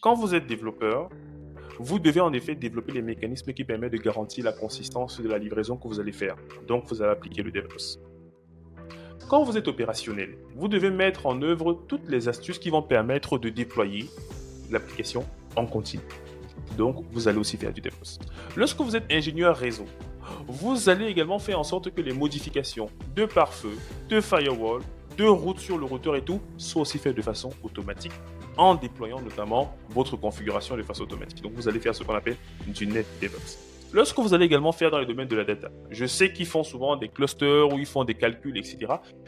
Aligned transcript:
Quand 0.00 0.14
vous 0.14 0.34
êtes 0.34 0.46
développeur, 0.46 1.10
vous 1.78 1.98
devez 1.98 2.20
en 2.20 2.32
effet 2.32 2.54
développer 2.54 2.92
les 2.92 3.02
mécanismes 3.02 3.52
qui 3.52 3.64
permettent 3.64 3.92
de 3.92 3.98
garantir 3.98 4.46
la 4.46 4.52
consistance 4.52 5.20
de 5.20 5.28
la 5.28 5.36
livraison 5.36 5.76
que 5.76 5.86
vous 5.88 6.00
allez 6.00 6.12
faire. 6.12 6.36
Donc, 6.66 6.86
vous 6.86 7.02
allez 7.02 7.10
appliquer 7.10 7.42
le 7.42 7.50
DevOps. 7.50 7.98
Quand 9.28 9.44
vous 9.44 9.58
êtes 9.58 9.68
opérationnel, 9.68 10.38
vous 10.56 10.68
devez 10.68 10.88
mettre 10.88 11.26
en 11.26 11.42
œuvre 11.42 11.84
toutes 11.86 12.08
les 12.08 12.28
astuces 12.28 12.58
qui 12.58 12.70
vont 12.70 12.80
permettre 12.80 13.36
de 13.36 13.50
déployer 13.50 14.08
l'application 14.70 15.26
en 15.54 15.66
continu. 15.66 16.02
Donc, 16.78 17.04
vous 17.12 17.28
allez 17.28 17.38
aussi 17.38 17.58
faire 17.58 17.74
du 17.74 17.82
DevOps. 17.82 18.20
Lorsque 18.56 18.80
vous 18.80 18.96
êtes 18.96 19.12
ingénieur 19.12 19.54
réseau, 19.54 19.84
vous 20.48 20.88
allez 20.88 21.08
également 21.08 21.38
faire 21.38 21.60
en 21.60 21.64
sorte 21.64 21.90
que 21.90 22.00
les 22.00 22.14
modifications 22.14 22.88
de 23.14 23.26
pare-feu, 23.26 23.76
de 24.08 24.22
firewall, 24.22 24.80
de 25.18 25.26
route 25.26 25.58
sur 25.58 25.76
le 25.76 25.84
routeur 25.84 26.16
et 26.16 26.22
tout 26.22 26.40
soient 26.56 26.82
aussi 26.82 26.96
faites 26.96 27.16
de 27.16 27.20
façon 27.20 27.50
automatique 27.62 28.12
en 28.56 28.74
déployant 28.74 29.20
notamment 29.20 29.76
votre 29.90 30.16
configuration 30.16 30.76
de 30.76 30.82
façon 30.82 31.02
automatique. 31.02 31.42
Donc, 31.42 31.52
vous 31.54 31.68
allez 31.68 31.80
faire 31.80 31.94
ce 31.94 32.02
qu'on 32.02 32.14
appelle 32.14 32.36
du 32.66 32.86
net 32.86 33.06
DevOps. 33.20 33.58
Lorsque 33.92 34.20
vous 34.20 34.34
allez 34.34 34.46
également 34.46 34.70
faire 34.70 34.92
dans 34.92 35.00
le 35.00 35.06
domaine 35.06 35.26
de 35.26 35.34
la 35.34 35.42
data, 35.42 35.68
je 35.90 36.06
sais 36.06 36.32
qu'ils 36.32 36.46
font 36.46 36.62
souvent 36.62 36.94
des 36.94 37.08
clusters 37.08 37.72
où 37.72 37.76
ils 37.76 37.86
font 37.86 38.04
des 38.04 38.14
calculs, 38.14 38.56
etc. 38.56 38.78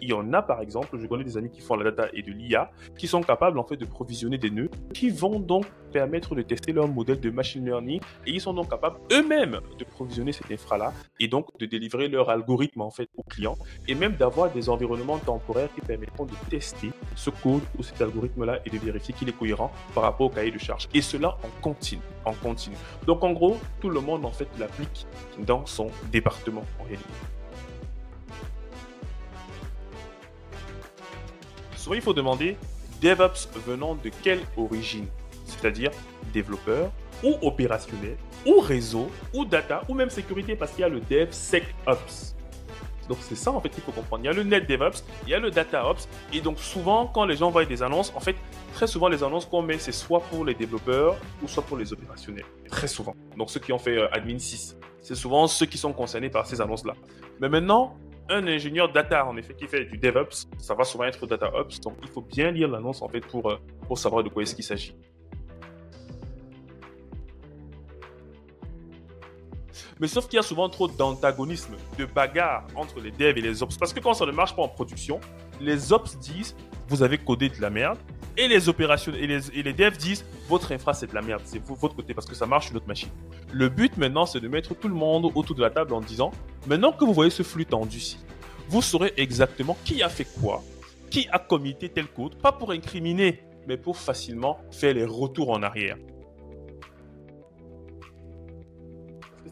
Il 0.01 0.11
y 0.11 0.13
en 0.13 0.33
a 0.33 0.41
par 0.41 0.61
exemple, 0.61 0.97
je 1.01 1.07
connais 1.09 1.25
des 1.25 1.37
amis 1.37 1.51
qui 1.51 1.61
font 1.61 1.75
la 1.75 1.91
data 1.91 2.09
et 2.13 2.23
de 2.23 2.31
l'IA, 2.31 2.71
qui 2.97 3.09
sont 3.09 3.23
capables 3.23 3.59
en 3.59 3.65
fait 3.65 3.77
de 3.77 3.85
provisionner 3.85 4.39
des 4.39 4.51
nœuds, 4.51 4.71
qui 4.95 5.11
vont 5.11 5.41
donc 5.41 5.67
permettre 5.93 6.37
de 6.37 6.43
tester 6.43 6.73
leur 6.73 6.87
modèle 6.87 7.19
de 7.19 7.31
machine 7.31 7.65
learning 7.65 8.01
et 8.25 8.31
ils 8.31 8.41
sont 8.41 8.55
donc 8.55 8.71
capables 8.71 8.99
eux-mêmes 9.11 9.59
de 9.79 9.85
provisionner 9.85 10.31
cette 10.31 10.51
infra-là 10.51 10.93
et 11.19 11.27
donc 11.27 11.47
de 11.59 11.67
délivrer 11.67 12.07
leur 12.07 12.31
algorithme 12.31 12.83
en 12.83 12.91
fait 12.91 13.09
aux 13.17 13.25
clients 13.25 13.59
et 13.89 13.97
même 13.97 14.15
d'avoir 14.15 14.53
des 14.53 14.69
environnements 14.69 15.19
temporaires 15.19 15.75
qui 15.75 15.81
permettront 15.81 16.25
de 16.25 16.35
tester 16.49 16.91
ce 17.17 17.31
code 17.31 17.63
ou 17.79 17.83
cet 17.83 18.01
algorithme-là 18.01 18.61
et 18.65 18.71
de 18.71 18.79
vérifier 18.79 19.13
qu'il 19.13 19.29
est 19.29 19.37
cohérent 19.37 19.73
par 19.93 20.05
rapport 20.05 20.27
au 20.27 20.31
cahier 20.31 20.53
de 20.53 20.59
charge. 20.59 20.89
Et 20.95 21.03
cela 21.03 21.37
en 21.43 21.61
continu, 21.61 22.03
Donc 23.07 23.25
en 23.25 23.33
gros, 23.33 23.59
tout 23.81 23.91
le 23.91 24.01
monde 24.01 24.25
en 24.25 24.31
fait 24.31 24.49
l'applique 24.59 25.07
dans 25.39 25.67
son 25.67 25.91
département 26.11 26.65
en 26.81 26.85
réalité. 26.85 27.09
Souvent, 31.77 31.95
il 31.95 32.03
faut 32.03 32.15
demander 32.15 32.57
DevOps 33.01 33.49
venant 33.67 33.97
de 33.97 34.11
quelle 34.23 34.41
origine? 34.57 35.07
C'est-à-dire 35.47 35.91
développeur 36.33 36.91
ou 37.25 37.37
opérationnel 37.43 38.17
ou 38.47 38.61
réseau 38.61 39.11
ou 39.35 39.45
data 39.45 39.83
ou 39.89 39.95
même 39.95 40.11
sécurité 40.11 40.57
parce 40.57 40.73
qu'il 40.73 40.83
y 40.83 40.85
a 40.85 40.89
le 40.89 41.01
DevSecOps. 41.01 42.37
Donc 43.09 43.19
c'est 43.21 43.37
ça 43.37 43.53
en 43.53 43.61
fait 43.61 43.69
qu'il 43.69 43.83
faut 43.83 43.93
comprendre. 43.93 44.25
Il 44.25 44.27
y 44.27 44.31
a 44.31 44.33
le 44.33 44.43
Net 44.43 44.69
DevOps, 44.69 45.05
il 45.25 45.31
y 45.31 45.35
a 45.35 45.39
le 45.39 45.51
DataOps 45.51 46.09
et 46.33 46.41
donc 46.41 46.59
souvent 46.59 47.07
quand 47.07 47.25
les 47.25 47.37
gens 47.37 47.51
voient 47.51 47.65
des 47.65 47.83
annonces, 47.83 48.13
en 48.15 48.21
fait 48.21 48.37
très 48.75 48.87
souvent 48.87 49.09
les 49.09 49.23
annonces 49.23 49.47
qu'on 49.47 49.63
met 49.63 49.79
c'est 49.79 49.93
soit 49.93 50.21
pour 50.21 50.45
les 50.45 50.55
développeurs 50.55 51.17
ou 51.43 51.49
soit 51.49 51.63
pour 51.63 51.77
les 51.77 51.93
opérationnels. 51.93 52.45
Très 52.69 52.89
souvent. 52.89 53.15
Donc 53.37 53.51
ceux 53.51 53.61
qui 53.61 53.73
ont 53.73 53.79
fait 53.79 53.99
euh, 53.99 54.13
Admin 54.13 54.39
6, 54.39 54.77
c'est 55.01 55.15
souvent 55.15 55.47
ceux 55.47 55.67
qui 55.67 55.79
sont 55.79 55.93
concernés 55.93 56.31
par 56.31 56.47
ces 56.47 56.61
annonces-là. 56.61 56.95
Mais 57.41 57.49
maintenant, 57.49 57.97
un 58.29 58.47
ingénieur 58.47 58.91
data, 58.91 59.27
en 59.27 59.37
effet, 59.37 59.55
qui 59.55 59.67
fait 59.67 59.85
du 59.85 59.99
DevOps, 59.99 60.47
ça 60.59 60.75
va 60.75 60.85
souvent 60.85 61.05
être 61.05 61.27
DataOps. 61.27 61.81
Donc, 61.81 61.95
il 62.03 62.09
faut 62.09 62.23
bien 62.23 62.51
lire 62.51 62.69
l'annonce, 62.69 63.03
en 63.03 63.09
fait, 63.09 63.21
pour, 63.21 63.51
euh, 63.51 63.57
pour 63.87 63.99
savoir 63.99 64.23
de 64.23 64.29
quoi 64.29 64.43
est-ce 64.43 64.55
qu'il 64.55 64.65
s'agit. 64.65 64.95
Mais 70.01 70.09
sauf 70.09 70.27
qu'il 70.27 70.37
y 70.37 70.41
a 70.41 70.43
souvent 70.43 70.69
trop 70.69 70.89
d'antagonisme, 70.89 71.75
de 71.99 72.05
bagarre 72.05 72.67
entre 72.75 73.01
les 73.01 73.11
devs 73.11 73.39
et 73.39 73.41
les 73.41 73.63
ops. 73.63 73.77
Parce 73.77 73.93
que 73.93 74.01
quand 74.01 74.15
ça 74.15 74.27
ne 74.27 74.33
marche 74.33 74.55
pas 74.55 74.63
en 74.63 74.69
production, 74.69 75.21
les 75.61 75.93
ops 75.93 76.19
disent 76.19 76.55
vous 76.89 77.03
avez 77.03 77.19
codé 77.19 77.49
de 77.49 77.61
la 77.61 77.71
merde. 77.71 77.99
Et 78.37 78.49
les 78.49 78.71
opérations 78.71 79.13
et 79.13 79.27
les, 79.27 79.73
devs 79.75 79.97
disent 79.99 80.25
votre 80.49 80.73
infra 80.73 80.95
c'est 80.95 81.07
de 81.07 81.15
la 81.15 81.21
merde, 81.21 81.43
c'est 81.45 81.63
votre 81.63 81.95
côté 81.95 82.15
parce 82.15 82.27
que 82.27 82.35
ça 82.35 82.47
marche 82.47 82.67
sur 82.67 82.75
notre 82.75 82.89
machine. 82.89 83.11
Le 83.53 83.69
but 83.69 83.95
maintenant 83.99 84.25
c'est 84.25 84.41
de 84.41 84.49
mettre 84.49 84.75
tout 84.75 84.89
le 84.89 84.95
monde 84.95 85.31
autour 85.35 85.55
de 85.55 85.61
la 85.61 85.69
table 85.69 85.93
en 85.93 86.01
disant 86.01 86.31
maintenant 86.67 86.93
que 86.93 87.05
vous 87.05 87.13
voyez 87.13 87.31
ce 87.31 87.43
flux 87.43 87.67
tendu-ci, 87.67 88.19
vous 88.71 88.81
saurez 88.81 89.13
exactement 89.19 89.77
qui 89.85 90.03
a 90.03 90.09
fait 90.09 90.27
quoi, 90.41 90.63
qui 91.11 91.29
a 91.31 91.39
committé 91.39 91.91
tel 91.91 92.07
code, 92.07 92.37
pas 92.37 92.53
pour 92.53 92.71
incriminer, 92.71 93.43
mais 93.67 93.77
pour 93.77 93.99
facilement 93.99 94.59
faire 94.71 94.95
les 94.95 95.05
retours 95.05 95.51
en 95.51 95.63
arrière. 95.63 95.99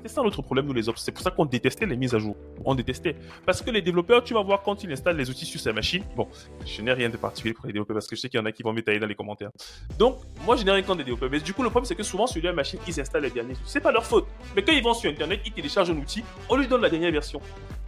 C'était 0.01 0.15
ça 0.15 0.23
notre 0.23 0.41
problème, 0.41 0.65
nous 0.65 0.73
les 0.73 0.89
ops. 0.89 1.03
C'est 1.03 1.13
pour 1.13 1.21
ça 1.21 1.31
qu'on 1.31 1.45
détestait 1.45 1.85
les 1.85 1.95
mises 1.95 2.15
à 2.15 2.19
jour. 2.19 2.35
On 2.65 2.75
détestait. 2.75 3.17
Parce 3.45 3.61
que 3.61 3.71
les 3.71 3.83
développeurs, 3.83 4.25
tu 4.25 4.33
vas 4.33 4.43
voir 4.43 4.63
quand 4.63 4.83
ils 4.83 4.91
installent 4.91 5.19
les 5.19 5.29
outils 5.29 5.45
sur 5.45 5.61
sa 5.61 5.75
machine. 5.75 6.03
Bon, 6.17 6.27
je 6.65 6.81
n'ai 6.81 6.95
rien 6.95 7.11
de 7.11 7.19
particulier 7.19 7.53
pour 7.53 7.67
les 7.67 7.75
développeurs 7.75 7.97
parce 7.97 8.07
que 8.07 8.17
je 8.17 8.23
sais 8.23 8.31
qu'il 8.31 8.41
y 8.41 8.43
en 8.43 8.47
a 8.47 8.53
qui 8.53 8.63
vont 8.63 8.73
m'étaler 8.73 8.99
dans 8.99 9.07
les 9.07 9.15
commentaires. 9.15 9.51
Donc, 9.99 10.21
moi, 10.47 10.57
je 10.57 10.65
n'ai 10.65 10.71
rien 10.71 10.81
contre 10.81 11.01
les 11.01 11.05
développeurs. 11.05 11.29
Mais 11.31 11.41
du 11.41 11.53
coup, 11.53 11.63
le 11.63 11.69
problème, 11.69 11.85
c'est 11.85 11.95
que 11.95 12.03
souvent, 12.03 12.27
sur 12.27 12.43
leur 12.43 12.55
machine, 12.55 12.79
ils 12.89 12.99
installent 12.99 13.25
les 13.25 13.31
derniers 13.31 13.53
outils. 13.53 13.61
C'est 13.67 13.83
pas 13.83 13.93
leur 13.93 14.07
faute. 14.07 14.27
Mais 14.57 14.63
quand 14.63 14.73
ils 14.73 14.83
vont 14.83 14.95
sur 14.95 15.11
Internet, 15.11 15.41
ils 15.45 15.53
téléchargent 15.53 15.91
un 15.91 15.99
outil, 15.99 16.25
on 16.49 16.57
lui 16.57 16.67
donne 16.67 16.81
la 16.81 16.89
dernière 16.89 17.13
version. 17.13 17.43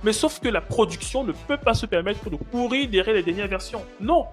Mais 0.04 0.12
sauf 0.12 0.40
que 0.40 0.48
la 0.48 0.60
production 0.60 1.22
ne 1.22 1.32
peut 1.32 1.56
pas 1.56 1.74
se 1.74 1.86
permettre 1.86 2.28
de 2.28 2.36
courir 2.36 2.88
derrière 2.88 3.14
les 3.14 3.22
dernières 3.22 3.48
versions. 3.48 3.84
Non. 4.00 4.26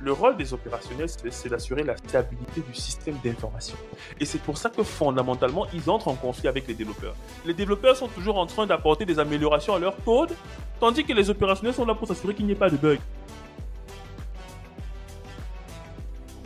Le 0.00 0.12
rôle 0.12 0.36
des 0.36 0.54
opérationnels, 0.54 1.08
c'est 1.08 1.48
d'assurer 1.48 1.82
la 1.82 1.96
stabilité 1.96 2.60
du 2.60 2.72
système 2.72 3.16
d'information. 3.24 3.76
Et 4.20 4.24
c'est 4.24 4.40
pour 4.40 4.56
ça 4.56 4.70
que 4.70 4.84
fondamentalement, 4.84 5.66
ils 5.74 5.90
entrent 5.90 6.06
en 6.06 6.14
conflit 6.14 6.46
avec 6.46 6.68
les 6.68 6.74
développeurs. 6.74 7.16
Les 7.44 7.54
développeurs 7.54 7.96
sont 7.96 8.06
toujours 8.06 8.38
en 8.38 8.46
train 8.46 8.64
d'apporter 8.64 9.04
des 9.04 9.18
améliorations 9.18 9.74
à 9.74 9.80
leur 9.80 9.96
code, 10.04 10.36
tandis 10.78 11.04
que 11.04 11.12
les 11.12 11.30
opérationnels 11.30 11.74
sont 11.74 11.84
là 11.84 11.96
pour 11.96 12.06
s'assurer 12.06 12.32
qu'il 12.34 12.46
n'y 12.46 12.52
ait 12.52 12.54
pas 12.54 12.70
de 12.70 12.76
bugs. 12.76 12.98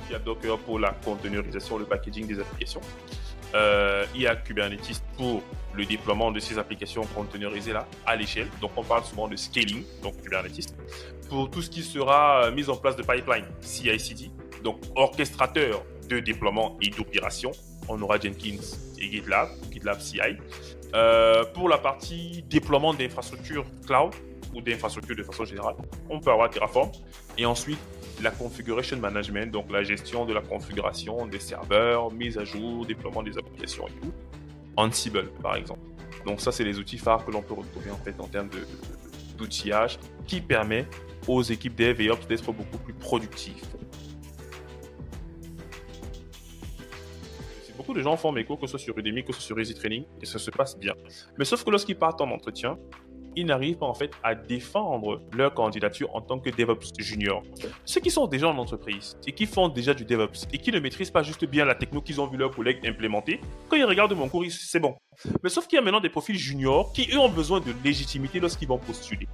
Il 0.08 0.12
y 0.12 0.14
a 0.14 0.18
Docker 0.18 0.58
pour 0.58 0.78
la 0.78 0.92
containerisation, 1.04 1.76
le 1.76 1.84
packaging 1.84 2.26
des 2.26 2.40
applications. 2.40 2.80
Euh, 3.54 4.06
il 4.14 4.22
y 4.22 4.26
a 4.26 4.36
Kubernetes 4.36 5.02
pour 5.16 5.42
le 5.74 5.84
déploiement 5.84 6.30
de 6.30 6.40
ces 6.40 6.58
applications 6.58 7.02
containerisées 7.14 7.72
là 7.72 7.86
à 8.06 8.16
l'échelle. 8.16 8.48
Donc 8.60 8.72
on 8.76 8.84
parle 8.84 9.04
souvent 9.04 9.28
de 9.28 9.36
scaling, 9.36 9.84
donc 10.02 10.20
Kubernetes. 10.22 10.74
Pour 11.28 11.50
tout 11.50 11.62
ce 11.62 11.70
qui 11.70 11.82
sera 11.82 12.44
euh, 12.44 12.52
mis 12.52 12.68
en 12.68 12.76
place 12.76 12.96
de 12.96 13.02
pipeline, 13.02 13.44
CI/CD, 13.60 14.30
donc 14.62 14.78
orchestrateur 14.96 15.82
de 16.08 16.20
déploiement 16.20 16.76
et 16.80 16.90
d'opération, 16.90 17.52
on 17.88 18.00
aura 18.02 18.18
Jenkins 18.18 18.60
et 18.98 19.10
GitLab, 19.10 19.48
GitLab 19.70 20.00
CI. 20.00 20.20
Euh, 20.94 21.44
pour 21.54 21.68
la 21.68 21.78
partie 21.78 22.44
déploiement 22.48 22.92
d'infrastructures 22.92 23.64
cloud 23.86 24.12
ou 24.54 24.60
d'infrastructures 24.60 25.16
de 25.16 25.22
façon 25.22 25.44
générale, 25.44 25.74
on 26.10 26.20
peut 26.20 26.30
avoir 26.30 26.50
Terraform. 26.50 26.90
Et 27.38 27.46
ensuite, 27.46 27.78
la 28.20 28.30
configuration 28.30 28.98
management, 28.98 29.50
donc 29.50 29.70
la 29.70 29.82
gestion 29.82 30.26
de 30.26 30.32
la 30.32 30.40
configuration 30.40 31.26
des 31.26 31.40
serveurs, 31.40 32.12
mise 32.12 32.38
à 32.38 32.44
jour, 32.44 32.84
déploiement 32.86 33.22
des 33.22 33.38
applications 33.38 33.86
et 33.88 33.92
tout. 34.00 34.12
Ansible, 34.76 35.28
par 35.42 35.56
exemple. 35.56 35.80
Donc 36.26 36.40
ça, 36.40 36.52
c'est 36.52 36.64
les 36.64 36.78
outils 36.78 36.98
phares 36.98 37.24
que 37.24 37.30
l'on 37.30 37.42
peut 37.42 37.54
retrouver 37.54 37.90
en 37.90 37.96
fait 37.96 38.14
en 38.20 38.28
termes 38.28 38.48
d'outillage 39.36 39.98
qui 40.26 40.40
permet 40.40 40.86
aux 41.26 41.42
équipes 41.42 41.74
dev 41.74 42.00
et 42.00 42.10
ops 42.10 42.26
d'être 42.26 42.52
beaucoup 42.52 42.78
plus 42.78 42.94
productives. 42.94 43.64
Beaucoup 47.76 47.94
de 47.94 48.02
gens 48.02 48.16
font 48.16 48.30
mes 48.30 48.44
cours, 48.44 48.60
que 48.60 48.66
ce 48.66 48.72
soit 48.72 48.78
sur 48.78 48.96
Udemy, 48.96 49.24
que 49.24 49.32
ce 49.32 49.40
soit 49.40 49.46
sur 49.46 49.60
Easy 49.60 49.74
Training, 49.74 50.04
et 50.20 50.26
ça 50.26 50.38
se 50.38 50.52
passe 50.52 50.78
bien. 50.78 50.94
Mais 51.36 51.44
sauf 51.44 51.64
que 51.64 51.70
lorsqu'ils 51.70 51.98
partent 51.98 52.20
en 52.20 52.30
entretien, 52.30 52.78
ils 53.36 53.46
n'arrivent 53.46 53.78
pas 53.78 53.86
en 53.86 53.94
fait 53.94 54.10
à 54.22 54.34
défendre 54.34 55.20
leur 55.32 55.54
candidature 55.54 56.14
en 56.14 56.20
tant 56.20 56.38
que 56.38 56.50
DevOps 56.50 56.92
junior. 56.98 57.42
Ceux 57.84 58.00
qui 58.00 58.10
sont 58.10 58.26
déjà 58.26 58.48
en 58.48 58.58
entreprise 58.58 59.16
et 59.26 59.32
qui 59.32 59.46
font 59.46 59.68
déjà 59.68 59.94
du 59.94 60.04
DevOps 60.04 60.46
et 60.52 60.58
qui 60.58 60.72
ne 60.72 60.80
maîtrisent 60.80 61.10
pas 61.10 61.22
juste 61.22 61.44
bien 61.44 61.64
la 61.64 61.74
techno 61.74 62.00
qu'ils 62.00 62.20
ont 62.20 62.26
vu 62.26 62.36
leurs 62.36 62.50
collègues 62.50 62.86
implémenter, 62.86 63.40
quand 63.68 63.76
ils 63.76 63.84
regardent 63.84 64.14
mon 64.14 64.28
cours, 64.28 64.44
c'est 64.48 64.80
bon. 64.80 64.94
Mais 65.42 65.50
sauf 65.50 65.66
qu'il 65.66 65.76
y 65.76 65.78
a 65.78 65.82
maintenant 65.82 66.00
des 66.00 66.08
profils 66.08 66.36
juniors 66.36 66.92
qui 66.92 67.08
eux 67.12 67.18
ont 67.18 67.28
besoin 67.28 67.60
de 67.60 67.72
légitimité 67.84 68.40
lorsqu'ils 68.40 68.68
vont 68.68 68.78
postuler. 68.78 69.28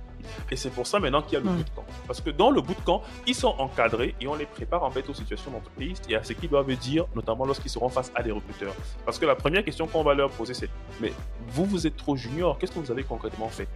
Et 0.51 0.57
c'est 0.57 0.71
pour 0.71 0.87
ça 0.87 0.99
maintenant 0.99 1.23
qu'il 1.23 1.35
y 1.35 1.37
a 1.37 1.41
le 1.41 1.51
bootcamp. 1.51 1.85
Parce 2.07 2.21
que 2.21 2.31
dans 2.31 2.51
le 2.51 2.61
bootcamp, 2.61 3.03
ils 3.27 3.35
sont 3.35 3.55
encadrés 3.59 4.15
et 4.21 4.27
on 4.27 4.35
les 4.35 4.47
prépare 4.47 4.83
en 4.83 4.91
fait 4.91 5.09
aux 5.09 5.15
situations 5.15 5.51
d'entreprise 5.51 6.01
et 6.09 6.17
à 6.17 6.23
ce 6.23 6.33
qu'ils 6.33 6.49
doivent 6.49 6.75
dire, 6.77 7.07
notamment 7.15 7.45
lorsqu'ils 7.45 7.71
seront 7.71 7.89
face 7.89 8.11
à 8.15 8.23
des 8.23 8.33
recruteurs. 8.33 8.75
Parce 9.05 9.19
que 9.19 9.27
la 9.27 9.35
première 9.35 9.65
question 9.65 9.87
qu'on 9.87 10.03
va 10.03 10.15
leur 10.15 10.31
poser, 10.31 10.55
c'est 10.55 10.71
Mais 11.01 11.13
vous, 11.49 11.65
vous 11.65 11.87
êtes 11.87 11.97
trop 11.97 12.17
junior, 12.17 12.59
qu'est-ce 12.59 12.73
que 12.73 12.79
vous 12.79 12.91
avez 12.91 13.05
concrètement 13.05 13.49
fait? 13.49 13.69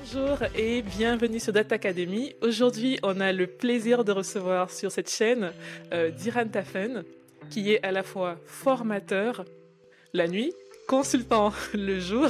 Bonjour 0.00 0.38
et 0.54 0.82
bienvenue 0.82 1.40
sur 1.40 1.52
Data 1.52 1.74
Academy. 1.74 2.34
Aujourd'hui, 2.40 2.98
on 3.02 3.18
a 3.20 3.32
le 3.32 3.48
plaisir 3.48 4.04
de 4.04 4.12
recevoir 4.12 4.70
sur 4.70 4.92
cette 4.92 5.10
chaîne 5.10 5.52
euh, 5.92 6.10
Diran 6.10 6.46
Tafen, 6.46 7.02
qui 7.50 7.72
est 7.72 7.82
à 7.84 7.90
la 7.90 8.04
fois 8.04 8.36
formateur 8.46 9.44
la 10.12 10.28
nuit, 10.28 10.52
consultant 10.86 11.52
le 11.74 11.98
jour 11.98 12.28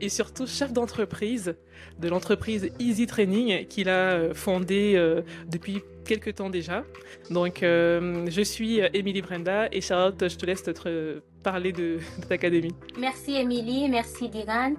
et 0.00 0.08
surtout 0.08 0.46
chef 0.46 0.72
d'entreprise 0.72 1.54
de 1.98 2.08
l'entreprise 2.08 2.70
Easy 2.78 3.06
Training 3.06 3.66
qu'il 3.66 3.88
a 3.88 4.12
euh, 4.12 4.34
fondée 4.34 4.94
euh, 4.96 5.22
depuis 5.46 5.82
quelques 6.04 6.36
temps 6.36 6.50
déjà. 6.50 6.84
Donc, 7.30 7.62
euh, 7.62 8.26
je 8.28 8.42
suis 8.42 8.80
Émilie 8.94 9.22
Brenda 9.22 9.68
et 9.70 9.80
Charlotte, 9.80 10.28
je 10.28 10.36
te 10.36 10.46
laisse 10.46 10.62
te 10.62 11.20
parler 11.42 11.72
de, 11.72 11.98
de, 12.18 12.24
ta 12.26 12.34
académie. 12.34 12.74
Merci 12.98 13.36
Émilie, 13.36 13.88
merci 13.88 14.28
Diran. 14.28 14.74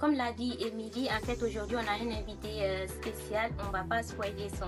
comme 0.00 0.14
l'a 0.14 0.32
dit 0.32 0.56
Émilie, 0.60 1.08
en 1.08 1.24
fait, 1.24 1.42
aujourd'hui, 1.42 1.76
on 1.76 1.80
a 1.80 2.04
un 2.04 2.18
invité 2.18 2.62
euh, 2.62 2.86
spécial. 2.86 3.50
On 3.62 3.68
ne 3.68 3.72
va 3.72 3.84
pas 3.84 4.02
spoiler 4.02 4.48
son, 4.58 4.66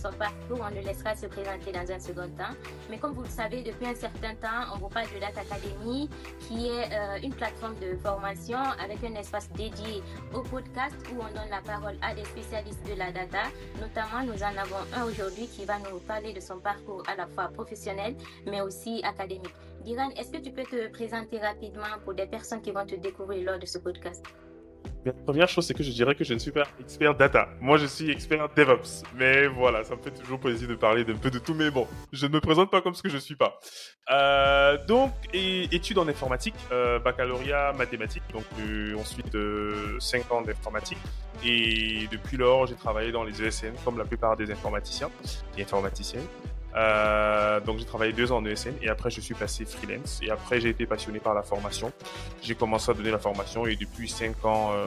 son 0.00 0.12
parcours, 0.12 0.60
on 0.60 0.74
le 0.74 0.80
laissera 0.80 1.14
se 1.14 1.26
présenter 1.26 1.72
dans 1.72 1.90
un 1.90 1.98
second 1.98 2.28
temps. 2.38 2.54
Mais 2.88 2.98
comme 2.98 3.12
vous 3.12 3.22
le 3.22 3.28
savez, 3.28 3.62
depuis 3.62 3.86
un 3.86 3.94
certain 3.94 4.34
temps, 4.34 4.72
on 4.74 4.78
vous 4.78 4.88
parle 4.88 5.06
de 5.14 5.20
Data 5.20 5.40
Academy, 5.40 6.08
qui 6.40 6.68
est 6.68 6.92
euh, 6.92 7.18
une 7.22 7.34
plateforme 7.34 7.74
de 7.78 7.96
formation 7.96 8.58
avec 8.82 9.04
un 9.04 9.14
espace 9.14 9.50
dédié 9.52 10.02
au 10.34 10.40
podcast 10.40 10.96
où 11.12 11.20
on 11.20 11.28
donne 11.34 11.50
la 11.50 11.60
parole 11.60 11.96
à 12.02 12.14
des 12.14 12.24
spécialistes 12.24 12.84
de 12.88 12.94
la 12.98 13.12
data. 13.12 13.42
Notamment, 13.80 14.24
nous 14.24 14.42
en 14.42 14.56
avons 14.56 14.82
un 14.96 15.04
aujourd'hui 15.04 15.46
qui 15.46 15.64
va 15.64 15.78
nous 15.78 15.98
parler 16.00 16.32
de 16.32 16.40
son 16.40 16.58
parcours 16.58 17.02
à 17.06 17.16
la 17.16 17.26
fois 17.26 17.48
professionnel, 17.48 18.16
mais 18.46 18.60
aussi 18.60 19.02
académique. 19.04 19.54
Diran, 19.84 20.10
est-ce 20.16 20.30
que 20.30 20.38
tu 20.38 20.50
peux 20.50 20.64
te 20.64 20.88
présenter 20.88 21.38
rapidement 21.38 21.98
pour 22.04 22.14
des 22.14 22.26
personnes 22.26 22.60
qui 22.60 22.70
vont 22.70 22.86
te 22.86 22.96
découvrir 22.96 23.44
lors 23.44 23.58
de 23.58 23.66
ce 23.66 23.78
podcast? 23.78 24.24
La 25.04 25.14
première 25.14 25.48
chose, 25.48 25.66
c'est 25.66 25.72
que 25.72 25.82
je 25.82 25.90
dirais 25.90 26.14
que 26.14 26.24
je 26.24 26.34
ne 26.34 26.38
suis 26.38 26.50
pas 26.50 26.64
expert 26.78 27.14
data. 27.14 27.48
Moi, 27.60 27.78
je 27.78 27.86
suis 27.86 28.10
expert 28.10 28.48
DevOps. 28.54 29.02
Mais 29.16 29.46
voilà, 29.46 29.82
ça 29.82 29.96
me 29.96 30.02
fait 30.02 30.10
toujours 30.10 30.38
plaisir 30.38 30.68
de 30.68 30.74
parler 30.74 31.04
d'un 31.04 31.16
peu 31.16 31.30
de 31.30 31.38
tout. 31.38 31.54
Mais 31.54 31.70
bon, 31.70 31.86
je 32.12 32.26
ne 32.26 32.32
me 32.32 32.40
présente 32.40 32.70
pas 32.70 32.82
comme 32.82 32.94
ce 32.94 33.02
que 33.02 33.08
je 33.08 33.16
suis 33.16 33.34
pas. 33.34 33.58
Euh, 34.10 34.76
donc, 34.86 35.12
études 35.32 35.96
en 35.96 36.06
informatique, 36.06 36.54
euh, 36.70 36.98
baccalauréat 36.98 37.72
mathématiques. 37.72 38.24
Donc, 38.32 38.44
euh, 38.60 38.94
ensuite, 38.98 39.36
5 39.98 40.30
ans 40.32 40.42
d'informatique. 40.42 40.98
Et 41.44 42.06
depuis 42.12 42.36
lors, 42.36 42.66
j'ai 42.66 42.74
travaillé 42.74 43.10
dans 43.10 43.24
les 43.24 43.42
ESN, 43.42 43.72
comme 43.84 43.96
la 43.96 44.04
plupart 44.04 44.36
des 44.36 44.50
informaticiens 44.50 45.10
et 45.56 45.62
informaticiennes. 45.62 46.26
Euh, 46.76 47.60
donc 47.60 47.78
j'ai 47.78 47.84
travaillé 47.84 48.12
deux 48.12 48.30
ans 48.32 48.38
en 48.38 48.44
ESN 48.44 48.74
et 48.82 48.88
après 48.88 49.10
je 49.10 49.20
suis 49.20 49.34
passé 49.34 49.64
freelance 49.64 50.20
et 50.22 50.30
après 50.30 50.60
j'ai 50.60 50.68
été 50.68 50.86
passionné 50.86 51.18
par 51.18 51.34
la 51.34 51.42
formation. 51.42 51.92
J'ai 52.42 52.54
commencé 52.54 52.90
à 52.90 52.94
donner 52.94 53.10
la 53.10 53.18
formation 53.18 53.66
et 53.66 53.76
depuis 53.76 54.08
cinq 54.08 54.44
ans 54.44 54.70
euh, 54.72 54.86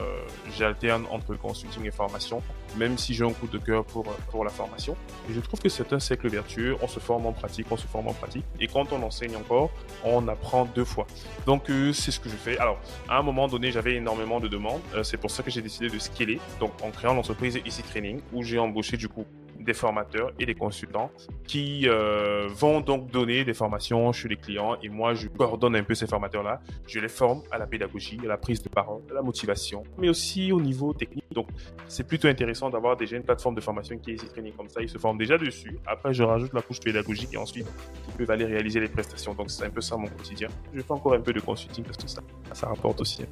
j'alterne 0.56 1.06
entre 1.10 1.34
consulting 1.34 1.84
et 1.86 1.90
formation, 1.90 2.42
même 2.76 2.96
si 2.96 3.14
j'ai 3.14 3.24
un 3.24 3.32
coup 3.32 3.46
de 3.46 3.58
cœur 3.58 3.84
pour 3.84 4.04
pour 4.30 4.44
la 4.44 4.50
formation. 4.50 4.96
Et 5.28 5.34
je 5.34 5.40
trouve 5.40 5.60
que 5.60 5.68
c'est 5.68 5.92
un 5.92 6.00
cercle 6.00 6.28
vertueux. 6.28 6.76
On 6.82 6.88
se 6.88 7.00
forme 7.00 7.26
en 7.26 7.32
pratique, 7.32 7.66
on 7.70 7.76
se 7.76 7.86
forme 7.86 8.08
en 8.08 8.14
pratique 8.14 8.44
et 8.60 8.66
quand 8.66 8.92
on 8.92 9.02
enseigne 9.02 9.36
encore, 9.36 9.70
on 10.04 10.26
apprend 10.28 10.64
deux 10.64 10.84
fois. 10.84 11.06
Donc 11.46 11.70
euh, 11.70 11.92
c'est 11.92 12.10
ce 12.10 12.20
que 12.20 12.28
je 12.28 12.36
fais. 12.36 12.58
Alors 12.58 12.78
à 13.08 13.18
un 13.18 13.22
moment 13.22 13.48
donné 13.48 13.70
j'avais 13.70 13.96
énormément 13.96 14.40
de 14.40 14.48
demandes. 14.48 14.80
C'est 15.02 15.18
pour 15.18 15.30
ça 15.30 15.42
que 15.42 15.50
j'ai 15.50 15.62
décidé 15.62 15.88
de 15.88 15.98
scaler. 15.98 16.40
Donc 16.60 16.72
en 16.82 16.90
créant 16.90 17.14
l'entreprise 17.14 17.60
Easy 17.64 17.82
Training 17.82 18.20
où 18.32 18.42
j'ai 18.42 18.58
embauché 18.58 18.96
du 18.96 19.08
coup 19.08 19.26
des 19.64 19.74
formateurs 19.74 20.32
et 20.38 20.46
des 20.46 20.54
consultants 20.54 21.10
qui 21.46 21.88
euh, 21.88 22.46
vont 22.48 22.80
donc 22.80 23.10
donner 23.10 23.44
des 23.44 23.54
formations 23.54 24.12
chez 24.12 24.28
les 24.28 24.36
clients 24.36 24.76
et 24.82 24.88
moi 24.88 25.14
je 25.14 25.28
coordonne 25.28 25.76
un 25.76 25.82
peu 25.82 25.94
ces 25.94 26.06
formateurs-là. 26.06 26.60
Je 26.86 27.00
les 27.00 27.08
forme 27.08 27.42
à 27.50 27.58
la 27.58 27.66
pédagogie, 27.66 28.18
à 28.24 28.28
la 28.28 28.36
prise 28.36 28.62
de 28.62 28.68
parole, 28.68 29.02
à 29.10 29.14
la 29.14 29.22
motivation, 29.22 29.82
mais 29.98 30.08
aussi 30.08 30.52
au 30.52 30.60
niveau 30.60 30.92
technique. 30.92 31.24
Donc 31.32 31.48
c'est 31.88 32.06
plutôt 32.06 32.28
intéressant 32.28 32.70
d'avoir 32.70 32.96
déjà 32.96 33.16
une 33.16 33.22
plateforme 33.22 33.54
de 33.54 33.60
formation 33.60 33.98
qui 33.98 34.12
est 34.12 34.14
ici 34.14 34.28
training 34.28 34.52
comme 34.52 34.68
ça. 34.68 34.80
Ils 34.80 34.88
se 34.88 34.98
forment 34.98 35.18
déjà 35.18 35.38
dessus. 35.38 35.78
Après 35.86 36.12
je 36.14 36.22
rajoute 36.22 36.52
la 36.52 36.62
couche 36.62 36.80
pédagogique 36.80 37.32
et 37.32 37.38
ensuite 37.38 37.66
ils 38.08 38.14
peuvent 38.14 38.30
aller 38.30 38.44
réaliser 38.44 38.80
les 38.80 38.88
prestations. 38.88 39.34
Donc 39.34 39.50
c'est 39.50 39.64
un 39.64 39.70
peu 39.70 39.80
ça 39.80 39.96
mon 39.96 40.08
quotidien. 40.08 40.48
Je 40.72 40.80
fais 40.80 40.92
encore 40.92 41.14
un 41.14 41.20
peu 41.20 41.32
de 41.32 41.40
consulting 41.40 41.84
parce 41.84 41.96
que 41.96 42.08
ça, 42.08 42.22
ça 42.52 42.68
rapporte 42.68 43.00
aussi. 43.00 43.24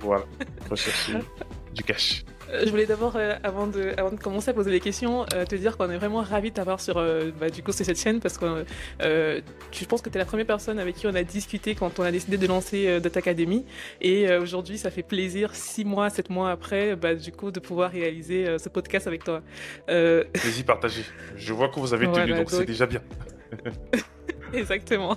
Voilà, 0.00 0.24
rechercher 0.70 1.14
du 1.74 1.82
cash. 1.82 2.24
Euh, 2.50 2.62
je 2.64 2.70
voulais 2.70 2.86
d'abord, 2.86 3.16
euh, 3.16 3.34
avant, 3.42 3.66
de, 3.66 3.92
avant 3.96 4.10
de 4.10 4.20
commencer 4.20 4.50
à 4.50 4.54
poser 4.54 4.70
les 4.70 4.80
questions, 4.80 5.26
euh, 5.34 5.44
te 5.44 5.54
dire 5.54 5.76
qu'on 5.76 5.90
est 5.90 5.96
vraiment 5.96 6.22
ravis 6.22 6.50
de 6.50 6.54
t'avoir 6.54 6.80
sur 6.80 6.94
bah, 7.40 7.50
du 7.50 7.62
coup, 7.62 7.72
cette 7.72 7.98
chaîne 7.98 8.20
parce 8.20 8.38
que 8.38 8.64
je 9.00 9.84
pense 9.86 10.02
que 10.02 10.08
tu 10.08 10.16
es 10.16 10.18
la 10.18 10.24
première 10.24 10.46
personne 10.46 10.78
avec 10.78 10.96
qui 10.96 11.06
on 11.06 11.14
a 11.14 11.22
discuté 11.22 11.74
quand 11.74 11.98
on 11.98 12.02
a 12.02 12.10
décidé 12.10 12.38
de 12.38 12.46
lancer 12.46 13.00
Data 13.00 13.18
Academy. 13.18 13.64
Et 14.00 14.34
aujourd'hui, 14.36 14.78
ça 14.78 14.90
fait 14.90 15.02
plaisir, 15.02 15.54
six 15.54 15.84
mois, 15.84 16.10
sept 16.10 16.30
mois 16.30 16.50
après, 16.50 16.96
bah, 16.96 17.14
du 17.14 17.32
coup, 17.32 17.50
de 17.50 17.60
pouvoir 17.60 17.90
réaliser 17.90 18.58
ce 18.58 18.68
podcast 18.68 19.06
avec 19.06 19.24
toi. 19.24 19.42
Plaisir 19.86 20.64
partagé. 20.66 21.02
Je 21.36 21.52
vois 21.52 21.68
que 21.68 21.80
vous 21.80 21.94
avez 21.94 22.10
tenu, 22.10 22.32
donc 22.32 22.50
c'est 22.50 22.64
déjà 22.64 22.86
bien. 22.86 23.02
Exactement. 24.52 25.16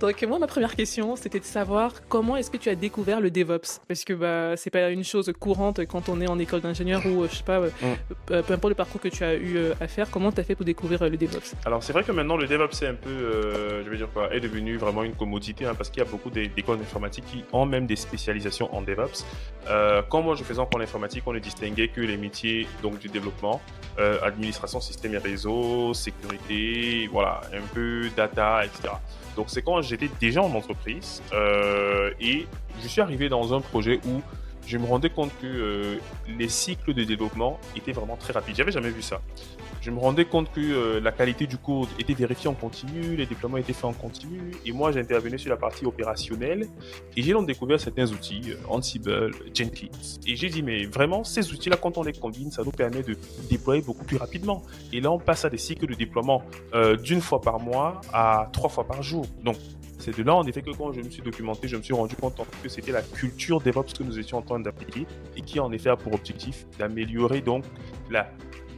Donc 0.00 0.22
moi, 0.22 0.38
ma 0.38 0.46
première 0.46 0.76
question, 0.76 1.16
c'était 1.16 1.40
de 1.40 1.44
savoir 1.44 1.92
comment 2.08 2.36
est-ce 2.36 2.52
que 2.52 2.56
tu 2.56 2.68
as 2.68 2.76
découvert 2.76 3.20
le 3.20 3.32
DevOps? 3.32 3.80
Parce 3.88 4.04
que 4.04 4.12
bah, 4.12 4.56
c'est 4.56 4.70
pas 4.70 4.90
une 4.90 5.02
chose 5.02 5.32
courante 5.40 5.84
quand 5.86 6.08
on 6.08 6.20
est 6.20 6.28
en 6.28 6.38
école 6.38 6.60
d'ingénieur 6.60 7.04
ou 7.04 7.26
je 7.26 7.34
sais 7.34 7.42
pas, 7.42 7.58
euh, 7.58 7.70
mm. 7.82 8.42
peu 8.42 8.54
importe 8.54 8.68
le 8.68 8.74
parcours 8.76 9.00
que 9.00 9.08
tu 9.08 9.24
as 9.24 9.34
eu 9.34 9.56
euh, 9.56 9.74
à 9.80 9.88
faire, 9.88 10.08
comment 10.10 10.30
tu 10.30 10.40
as 10.40 10.44
fait 10.44 10.54
pour 10.54 10.64
découvrir 10.64 11.02
euh, 11.02 11.08
le 11.08 11.16
DevOps? 11.16 11.56
Alors 11.66 11.82
c'est 11.82 11.92
vrai 11.92 12.04
que 12.04 12.12
maintenant 12.12 12.36
le 12.36 12.46
DevOps 12.46 12.72
c'est 12.72 12.86
un 12.86 12.94
peu, 12.94 13.82
je 13.84 13.90
vais 13.90 13.96
dire 13.96 14.08
quoi, 14.12 14.32
est 14.32 14.40
devenu 14.40 14.76
vraiment 14.76 15.02
une 15.02 15.14
commodité 15.14 15.66
hein, 15.66 15.74
parce 15.76 15.90
qu'il 15.90 16.02
y 16.02 16.06
a 16.06 16.08
beaucoup 16.08 16.30
d'écoles 16.30 16.78
informatiques 16.80 17.26
qui 17.26 17.44
ont 17.52 17.66
même 17.66 17.86
des 17.86 17.96
spécialisations 17.96 18.72
en 18.74 18.82
DevOps. 18.82 19.24
quand 20.08 20.22
moi 20.22 20.36
je 20.36 20.44
faisais 20.44 20.60
encore 20.60 20.78
l'informatique, 20.78 21.24
on 21.26 21.32
ne 21.32 21.40
distinguait 21.40 21.88
que 21.88 22.00
les 22.00 22.16
métiers 22.16 22.68
donc 22.82 23.00
du 23.00 23.08
développement, 23.08 23.60
administration, 24.22 24.80
système 24.80 25.14
et 25.14 25.18
réseau, 25.18 25.92
sécurité, 25.92 27.08
voilà, 27.10 27.40
un 27.52 27.66
peu 27.74 28.08
data, 28.16 28.64
etc. 28.64 28.90
Donc 29.38 29.50
c'est 29.50 29.62
quand 29.62 29.80
j'étais 29.82 30.10
déjà 30.20 30.42
en 30.42 30.52
entreprise 30.52 31.22
euh, 31.32 32.10
et 32.20 32.48
je 32.82 32.88
suis 32.88 33.00
arrivé 33.00 33.28
dans 33.28 33.54
un 33.54 33.60
projet 33.60 34.00
où 34.04 34.20
je 34.68 34.76
me 34.76 34.84
rendais 34.84 35.08
compte 35.08 35.30
que 35.40 35.46
euh, 35.46 35.96
les 36.38 36.48
cycles 36.48 36.92
de 36.92 37.02
développement 37.02 37.58
étaient 37.74 37.92
vraiment 37.92 38.16
très 38.16 38.34
rapides. 38.34 38.54
J'avais 38.54 38.70
jamais 38.70 38.90
vu 38.90 39.00
ça. 39.00 39.22
Je 39.80 39.90
me 39.90 39.98
rendais 39.98 40.26
compte 40.26 40.52
que 40.52 40.60
euh, 40.60 41.00
la 41.00 41.10
qualité 41.10 41.46
du 41.46 41.56
code 41.56 41.88
était 41.98 42.12
vérifiée 42.12 42.50
en 42.50 42.54
continu, 42.54 43.16
les 43.16 43.24
déploiements 43.24 43.56
étaient 43.56 43.72
faits 43.72 43.86
en 43.86 43.94
continu, 43.94 44.52
et 44.66 44.72
moi 44.72 44.92
j'intervenais 44.92 45.38
sur 45.38 45.48
la 45.48 45.56
partie 45.56 45.86
opérationnelle, 45.86 46.66
et 47.16 47.22
j'ai 47.22 47.32
donc 47.32 47.46
découvert 47.46 47.80
certains 47.80 48.10
outils, 48.10 48.42
euh, 48.50 48.56
Ansible, 48.68 49.30
Jenkins, 49.54 49.86
et 50.26 50.36
j'ai 50.36 50.50
dit 50.50 50.62
mais 50.62 50.84
vraiment 50.84 51.24
ces 51.24 51.50
outils-là 51.50 51.76
quand 51.76 51.96
on 51.96 52.02
les 52.02 52.12
combine, 52.12 52.50
ça 52.50 52.62
nous 52.62 52.72
permet 52.72 53.02
de 53.02 53.16
déployer 53.48 53.80
beaucoup 53.80 54.04
plus 54.04 54.18
rapidement. 54.18 54.62
Et 54.92 55.00
là 55.00 55.10
on 55.10 55.18
passe 55.18 55.46
à 55.46 55.50
des 55.50 55.58
cycles 55.58 55.86
de 55.86 55.94
déploiement 55.94 56.42
d'une 57.02 57.20
fois 57.20 57.40
par 57.40 57.58
mois 57.58 58.00
à 58.12 58.50
trois 58.52 58.68
fois 58.68 58.84
par 58.84 59.02
jour. 59.02 59.24
Donc 59.42 59.56
c'est 59.98 60.16
de 60.16 60.22
là, 60.22 60.34
en 60.34 60.44
effet, 60.44 60.62
que 60.62 60.70
quand 60.70 60.92
je 60.92 61.00
me 61.00 61.10
suis 61.10 61.22
documenté, 61.22 61.68
je 61.68 61.76
me 61.76 61.82
suis 61.82 61.94
rendu 61.94 62.14
compte 62.16 62.40
que 62.62 62.68
c'était 62.68 62.92
la 62.92 63.02
culture 63.02 63.60
DevOps 63.60 63.92
que 63.98 64.02
nous 64.02 64.18
étions 64.18 64.38
en 64.38 64.42
train 64.42 64.60
d'appliquer 64.60 65.06
et 65.36 65.42
qui 65.42 65.60
en 65.60 65.72
effet 65.72 65.90
a 65.90 65.96
pour 65.96 66.14
objectif 66.14 66.66
d'améliorer 66.78 67.40
donc 67.40 67.64
la 68.10 68.30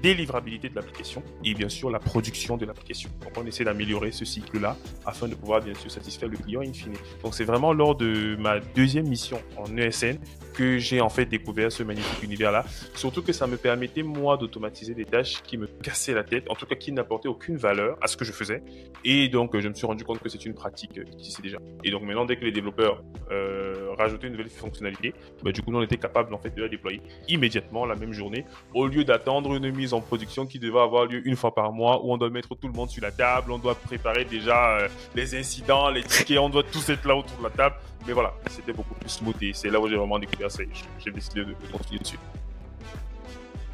délivrabilité 0.03 0.69
de 0.69 0.75
l'application 0.75 1.23
et 1.45 1.55
bien 1.55 1.69
sûr 1.69 1.91
la 1.91 1.99
production 1.99 2.57
de 2.57 2.65
l'application. 2.65 3.11
Donc 3.23 3.33
on 3.37 3.47
essaie 3.47 3.65
d'améliorer 3.65 4.13
ce 4.13 4.25
cycle-là 4.25 4.77
afin 5.05 5.29
de 5.29 5.35
pouvoir 5.35 5.61
bien 5.61 5.75
sûr 5.75 5.91
satisfaire 5.91 6.29
le 6.29 6.39
client 6.39 6.63
in 6.63 6.73
fine. 6.73 6.95
Donc 7.23 7.35
c'est 7.35 7.45
vraiment 7.45 7.73
lors 7.73 7.95
de 7.95 8.37
ma 8.37 8.61
deuxième 8.61 9.09
mission 9.09 9.41
en 9.57 9.77
ESN 9.77 10.19
que 10.61 10.77
j'ai 10.77 11.01
en 11.01 11.09
fait 11.09 11.25
découvert 11.25 11.73
ce 11.73 11.83
magnifique 11.83 12.23
univers-là. 12.23 12.67
Surtout 12.95 13.23
que 13.23 13.33
ça 13.33 13.47
me 13.47 13.57
permettait 13.57 14.03
moi 14.03 14.37
d'automatiser 14.37 14.93
des 14.93 15.07
tâches 15.07 15.43
qui 15.43 15.57
me 15.57 15.67
cassaient 15.67 16.13
la 16.13 16.23
tête, 16.23 16.51
en 16.51 16.55
tout 16.55 16.67
cas 16.67 16.75
qui 16.75 16.93
n'apportaient 16.93 17.31
aucune 17.31 17.57
valeur 17.57 17.97
à 18.03 18.07
ce 18.09 18.19
que 18.19 18.27
je 18.27 18.33
faisais. 18.33 18.63
Et 19.03 19.31
donc 19.31 19.59
je 19.59 19.69
me 19.69 19.73
suis 19.73 19.87
rendu 19.87 20.05
compte 20.05 20.19
que 20.19 20.29
c'est 20.29 20.45
une 20.45 20.53
pratique 20.53 20.93
qui 20.93 21.01
existait 21.01 21.41
déjà. 21.41 21.57
Et 21.83 21.91
donc 21.91 22.03
maintenant 22.03 22.27
dès 22.27 22.37
que 22.37 22.45
les 22.45 22.53
développeurs 22.53 23.03
euh, 23.31 23.95
rajoutaient 23.97 24.27
une 24.27 24.35
nouvelle 24.35 24.51
fonctionnalité, 24.51 25.15
bah, 25.43 25.51
du 25.51 25.63
coup 25.63 25.73
on 25.73 25.81
était 25.81 25.97
capable 25.97 26.35
en 26.35 26.39
fait 26.39 26.55
de 26.55 26.61
la 26.61 26.69
déployer 26.69 27.01
immédiatement 27.27 27.87
la 27.87 27.95
même 27.95 28.13
journée 28.13 28.45
au 28.75 28.87
lieu 28.87 29.05
d'attendre 29.05 29.55
une 29.55 29.71
mise 29.75 29.95
en 29.95 30.03
production 30.03 30.45
qui 30.45 30.59
devait 30.59 30.81
avoir 30.81 31.07
lieu 31.07 31.27
une 31.27 31.37
fois 31.37 31.55
par 31.55 31.73
mois 31.73 32.05
où 32.05 32.13
on 32.13 32.19
doit 32.19 32.29
mettre 32.29 32.55
tout 32.55 32.69
le 32.69 32.75
monde 32.75 32.91
sur 32.91 33.03
la 33.03 33.13
table, 33.13 33.51
on 33.51 33.59
doit 33.59 33.77
préparer 33.77 34.27
déjà 34.27 34.77
euh, 34.77 34.89
les 35.15 35.35
incidents, 35.35 35.89
les 35.89 36.03
tickets, 36.03 36.39
on 36.39 36.51
doit 36.51 36.65
tous 36.65 36.87
être 36.91 37.07
là 37.07 37.17
autour 37.17 37.39
de 37.39 37.45
la 37.45 37.51
table. 37.51 37.77
Mais 38.07 38.15
voilà, 38.15 38.33
c'était 38.49 38.73
beaucoup 38.73 38.95
plus 38.95 39.11
smooth 39.11 39.37
et 39.43 39.53
c'est 39.53 39.69
là 39.69 39.79
où 39.79 39.89
j'ai 39.89 39.97
vraiment 39.97 40.19
découvert 40.19 40.50
ça 40.51 40.63
j'ai 40.99 41.11
décidé 41.11 41.45
de, 41.45 41.55
continuer 41.73 42.01
dessus. 42.01 42.19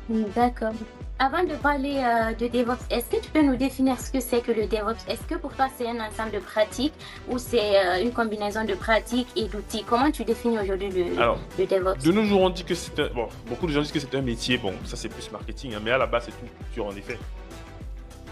D'accord. 0.09 0.73
Avant 1.19 1.43
de 1.43 1.55
parler 1.55 1.97
euh, 1.97 2.35
de 2.35 2.47
DevOps, 2.47 2.85
est-ce 2.91 3.07
que 3.07 3.21
tu 3.21 3.31
peux 3.31 3.43
nous 3.43 3.57
définir 3.57 3.99
ce 3.99 4.13
que 4.13 4.21
c'est 4.21 4.43
que 4.43 4.53
le 4.53 4.67
DevOps? 4.67 5.09
Est-ce 5.09 5.23
que 5.23 5.35
pour 5.35 5.53
toi 5.55 5.67
c'est 5.77 5.89
un 5.89 5.99
ensemble 5.99 6.31
de 6.33 6.39
pratiques 6.39 6.93
ou 7.29 7.39
c'est 7.39 7.79
euh, 7.79 8.03
une 8.03 8.13
combinaison 8.13 8.65
de 8.65 8.75
pratiques 8.75 9.29
et 9.35 9.49
d'outils? 9.49 9.83
Comment 9.85 10.11
tu 10.11 10.25
définis 10.25 10.59
aujourd'hui 10.59 10.91
le, 10.91 11.65
DevOps? 11.67 12.05
De 12.05 12.13
nos 12.13 12.25
jours, 12.25 12.43
on 12.43 12.51
dit 12.51 12.65
que 12.65 12.75
c'est 12.75 12.99
un... 13.01 13.09
Bon, 13.09 13.29
beaucoup 13.49 13.67
de 13.67 13.73
gens 13.73 13.81
disent 13.81 13.93
que 13.93 13.99
c'est 13.99 14.15
un 14.15 14.21
métier. 14.21 14.59
Bon, 14.59 14.75
ça 14.85 14.97
c'est 14.97 15.09
plus 15.09 15.31
marketing, 15.33 15.75
hein, 15.75 15.81
mais 15.83 15.91
à 15.91 15.99
la 15.99 16.07
base 16.07 16.25
c'est 16.27 16.47
une 16.47 16.53
culture 16.65 16.87
en 16.87 16.95
effet. 16.95 17.19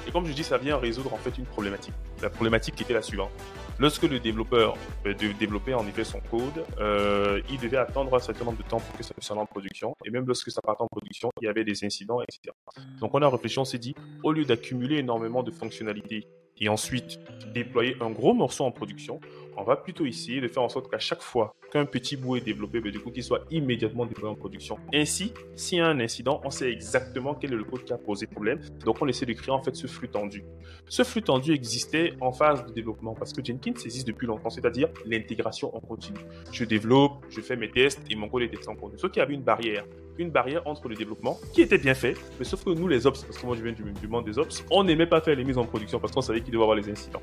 Et 0.06 0.10
comme 0.10 0.26
je 0.26 0.32
dis, 0.32 0.44
ça 0.44 0.58
vient 0.58 0.76
résoudre 0.76 1.12
en 1.14 1.16
fait 1.16 1.36
une 1.38 1.46
problématique. 1.46 1.94
La 2.22 2.30
problématique 2.30 2.74
qui 2.74 2.82
était 2.82 2.94
la 2.94 3.02
suivante. 3.02 3.30
Lorsque 3.80 4.04
le 4.04 4.20
développeur 4.20 4.76
euh, 5.04 5.14
développait 5.14 5.74
en 5.74 5.86
effet 5.88 6.04
son 6.04 6.20
code, 6.20 6.64
euh, 6.78 7.40
il 7.50 7.58
devait 7.58 7.76
attendre 7.76 8.14
un 8.14 8.20
certain 8.20 8.44
nombre 8.44 8.58
de 8.58 8.68
temps 8.68 8.78
pour 8.78 8.96
que 8.96 9.02
ça 9.02 9.12
puisse 9.14 9.30
aller 9.32 9.40
en 9.40 9.46
production. 9.46 9.96
Et 10.04 10.10
même 10.10 10.26
lorsque 10.26 10.50
ça 10.50 10.60
partait 10.62 10.82
en 10.82 10.86
production, 10.86 11.30
il 11.40 11.46
y 11.46 11.48
avait 11.48 11.64
des 11.64 11.84
incidents, 11.84 12.20
etc. 12.22 12.54
Donc 13.00 13.14
on 13.14 13.22
a 13.22 13.28
réfléchi, 13.28 13.58
on 13.58 13.64
s'est 13.64 13.78
dit, 13.78 13.94
au 14.22 14.32
lieu 14.32 14.44
d'accumuler 14.44 14.98
énormément 14.98 15.42
de 15.42 15.50
fonctionnalités 15.50 16.28
et 16.60 16.68
ensuite 16.68 17.18
déployer 17.52 17.96
un 18.00 18.10
gros 18.10 18.32
morceau 18.32 18.64
en 18.64 18.70
production, 18.70 19.20
on 19.56 19.64
va 19.64 19.76
plutôt 19.76 20.06
essayer 20.06 20.40
de 20.40 20.48
faire 20.48 20.62
en 20.62 20.68
sorte 20.68 20.90
qu'à 20.90 20.98
chaque 20.98 21.22
fois 21.22 21.54
qu'un 21.70 21.86
petit 21.86 22.16
bout 22.16 22.36
est 22.36 22.40
développé, 22.40 22.80
ben, 22.80 22.92
du 22.92 23.00
coup, 23.00 23.10
qu'il 23.10 23.24
soit 23.24 23.44
immédiatement 23.50 24.06
déployé 24.06 24.32
en 24.32 24.36
production. 24.36 24.78
Ainsi, 24.94 25.32
s'il 25.56 25.78
y 25.78 25.80
a 25.80 25.86
un 25.86 25.98
incident, 26.00 26.40
on 26.44 26.50
sait 26.50 26.70
exactement 26.70 27.34
quel 27.34 27.52
est 27.52 27.56
le 27.56 27.64
code 27.64 27.84
qui 27.84 27.92
a 27.92 27.98
posé 27.98 28.26
problème. 28.26 28.60
Donc, 28.84 29.02
on 29.02 29.08
essaie 29.08 29.26
de 29.26 29.32
créer 29.32 29.52
en 29.52 29.62
fait 29.62 29.74
ce 29.74 29.86
flux 29.86 30.08
tendu. 30.08 30.44
Ce 30.88 31.02
flux 31.02 31.22
tendu 31.22 31.52
existait 31.52 32.14
en 32.20 32.32
phase 32.32 32.64
de 32.64 32.72
développement 32.72 33.14
parce 33.14 33.32
que 33.32 33.44
Jenkins 33.44 33.72
existe 33.84 34.06
depuis 34.06 34.26
longtemps, 34.26 34.50
c'est-à-dire 34.50 34.88
l'intégration 35.04 35.74
en 35.74 35.80
continu. 35.80 36.18
Je 36.52 36.64
développe, 36.64 37.24
je 37.28 37.40
fais 37.40 37.56
mes 37.56 37.70
tests 37.70 38.02
et 38.08 38.14
mon 38.14 38.28
code 38.28 38.42
est 38.42 38.48
testé 38.48 38.68
en 38.68 38.76
continu. 38.76 38.98
Sauf 38.98 39.10
qu'il 39.10 39.20
y 39.20 39.22
avait 39.22 39.34
une 39.34 39.42
barrière 39.42 39.84
une 40.18 40.30
barrière 40.30 40.62
entre 40.66 40.88
le 40.88 40.94
développement 40.94 41.38
qui 41.52 41.62
était 41.62 41.78
bien 41.78 41.94
fait, 41.94 42.16
mais 42.38 42.44
sauf 42.44 42.64
que 42.64 42.70
nous, 42.70 42.88
les 42.88 43.06
ops, 43.06 43.22
parce 43.22 43.38
que 43.38 43.46
moi 43.46 43.56
je 43.56 43.62
viens 43.62 43.72
du, 43.72 44.08
monde 44.08 44.24
des 44.24 44.38
ops, 44.38 44.64
on 44.70 44.84
n'aimait 44.84 45.06
pas 45.06 45.20
faire 45.20 45.36
les 45.36 45.44
mises 45.44 45.58
en 45.58 45.64
production 45.64 45.98
parce 45.98 46.12
qu'on 46.12 46.20
savait 46.20 46.40
qu'il 46.40 46.52
devait 46.52 46.62
avoir 46.62 46.76
les 46.76 46.88
incidents. 46.88 47.22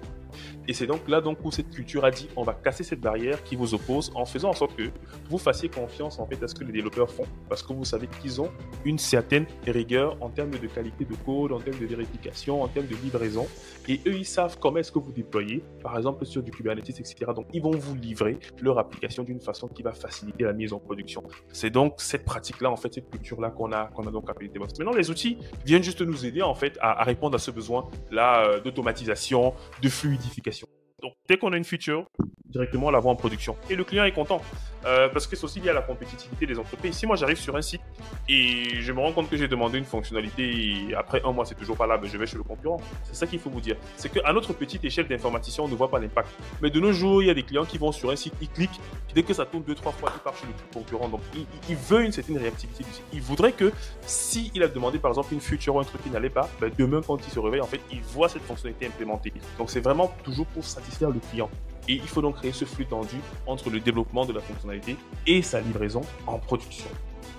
Et 0.68 0.74
c'est 0.74 0.88
donc 0.88 1.08
là 1.08 1.22
donc 1.22 1.38
où 1.44 1.52
cette 1.52 1.70
culture 1.70 2.04
a 2.06 2.12
dit 2.12 2.21
on 2.36 2.44
va 2.44 2.54
casser 2.54 2.84
cette 2.84 3.02
barrière 3.02 3.44
qui 3.44 3.56
vous 3.56 3.74
oppose 3.74 4.12
en 4.16 4.26
faisant 4.26 4.50
en 4.50 4.54
sorte 4.54 4.76
que 4.76 4.90
vous 5.30 5.38
fassiez 5.38 5.70
confiance 5.70 6.20
en 6.20 6.26
fait 6.26 6.42
à 6.44 6.48
ce 6.48 6.56
que 6.56 6.64
les 6.64 6.72
développeurs 6.72 7.10
font 7.10 7.26
parce 7.50 7.64
que 7.64 7.74
vous 7.74 7.86
savez 7.86 8.08
qu'ils 8.08 8.42
ont 8.42 8.50
une 8.86 8.98
certaine 8.98 9.46
rigueur 9.68 10.18
en 10.22 10.30
termes 10.30 10.52
de 10.52 10.68
qualité 10.68 11.06
de 11.06 11.16
code, 11.26 11.52
en 11.52 11.60
termes 11.60 11.80
de 11.80 11.86
vérification, 11.86 12.62
en 12.62 12.68
termes 12.68 12.88
de 12.88 12.96
livraison 12.96 13.48
et 13.88 14.00
eux 14.08 14.16
ils 14.16 14.26
savent 14.26 14.58
comment 14.60 14.78
est-ce 14.78 14.92
que 14.92 15.00
vous 15.00 15.12
déployez 15.12 15.64
par 15.82 15.98
exemple 15.98 16.26
sur 16.26 16.44
du 16.44 16.52
Kubernetes 16.52 16.90
etc. 16.90 17.16
Donc 17.36 17.48
ils 17.54 17.62
vont 17.62 17.72
vous 17.72 17.96
livrer 17.96 18.38
leur 18.62 18.78
application 18.80 19.24
d'une 19.24 19.42
façon 19.42 19.68
qui 19.68 19.84
va 19.84 19.94
faciliter 19.94 20.44
la 20.44 20.54
mise 20.54 20.74
en 20.74 20.80
production. 20.80 21.24
C'est 21.52 21.70
donc 21.70 21.96
cette 21.98 22.26
pratique 22.26 22.62
là 22.62 22.72
en 22.72 22.78
fait 22.78 22.94
cette 22.94 23.10
culture 23.10 23.40
là 23.42 23.50
qu'on 23.50 23.72
a 23.72 23.86
qu'on 23.88 24.08
a 24.08 24.12
donc 24.12 24.30
appelé 24.30 24.50
DevOps. 24.50 24.80
Maintenant 24.80 24.94
les 24.94 25.10
outils 25.10 25.38
viennent 25.66 25.84
juste 25.84 26.02
nous 26.02 26.26
aider 26.26 26.42
en 26.42 26.56
fait 26.56 26.78
à, 26.82 27.04
répondre 27.04 27.36
à 27.36 27.40
ce 27.40 27.52
besoin 27.52 27.90
là 28.12 28.46
euh, 28.46 28.60
d'automatisation, 28.60 29.54
de 29.82 29.90
fluidification. 29.90 30.68
Donc, 31.02 31.14
dès 31.28 31.38
qu'on 31.38 31.52
a 31.54 31.58
une 31.58 31.64
feature, 31.64 32.06
directement 32.46 32.88
on 32.88 32.92
la 32.92 33.00
voit 33.00 33.12
en 33.12 33.16
production. 33.16 33.56
Et 33.70 33.76
le 33.76 33.84
client 33.84 34.04
est 34.04 34.12
content. 34.12 34.42
Euh, 34.84 35.10
parce 35.10 35.28
que 35.28 35.36
c'est 35.36 35.44
aussi 35.44 35.60
lié 35.60 35.70
à 35.70 35.74
la 35.74 35.84
compétitivité 35.84 36.48
des 36.48 36.58
entreprises. 36.58 36.96
Si 36.96 37.06
moi 37.06 37.16
j'arrive 37.16 37.38
sur 37.38 37.56
un 37.56 37.62
site 37.62 37.82
et 38.28 38.82
je 38.82 38.92
me 38.92 39.00
rends 39.00 39.12
compte 39.12 39.30
que 39.30 39.38
j'ai 39.38 39.48
demandé 39.48 39.78
une 39.78 39.86
fonctionnalité 39.86 40.90
et 40.90 40.96
après 40.96 41.22
un 41.24 41.32
mois 41.32 41.46
c'est 41.46 41.54
toujours 41.54 41.78
pas 41.78 41.86
là, 41.86 42.00
ben 42.00 42.10
je 42.10 42.18
vais 42.18 42.26
chez 42.26 42.38
le 42.38 42.42
concurrent. 42.42 42.82
C'est 43.04 43.16
ça 43.16 43.28
qu'il 43.28 43.38
faut 43.38 43.52
vous 43.52 43.62
dire. 43.62 43.76
C'est 43.96 44.10
qu'à 44.10 44.34
notre 44.34 44.54
petite 44.54 44.84
échelle 44.84 45.08
d'informaticien, 45.08 45.64
on 45.64 45.68
ne 45.68 45.76
voit 45.76 45.92
pas 45.92 46.00
l'impact. 46.00 46.30
Mais 46.64 46.72
de 46.72 46.80
nos 46.80 46.94
jours, 46.94 47.22
il 47.22 47.28
y 47.28 47.30
a 47.30 47.36
des 47.36 47.44
clients 47.44 47.66
qui 47.66 47.78
vont 47.78 47.92
sur 47.92 48.10
un 48.10 48.16
site, 48.16 48.34
ils 48.42 48.50
cliquent, 48.50 48.80
dès 49.14 49.22
que 49.22 49.36
ça 49.36 49.46
tourne 49.46 49.64
deux, 49.64 49.76
trois 49.76 49.92
fois, 49.92 50.12
ils 50.16 50.20
partent 50.20 50.40
chez 50.40 50.48
le 50.48 50.74
concurrent. 50.74 51.10
Donc 51.10 51.22
il, 51.36 51.46
il 51.70 51.76
veut 51.76 52.04
une 52.04 52.12
certaine 52.12 52.40
réactivité 52.40 52.84
du 52.84 52.90
site. 52.90 53.04
Il 53.14 53.22
voudrait 53.22 53.52
que 53.52 53.72
si 54.02 54.52
il 54.56 54.64
a 54.64 54.68
demandé 54.68 54.98
par 54.98 55.12
exemple 55.12 55.32
une 55.36 55.42
feature 55.42 55.76
ou 55.76 55.80
un 55.80 55.84
truc 55.84 56.02
qui 56.02 56.10
n'allait 56.10 56.32
pas, 56.32 56.50
ben 56.60 56.72
demain 56.76 57.02
quand 57.06 57.20
il 57.24 57.32
se 57.32 57.40
réveille, 57.40 57.62
en 57.62 57.68
fait, 57.68 57.82
il 57.92 58.02
voit 58.02 58.30
cette 58.30 58.42
fonctionnalité 58.42 58.88
implémentée. 58.88 59.32
Donc 59.60 59.70
c'est 59.70 59.80
vraiment 59.80 60.12
toujours 60.24 60.48
pour 60.48 60.66
satisfaire 60.66 60.91
le 61.02 61.20
client. 61.32 61.50
Et 61.88 61.94
il 61.94 62.08
faut 62.08 62.22
donc 62.22 62.36
créer 62.36 62.52
ce 62.52 62.66
flux 62.66 62.86
tendu 62.86 63.16
entre 63.48 63.70
le 63.70 63.80
développement 63.80 64.26
de 64.26 64.34
la 64.34 64.40
fonctionnalité 64.42 64.96
et 65.26 65.42
sa 65.42 65.60
livraison 65.62 66.02
en 66.28 66.38
production. 66.38 66.86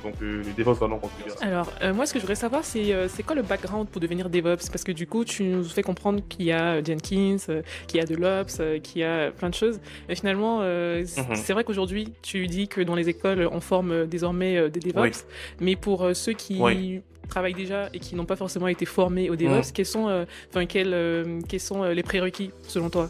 Donc 0.03 0.15
euh, 0.21 0.43
le 0.43 0.53
DevOps 0.57 0.81
va 0.81 0.89
donc 0.89 1.01
contribuer. 1.03 1.33
Alors, 1.43 1.71
euh, 1.81 1.95
moi, 1.95 2.07
ce 2.07 2.13
que 2.13 2.19
je 2.19 2.25
voudrais 2.25 2.35
savoir, 2.35 2.65
c'est 2.65 2.93
euh, 2.93 3.07
c'est 3.07 3.23
quoi 3.23 3.37
le 3.37 3.43
background 3.43 3.89
pour 3.89 4.01
devenir 4.01 4.29
DevOps? 4.29 4.69
Parce 4.69 4.83
que 4.83 4.91
du 4.91 5.07
coup, 5.07 5.25
tu 5.25 5.45
nous 5.45 5.63
fais 5.63 5.85
comprendre 5.85 6.21
qu'il 6.29 6.47
y 6.47 6.51
a 6.51 6.83
Jenkins, 6.83 7.37
euh, 7.51 7.63
qu'il 7.87 8.01
y 8.01 8.03
a 8.03 8.05
de 8.07 8.17
l'Ops, 8.17 8.57
euh, 8.59 8.81
qu'il 8.81 9.03
y 9.03 9.05
a 9.05 9.31
plein 9.31 9.49
de 9.49 9.55
choses. 9.55 9.79
Mais 10.09 10.17
finalement, 10.17 10.59
Mhm. 10.59 11.05
c'est 11.37 11.53
vrai 11.53 11.63
qu'aujourd'hui, 11.63 12.13
tu 12.23 12.49
dis 12.49 12.67
que 12.67 12.81
dans 12.81 12.97
les 12.97 13.09
écoles, 13.09 13.49
on 13.53 13.61
forme 13.61 14.07
désormais 14.09 14.69
des 14.71 14.81
DevOps. 14.81 15.01
Oui. 15.03 15.13
Mais 15.61 15.77
pour 15.77 16.09
ceux 16.15 16.33
qui 16.33 16.59
Oui. 16.61 17.01
travaillent 17.29 17.55
déjà 17.55 17.89
et 17.95 18.01
qui 18.01 18.17
n'ont 18.17 18.25
pas 18.27 18.37
forcément 18.37 18.67
été 18.67 18.87
formés 18.87 19.31
au 19.31 19.37
DevOps, 19.37 19.71
quels 19.73 19.87
sont, 19.87 20.27
enfin, 20.51 20.67
quels, 20.67 21.39
quels 21.49 21.61
sont 21.61 21.85
les 21.85 22.03
prérequis 22.03 22.51
selon 22.67 22.91
toi? 22.91 23.09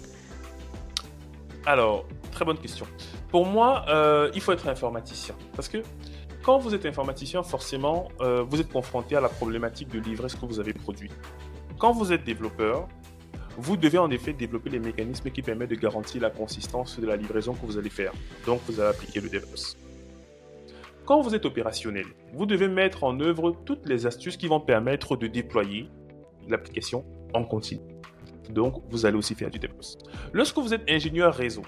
Alors, 1.67 2.07
très 2.33 2.45
bonne 2.45 2.59
question. 2.59 2.87
Pour 3.31 3.47
moi, 3.47 3.85
euh, 3.89 4.31
il 4.35 4.41
faut 4.41 4.53
être 4.53 4.69
informaticien. 4.69 5.35
Parce 5.55 5.69
que 5.69 5.79
quand 6.43 6.59
vous 6.59 6.75
êtes 6.75 6.87
informaticien, 6.87 7.43
forcément, 7.43 8.09
euh, 8.21 8.43
vous 8.49 8.61
êtes 8.61 8.71
confronté 8.71 9.15
à 9.15 9.21
la 9.21 9.29
problématique 9.29 9.89
de 9.91 10.01
livrer 10.01 10.29
ce 10.29 10.37
que 10.37 10.45
vous 10.45 10.59
avez 10.59 10.73
produit. 10.73 11.11
Quand 11.79 11.93
vous 11.93 12.13
êtes 12.13 12.25
développeur, 12.25 12.89
vous 13.57 13.77
devez 13.77 13.99
en 13.99 14.11
effet 14.11 14.33
développer 14.33 14.71
les 14.71 14.81
mécanismes 14.81 15.31
qui 15.31 15.43
permettent 15.43 15.71
de 15.71 15.77
garantir 15.77 16.21
la 16.23 16.31
consistance 16.31 16.99
de 16.99 17.07
la 17.07 17.17
livraison 17.17 17.55
que 17.55 17.65
vous 17.65 17.79
allez 17.79 17.91
faire. 17.91 18.13
Donc, 18.45 18.61
vous 18.67 18.81
allez 18.81 18.91
appliquer 18.91 19.21
le 19.21 19.29
DevOps. 19.29 19.77
Quand 21.05 21.21
vous 21.21 21.35
êtes 21.35 21.47
opérationnel, 21.47 22.07
vous 22.33 22.47
devez 22.47 22.69
mettre 22.69 23.05
en 23.05 23.19
œuvre 23.21 23.57
toutes 23.65 23.89
les 23.89 24.07
astuces 24.07 24.37
qui 24.37 24.49
vont 24.49 24.61
permettre 24.61 25.17
de 25.17 25.27
déployer 25.27 25.89
l'application 26.49 27.05
en 27.35 27.45
continu. 27.45 27.92
Donc, 28.51 28.83
vous 28.91 29.07
allez 29.07 29.17
aussi 29.17 29.35
faire 29.35 29.51
du 29.51 29.59
DevOps. 29.59 29.99
Lorsque 30.33 30.59
vous 30.59 30.75
êtes 30.75 30.89
ingénieur 30.89 31.35
réseau, 31.35 31.63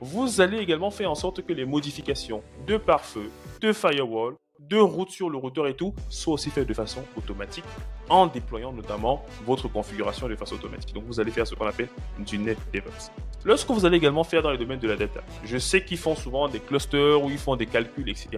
vous 0.00 0.40
allez 0.40 0.58
également 0.58 0.90
faire 0.90 1.10
en 1.10 1.14
sorte 1.14 1.44
que 1.44 1.52
les 1.52 1.64
modifications 1.64 2.42
de 2.66 2.76
pare-feu, 2.76 3.30
de 3.60 3.72
firewall, 3.72 4.34
de 4.58 4.78
route 4.78 5.10
sur 5.10 5.30
le 5.30 5.36
routeur 5.36 5.66
et 5.66 5.74
tout 5.74 5.94
soient 6.08 6.34
aussi 6.34 6.50
faites 6.50 6.66
de 6.66 6.74
façon 6.74 7.02
automatique 7.16 7.64
en 8.08 8.26
déployant 8.26 8.72
notamment 8.72 9.24
votre 9.44 9.68
configuration 9.68 10.28
de 10.28 10.36
façon 10.36 10.54
automatique. 10.54 10.94
Donc 10.94 11.04
vous 11.06 11.20
allez 11.20 11.30
faire 11.30 11.46
ce 11.46 11.54
qu'on 11.54 11.66
appelle 11.66 11.88
du 12.18 12.38
net 12.38 12.58
DevOps. 12.72 13.10
Lorsque 13.44 13.70
vous 13.70 13.86
allez 13.86 13.98
également 13.98 14.24
faire 14.24 14.42
dans 14.42 14.50
les 14.50 14.58
domaines 14.58 14.80
de 14.80 14.88
la 14.88 14.96
data, 14.96 15.20
je 15.44 15.58
sais 15.58 15.84
qu'ils 15.84 15.98
font 15.98 16.16
souvent 16.16 16.48
des 16.48 16.60
clusters 16.60 17.22
ou 17.22 17.30
ils 17.30 17.38
font 17.38 17.54
des 17.56 17.66
calculs, 17.66 18.08
etc. 18.08 18.28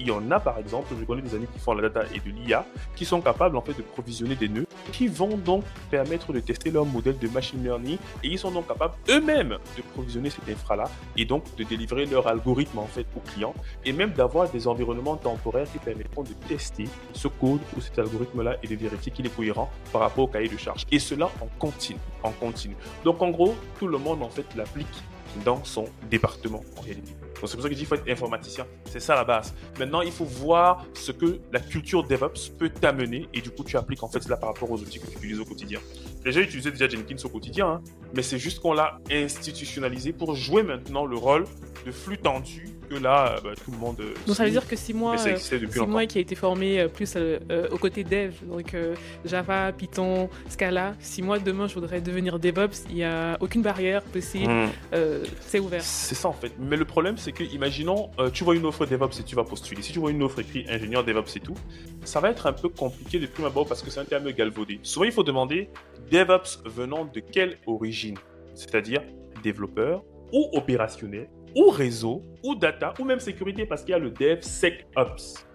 Il 0.00 0.06
y 0.06 0.10
en 0.10 0.30
a 0.30 0.40
par 0.40 0.58
exemple, 0.58 0.94
je 0.98 1.04
connais 1.04 1.22
des 1.22 1.34
amis 1.34 1.46
qui 1.52 1.58
font 1.58 1.74
la 1.74 1.88
data 1.88 2.04
et 2.14 2.20
de 2.20 2.34
l'IA, 2.34 2.64
qui 2.96 3.04
sont 3.04 3.20
capables 3.20 3.56
en 3.56 3.60
fait 3.60 3.76
de 3.76 3.82
provisionner 3.82 4.36
des 4.36 4.48
nœuds 4.48 4.66
qui 4.92 5.08
vont 5.08 5.36
donc 5.36 5.64
permettre 5.90 6.32
de 6.32 6.40
tester 6.40 6.70
leur 6.70 6.86
modèle 6.86 7.18
de 7.18 7.28
machine 7.28 7.62
learning 7.62 7.98
et 8.22 8.28
ils 8.28 8.38
sont 8.38 8.50
donc 8.50 8.68
capables 8.68 8.94
eux-mêmes 9.08 9.58
de 9.76 9.82
provisionner 9.92 10.30
cette 10.30 10.48
infra-là 10.48 10.84
et 11.16 11.24
donc 11.24 11.42
de 11.56 11.64
délivrer 11.64 12.06
leur 12.06 12.26
algorithme 12.26 12.78
en 12.78 12.86
fait 12.86 13.06
aux 13.16 13.20
clients 13.20 13.54
et 13.84 13.92
même 13.92 14.12
d'avoir 14.12 14.48
des 14.50 14.66
environnements 14.66 15.16
temporaires 15.16 15.70
qui 15.70 15.78
permettront 15.78 16.22
de 16.22 16.32
tester 16.48 16.84
ce 17.12 17.28
code 17.28 17.60
ou 17.76 17.80
cet 17.80 17.98
algorithme-là 17.98 18.56
et 18.62 18.66
de 18.66 18.76
vérifier 18.76 19.12
qu'il 19.14 19.26
est 19.26 19.34
cohérent 19.34 19.70
par 19.92 20.02
rapport 20.02 20.24
au 20.24 20.28
cahier 20.28 20.48
de 20.48 20.56
charge. 20.56 20.84
Et 20.90 20.98
cela 20.98 21.30
en 21.40 21.46
continu, 21.58 21.98
en 22.22 22.32
continu. 22.32 22.76
Donc 23.04 23.22
en 23.22 23.30
gros, 23.30 23.54
tout 23.78 23.86
le 23.86 23.98
monde 23.98 24.22
en 24.22 24.30
fait 24.30 24.46
l'applique 24.54 25.02
dans 25.44 25.64
son 25.64 25.86
département 26.10 26.62
en 26.76 26.80
réalité. 26.80 27.12
Donc 27.12 27.50
c'est 27.50 27.56
pour 27.56 27.62
ça 27.62 27.68
que 27.68 27.74
je 27.74 27.78
dis 27.78 27.84
faut 27.84 27.94
être 27.94 28.08
informaticien. 28.08 28.66
C'est 28.86 29.00
ça 29.00 29.14
la 29.14 29.24
base. 29.24 29.54
Maintenant, 29.78 30.02
il 30.02 30.12
faut 30.12 30.24
voir 30.24 30.84
ce 30.94 31.12
que 31.12 31.40
la 31.52 31.60
culture 31.60 32.04
DevOps 32.04 32.50
peut 32.58 32.70
t'amener 32.70 33.28
et 33.34 33.40
du 33.40 33.50
coup, 33.50 33.64
tu 33.64 33.76
appliques 33.76 34.02
en 34.02 34.08
fait 34.08 34.22
cela 34.22 34.36
par 34.36 34.50
rapport 34.50 34.70
aux 34.70 34.80
outils 34.80 35.00
que 35.00 35.06
tu 35.06 35.16
utilises 35.16 35.40
au 35.40 35.44
quotidien. 35.44 35.80
Les 36.24 36.32
gens 36.32 36.40
utilisaient 36.40 36.70
déjà 36.70 36.88
Jenkins 36.88 37.16
au 37.24 37.28
quotidien, 37.28 37.66
hein, 37.68 37.82
mais 38.14 38.22
c'est 38.22 38.38
juste 38.38 38.60
qu'on 38.60 38.72
l'a 38.72 38.98
institutionnalisé 39.10 40.12
pour 40.12 40.34
jouer 40.34 40.62
maintenant 40.62 41.04
le 41.04 41.16
rôle 41.16 41.44
de 41.84 41.92
flux 41.92 42.18
tendu 42.18 42.73
que 42.84 42.94
là, 42.94 43.36
euh, 43.36 43.40
bah, 43.42 43.50
tout 43.64 43.70
le 43.70 43.78
monde. 43.78 43.96
euh, 44.00 44.14
Donc 44.26 44.36
ça 44.36 44.44
veut 44.44 44.50
dire 44.50 44.66
que 44.68 44.76
si 44.76 44.94
moi, 44.94 45.16
c'est 45.18 45.86
moi 45.86 46.06
qui 46.06 46.18
ai 46.18 46.22
été 46.22 46.34
formé 46.34 46.80
euh, 46.80 46.88
plus 46.88 47.16
au 47.70 47.78
côté 47.78 48.04
dev, 48.04 48.32
donc 48.44 48.76
Java, 49.24 49.72
Python, 49.72 50.28
Scala. 50.48 50.94
Si 51.00 51.22
moi 51.22 51.38
demain 51.38 51.66
je 51.66 51.74
voudrais 51.74 52.00
devenir 52.00 52.38
DevOps, 52.38 52.84
il 52.90 52.96
n'y 52.96 53.04
a 53.04 53.36
aucune 53.40 53.62
barrière 53.62 54.02
possible, 54.02 54.52
Hmm. 54.52 54.68
c'est 55.40 55.58
ouvert. 55.58 55.82
C'est 55.82 56.14
ça 56.14 56.28
en 56.28 56.32
fait. 56.32 56.52
Mais 56.58 56.76
le 56.76 56.84
problème, 56.84 57.16
c'est 57.16 57.32
que, 57.32 57.42
imaginons, 57.44 58.10
tu 58.32 58.44
vois 58.44 58.54
une 58.54 58.64
offre 58.66 58.86
DevOps 58.86 59.20
et 59.20 59.22
tu 59.24 59.34
vas 59.36 59.44
postuler. 59.44 59.82
Si 59.82 59.92
tu 59.92 59.98
vois 59.98 60.10
une 60.10 60.22
offre 60.22 60.40
écrite 60.40 60.68
ingénieur 60.68 61.04
DevOps 61.04 61.36
et 61.36 61.40
tout, 61.40 61.54
ça 62.04 62.20
va 62.20 62.30
être 62.30 62.46
un 62.46 62.52
peu 62.52 62.68
compliqué 62.68 63.18
de 63.18 63.26
prime 63.26 63.46
abord 63.46 63.66
parce 63.66 63.82
que 63.82 63.90
c'est 63.90 64.00
un 64.00 64.04
terme 64.04 64.30
galvaudé. 64.32 64.80
Souvent, 64.82 65.04
il 65.06 65.12
faut 65.12 65.22
demander 65.22 65.68
DevOps 66.10 66.62
venant 66.66 67.04
de 67.04 67.20
quelle 67.20 67.58
origine? 67.66 68.16
C'est-à-dire 68.54 69.02
développeur 69.42 70.02
ou 70.32 70.48
opérationnel 70.52 71.28
ou 71.54 71.70
réseau 71.70 72.22
ou 72.42 72.54
data 72.54 72.94
ou 72.98 73.04
même 73.04 73.20
sécurité 73.20 73.66
parce 73.66 73.82
qu'il 73.82 73.90
y 73.90 73.94
a 73.94 73.98
le 73.98 74.10
DevSecOps. 74.10 75.46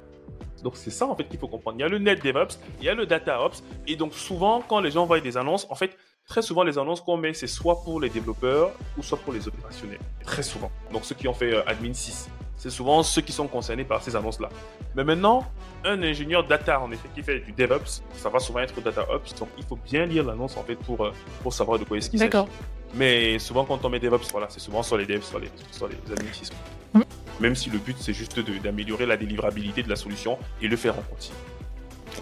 Donc 0.64 0.76
c'est 0.76 0.92
ça 0.92 1.08
en 1.08 1.16
fait 1.16 1.26
qu'il 1.26 1.40
faut 1.40 1.48
comprendre. 1.48 1.78
Il 1.80 1.82
y 1.82 1.86
a 1.86 1.88
le 1.88 2.00
Net 2.00 2.24
DevOps, 2.24 2.60
il 2.80 2.86
y 2.86 2.90
a 2.90 2.94
le 2.94 3.06
DataOps 3.06 3.64
et 3.88 3.96
donc 3.96 4.14
souvent 4.14 4.62
quand 4.62 4.80
les 4.82 4.92
gens 4.92 5.06
voient 5.06 5.20
des 5.20 5.38
annonces, 5.38 5.68
en 5.70 5.76
fait 5.76 5.98
très 6.28 6.42
souvent 6.42 6.64
les 6.64 6.78
annonces 6.78 7.02
qu'on 7.02 7.18
met 7.18 7.34
c'est 7.34 7.48
soit 7.48 7.82
pour 7.84 8.00
les 8.00 8.10
développeurs 8.10 8.72
ou 8.98 9.04
soit 9.04 9.18
pour 9.18 9.34
les 9.34 9.48
opérationnels. 9.48 10.00
Très 10.24 10.44
souvent. 10.44 10.72
Donc 10.92 11.06
ceux 11.06 11.16
qui 11.16 11.28
ont 11.28 11.34
fait 11.34 11.54
euh, 11.54 11.68
admin 11.68 11.94
6, 11.94 12.30
c'est 12.60 12.70
souvent 12.70 13.02
ceux 13.04 13.22
qui 13.22 13.32
sont 13.32 13.48
concernés 13.48 13.86
par 13.86 14.04
ces 14.04 14.16
annonces 14.16 14.40
là. 14.40 14.50
Mais 14.96 15.06
maintenant, 15.06 15.50
un 15.86 16.04
ingénieur 16.04 16.46
data 16.46 16.80
en 16.82 16.92
effet 16.92 17.08
qui 17.16 17.24
fait 17.24 17.40
du 17.40 17.54
DevOps, 17.54 18.04
ça 18.14 18.28
va 18.30 18.40
souvent 18.40 18.60
être 18.60 18.80
DataOps. 18.82 19.34
Donc 19.40 19.48
il 19.58 19.64
faut 19.64 19.78
bien 19.78 20.06
lire 20.06 20.26
l'annonce 20.26 20.58
en 20.58 20.64
fait 20.64 20.76
pour 20.76 21.06
euh, 21.06 21.12
pour 21.42 21.54
savoir 21.54 21.80
de 21.80 21.86
quoi 21.86 21.98
est-ce 21.98 22.10
qu'il 22.10 22.20
s'agit. 22.20 22.30
D'accord. 22.30 22.50
Mais 22.94 23.40
souvent, 23.40 23.64
quand 23.66 23.84
on 23.86 23.90
met 23.90 24.00
DevOps, 24.00 24.30
voilà, 24.32 24.48
c'est 24.50 24.60
souvent 24.60 24.84
sur 24.84 24.98
les 24.98 25.06
devs, 25.06 25.24
sur 25.24 25.40
les, 25.40 25.50
sur 25.72 25.88
les 25.88 25.96
sont. 26.34 26.54
Mhm. 26.94 27.04
Même 27.40 27.56
si 27.56 27.70
le 27.70 27.78
but, 27.78 27.96
c'est 28.00 28.14
juste 28.14 28.40
d'améliorer 28.62 29.06
la 29.06 29.16
délivrabilité 29.16 29.82
de 29.84 29.90
la 29.90 29.96
solution 29.96 30.38
et 30.62 30.68
le 30.68 30.76
faire 30.76 30.98
en 30.98 31.02
continu. 31.04 31.36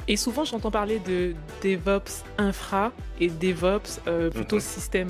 Et 0.08 0.17
souvent 0.17 0.44
j'entends 0.46 0.70
parler 0.70 1.00
de 1.00 1.34
DevOps 1.63 2.24
infra 2.38 2.91
et 3.20 3.29
DevOps 3.29 4.01
euh, 4.08 4.29
plutôt 4.29 4.58
Mhm. 4.58 4.62
système. 4.62 5.08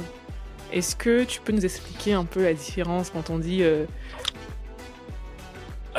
Est-ce 0.72 0.96
que 0.96 1.24
tu 1.24 1.42
peux 1.42 1.52
nous 1.52 1.66
expliquer 1.66 2.14
un 2.14 2.26
peu 2.26 2.44
la 2.44 2.54
différence 2.54 3.10
quand 3.10 3.30
on 3.30 3.38
dit 3.40 3.64
euh, 3.64 3.86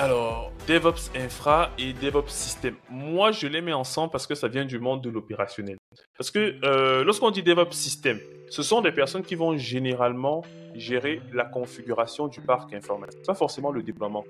Alors, 0.01 0.53
DevOps 0.69 1.11
infra 1.17 1.71
et 1.77 1.93
DevOps 1.93 2.29
système. 2.29 2.77
Moi, 2.89 3.33
je 3.33 3.49
les 3.49 3.61
mets 3.61 3.73
ensemble 3.73 4.13
parce 4.13 4.29
que 4.29 4.37
ça 4.37 4.47
vient 4.47 4.65
du 4.65 4.79
monde 4.79 5.03
de 5.03 5.11
l'opérationnel. 5.11 5.77
Parce 6.17 6.31
que 6.31 6.55
euh, 6.65 7.03
lorsqu'on 7.03 7.33
dit 7.33 7.43
DevOps 7.43 7.73
système, 7.73 8.21
ce 8.49 8.63
sont 8.63 8.81
des 8.81 8.93
personnes 8.93 9.25
qui 9.25 9.35
vont 9.35 9.57
généralement 9.57 10.45
gérer 10.77 11.21
la 11.33 11.45
configuration 11.45 12.29
du 12.29 12.41
parc 12.41 12.73
informatique, 12.75 13.25
pas 13.27 13.35
forcément 13.35 13.73
le 13.73 13.83
déploiement 13.83 14.25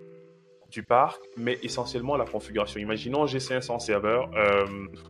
du 0.71 0.83
parc, 0.83 1.21
mais 1.37 1.59
essentiellement 1.63 2.17
la 2.17 2.25
configuration. 2.25 2.81
Imaginons 2.81 3.27
j'ai 3.27 3.41
500 3.41 3.79
serveurs 3.79 4.31
euh, 4.37 4.67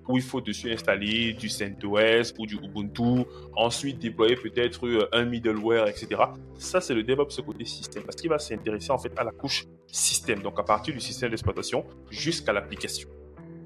où 0.09 0.17
il 0.17 0.23
faut 0.23 0.41
dessus 0.41 0.73
installer 0.73 1.33
du 1.33 1.49
CentOS 1.49 2.35
ou 2.38 2.47
du 2.47 2.57
Ubuntu, 2.57 3.25
ensuite 3.57 3.99
déployer 3.99 4.37
peut-être 4.37 4.87
euh, 4.87 5.09
un 5.12 5.25
middleware, 5.25 5.88
etc. 5.88 6.23
Ça, 6.59 6.81
c'est 6.81 6.95
le 6.95 7.03
DevOps 7.03 7.43
côté 7.45 7.65
système, 7.65 8.05
parce 8.05 8.17
qu'il 8.17 8.31
va 8.31 8.38
s'intéresser 8.38 8.91
en 8.91 8.99
fait 8.99 9.12
à 9.17 9.25
la 9.25 9.33
couche 9.33 9.67
système, 9.87 10.43
donc 10.43 10.59
à 10.59 10.62
partir 10.62 10.95
du 10.95 11.00
système 11.00 11.31
d'exploitation 11.31 11.85
jusqu'à 12.11 12.53
l'application 12.53 13.09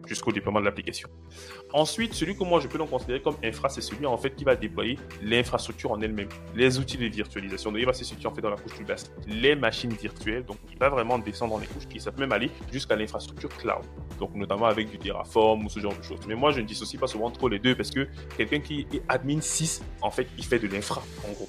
jusqu'au 0.07 0.33
déploiement 0.33 0.61
de 0.61 0.65
l'application. 0.65 1.09
Ensuite, 1.73 2.15
celui 2.15 2.37
que 2.37 2.45
moi 2.45 2.61
je 2.61 2.69
peux 2.69 2.79
donc 2.79 2.91
considérer 2.91 3.21
comme 3.21 3.37
infra, 3.43 3.69
c'est 3.69 3.81
celui 3.81 4.07
en 4.07 4.17
fait 4.17 4.35
qui 4.35 4.45
va 4.45 4.57
déployer 4.57 4.99
l'infrastructure 5.23 5.93
en 5.93 6.01
elle-même, 6.01 6.29
les 6.55 6.79
outils 6.79 6.99
de 6.99 7.07
virtualisation. 7.07 7.71
Donc 7.71 7.81
il 7.81 7.87
va 7.87 7.93
se 7.93 8.05
situer 8.05 8.27
en 8.27 8.35
fait 8.35 8.43
dans 8.43 8.51
la 8.51 8.57
couche 8.57 8.77
du 8.77 8.85
bas, 8.85 8.97
les 9.27 9.55
machines 9.55 9.93
virtuelles. 9.93 10.45
Donc 10.45 10.59
il 10.71 10.79
va 10.79 10.89
vraiment 10.89 11.19
descendre 11.19 11.55
dans 11.55 11.61
les 11.61 11.67
couches, 11.67 11.87
ça 11.99 12.13
peut 12.13 12.21
même 12.21 12.33
aller 12.33 12.51
jusqu'à 12.73 12.97
l'infrastructure 12.97 13.51
cloud. 13.57 13.85
Donc 14.19 14.35
notamment 14.35 14.67
avec 14.67 14.91
du 14.91 14.99
Terraform 14.99 15.65
ou 15.65 15.69
ce 15.69 15.81
genre 15.81 15.97
de 15.97 16.03
choses. 16.03 16.21
Mais 16.27 16.35
moi 16.35 16.53
je 16.53 16.61
ne 16.61 16.67
dissocie 16.67 17.01
pas 17.01 17.07
souvent 17.07 17.31
trop 17.31 17.49
les 17.49 17.59
deux 17.59 17.75
parce 17.75 17.91
que 17.91 18.09
quelqu'un 18.37 18.61
qui 18.61 18.87
est 18.93 19.03
admin 19.09 19.41
6, 19.41 19.83
en 20.01 20.11
fait, 20.11 20.27
il 20.39 20.45
fait 20.45 20.59
de 20.59 20.69
l'infra 20.69 21.03
en 21.29 21.33
gros. 21.33 21.49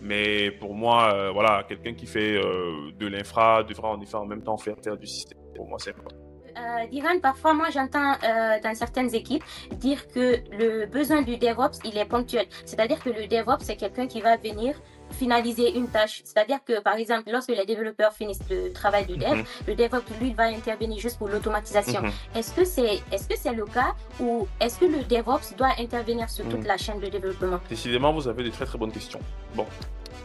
Mais 0.00 0.50
pour 0.50 0.74
moi, 0.74 1.14
euh, 1.14 1.30
voilà, 1.30 1.64
quelqu'un 1.68 1.94
qui 1.94 2.06
fait 2.06 2.36
euh, 2.36 2.90
de 2.98 3.06
l'infra 3.06 3.62
devra 3.62 3.90
en 3.90 4.00
effet 4.00 4.16
en 4.16 4.26
même 4.26 4.42
temps 4.42 4.56
faire, 4.56 4.76
faire 4.82 4.96
du 4.96 5.06
système. 5.06 5.38
Pour 5.54 5.68
moi, 5.68 5.78
c'est 5.78 5.90
important. 5.90 6.31
Euh, 6.58 6.86
Diran, 6.90 7.18
parfois, 7.20 7.54
moi, 7.54 7.68
j'entends 7.72 8.12
euh, 8.12 8.60
dans 8.62 8.74
certaines 8.74 9.14
équipes 9.14 9.42
dire 9.72 10.06
que 10.08 10.36
le 10.52 10.86
besoin 10.86 11.22
du 11.22 11.36
DevOps, 11.38 11.78
il 11.84 11.96
est 11.96 12.04
ponctuel. 12.04 12.46
C'est-à-dire 12.64 13.02
que 13.02 13.10
le 13.10 13.26
DevOps, 13.26 13.60
c'est 13.64 13.76
quelqu'un 13.76 14.06
qui 14.06 14.20
va 14.20 14.36
venir 14.36 14.74
finaliser 15.10 15.76
une 15.76 15.88
tâche. 15.88 16.22
C'est-à-dire 16.24 16.58
que, 16.64 16.80
par 16.80 16.96
exemple, 16.96 17.30
lorsque 17.30 17.50
les 17.50 17.66
développeurs 17.66 18.12
finissent 18.14 18.48
le 18.50 18.72
travail 18.72 19.04
du 19.06 19.16
dev, 19.18 19.36
Mhm. 19.38 19.44
le 19.68 19.74
DevOps, 19.74 20.10
lui, 20.20 20.32
va 20.32 20.44
intervenir 20.44 20.98
juste 20.98 21.18
pour 21.18 21.28
l'automatisation. 21.28 22.00
Mhm. 22.02 22.10
Est-ce 22.34 22.52
que 22.54 22.64
c'est 22.64 23.00
est-ce 23.12 23.28
que 23.28 23.36
c'est 23.36 23.52
le 23.52 23.64
cas 23.66 23.94
ou 24.20 24.46
est-ce 24.60 24.78
que 24.78 24.86
le 24.86 25.02
DevOps 25.04 25.54
doit 25.58 25.72
intervenir 25.78 26.30
sur 26.30 26.44
toute 26.48 26.60
Mhm. 26.60 26.66
la 26.66 26.76
chaîne 26.78 27.00
de 27.00 27.08
développement? 27.08 27.60
Décidément, 27.68 28.12
vous 28.12 28.26
avez 28.28 28.42
de 28.44 28.50
très 28.50 28.64
très 28.64 28.78
bonnes 28.78 28.92
questions. 28.92 29.20
Bon, 29.54 29.66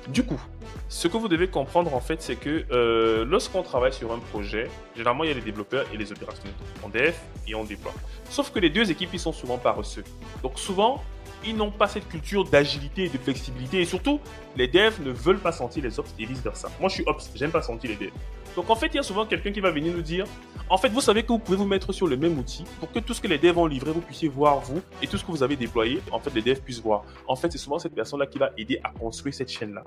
du 0.10 0.24
coup, 0.24 0.42
ce 0.90 1.08
que 1.08 1.18
vous 1.18 1.28
devez 1.28 1.48
comprendre 1.48 1.94
en 1.94 2.00
fait, 2.00 2.22
c'est 2.22 2.36
que 2.36 2.66
euh, 2.72 3.26
lorsqu'on 3.26 3.62
travaille 3.62 3.94
sur 3.94 4.12
un 4.14 4.20
projet, 4.20 4.70
généralement 4.96 5.24
il 5.24 5.30
y 5.30 5.32
a 5.32 5.36
les 5.36 5.42
développeurs 5.42 5.86
et 5.94 5.98
les 5.98 6.12
opérationnels. 6.12 6.54
On 6.84 6.90
dev 6.90 7.14
et 7.48 7.56
on 7.56 7.64
déploie. 7.64 7.94
Sauf 8.30 8.52
que 8.52 8.60
les 8.60 8.70
deux 8.70 8.90
équipes, 8.90 9.10
ils 9.14 9.20
sont 9.20 9.34
souvent 9.34 9.58
paresseux. 9.58 10.04
Donc 10.44 10.60
souvent, 10.60 11.04
ils 11.46 11.56
n'ont 11.56 11.72
pas 11.72 11.88
cette 11.88 12.08
culture 12.08 12.46
d'agilité 12.46 13.06
et 13.06 13.10
de 13.10 13.18
flexibilité. 13.18 13.82
Et 13.82 13.86
surtout, 13.86 14.20
les 14.56 14.68
devs 14.68 15.02
ne 15.04 15.12
veulent 15.12 15.40
pas 15.40 15.52
sentir 15.52 15.84
les 15.84 16.00
ops 16.00 16.14
et 16.20 16.26
vice 16.26 16.42
versa. 16.42 16.70
Moi, 16.80 16.90
je 16.90 16.96
suis 16.96 17.04
ops, 17.06 17.30
j'aime 17.36 17.52
pas 17.52 17.62
sentir 17.62 17.90
les 17.90 18.08
devs. 18.08 18.14
Donc 18.58 18.72
en 18.72 18.76
fait, 18.76 18.88
il 18.88 18.96
y 18.96 19.00
a 19.00 19.04
souvent 19.04 19.28
quelqu'un 19.28 19.52
qui 19.52 19.60
va 19.60 19.70
venir 19.70 19.94
nous 19.94 20.02
dire 20.02 20.26
en 20.68 20.78
fait, 20.78 20.90
vous 20.90 21.00
savez 21.00 21.22
que 21.22 21.28
vous 21.28 21.38
pouvez 21.38 21.58
vous 21.58 21.68
mettre 21.68 21.94
sur 21.94 22.08
le 22.08 22.18
même 22.18 22.40
outil 22.40 22.64
pour 22.80 22.92
que 22.92 22.98
tout 22.98 23.14
ce 23.14 23.22
que 23.22 23.28
les 23.28 23.38
devs 23.38 23.58
ont 23.58 23.68
livré, 23.68 23.92
vous 23.92 24.02
puissiez 24.02 24.28
voir 24.28 24.60
vous 24.62 24.82
et 25.00 25.08
tout 25.08 25.16
ce 25.16 25.24
que 25.24 25.30
vous 25.30 25.44
avez 25.44 25.56
déployé, 25.56 26.02
en 26.12 26.20
fait, 26.20 26.34
les 26.34 26.42
devs 26.42 26.60
puissent 26.60 26.82
voir. 26.82 27.06
En 27.28 27.36
fait, 27.36 27.52
c'est 27.52 27.60
souvent 27.60 27.78
cette 27.78 27.94
personne-là 27.94 28.26
qui 28.26 28.40
va 28.40 28.50
aider 28.58 28.80
à 28.84 28.90
construire 28.90 29.36
cette 29.36 29.50
chaîne-là. 29.50 29.84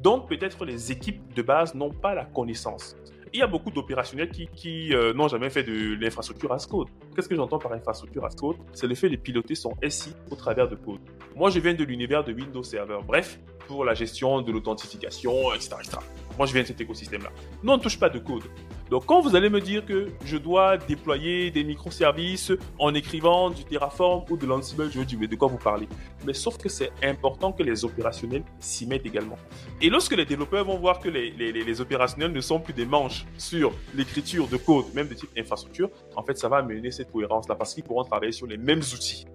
Donc, 0.00 0.28
peut-être 0.28 0.64
les 0.64 0.92
équipes 0.92 1.34
de 1.34 1.42
base 1.42 1.74
n'ont 1.74 1.90
pas 1.90 2.14
la 2.14 2.24
connaissance. 2.24 2.96
Il 3.34 3.40
y 3.40 3.42
a 3.42 3.46
beaucoup 3.48 3.70
d'opérationnels 3.72 4.30
qui, 4.30 4.94
euh, 4.94 5.12
n'ont 5.12 5.26
jamais 5.26 5.50
fait 5.50 5.64
de 5.64 5.96
l'infrastructure 6.00 6.52
as 6.52 6.66
code. 6.66 6.88
Qu'est-ce 7.16 7.28
que 7.28 7.34
j'entends 7.34 7.58
par 7.58 7.72
infrastructure 7.72 8.24
as 8.24 8.36
code? 8.36 8.56
C'est 8.72 8.86
le 8.86 8.94
fait 8.94 9.08
de 9.08 9.16
piloter 9.16 9.56
son 9.56 9.74
SI 9.88 10.14
au 10.30 10.36
travers 10.36 10.68
de 10.68 10.76
code. 10.76 11.00
Moi, 11.34 11.50
je 11.50 11.58
viens 11.58 11.74
de 11.74 11.82
l'univers 11.82 12.22
de 12.22 12.32
Windows 12.32 12.62
Server. 12.62 12.98
Bref, 13.04 13.40
pour 13.66 13.84
la 13.84 13.94
gestion 13.94 14.42
de 14.42 14.52
l'authentification, 14.52 15.52
etc., 15.54 15.76
etc. 15.80 15.98
Moi, 16.38 16.46
je 16.46 16.52
viens 16.52 16.62
de 16.62 16.66
cet 16.66 16.80
écosystème-là. 16.80 17.30
Nous, 17.62 17.72
on 17.72 17.76
ne 17.76 17.82
touche 17.82 17.98
pas 17.98 18.08
de 18.08 18.18
code. 18.18 18.44
Donc, 18.90 19.06
quand 19.06 19.20
vous 19.20 19.36
allez 19.36 19.48
me 19.48 19.60
dire 19.60 19.84
que 19.86 20.08
je 20.24 20.36
dois 20.36 20.76
déployer 20.76 21.50
des 21.50 21.64
microservices 21.64 22.52
en 22.78 22.94
écrivant 22.94 23.50
du 23.50 23.64
Terraform 23.64 24.24
ou 24.30 24.36
de 24.36 24.46
l'Ansible, 24.46 24.90
je 24.92 24.98
veux 24.98 25.04
dire, 25.04 25.18
mais 25.18 25.28
de 25.28 25.36
quoi 25.36 25.48
vous 25.48 25.58
parlez? 25.58 25.88
Mais 26.26 26.34
sauf 26.34 26.58
que 26.58 26.68
c'est 26.68 26.90
important 27.02 27.52
que 27.52 27.62
les 27.62 27.84
opérationnels 27.84 28.44
s'y 28.60 28.86
mettent 28.86 29.06
également. 29.06 29.38
Et 29.80 29.88
lorsque 29.88 30.16
les 30.16 30.24
développeurs 30.26 30.64
vont 30.64 30.78
voir 30.78 30.98
que 31.00 31.08
les- 31.08 31.30
les 31.30 31.80
opérationnels 31.80 32.32
ne 32.32 32.40
sont 32.40 32.60
plus 32.60 32.74
des 32.74 32.86
manches 32.86 33.24
sur 33.38 33.72
l'écriture 33.94 34.46
de 34.48 34.56
code, 34.56 34.86
même 34.94 35.08
de 35.08 35.14
type 35.14 35.30
infrastructure, 35.38 35.90
en 36.16 36.22
fait, 36.22 36.36
ça 36.36 36.48
va 36.48 36.58
amener 36.58 36.90
cette 36.90 37.10
cohérence-là 37.10 37.54
parce 37.54 37.74
qu'ils 37.74 37.84
pourront 37.84 38.04
travailler 38.04 38.32
sur 38.32 38.46
les 38.46 38.56
mêmes 38.56 38.80
outils. 38.80 39.26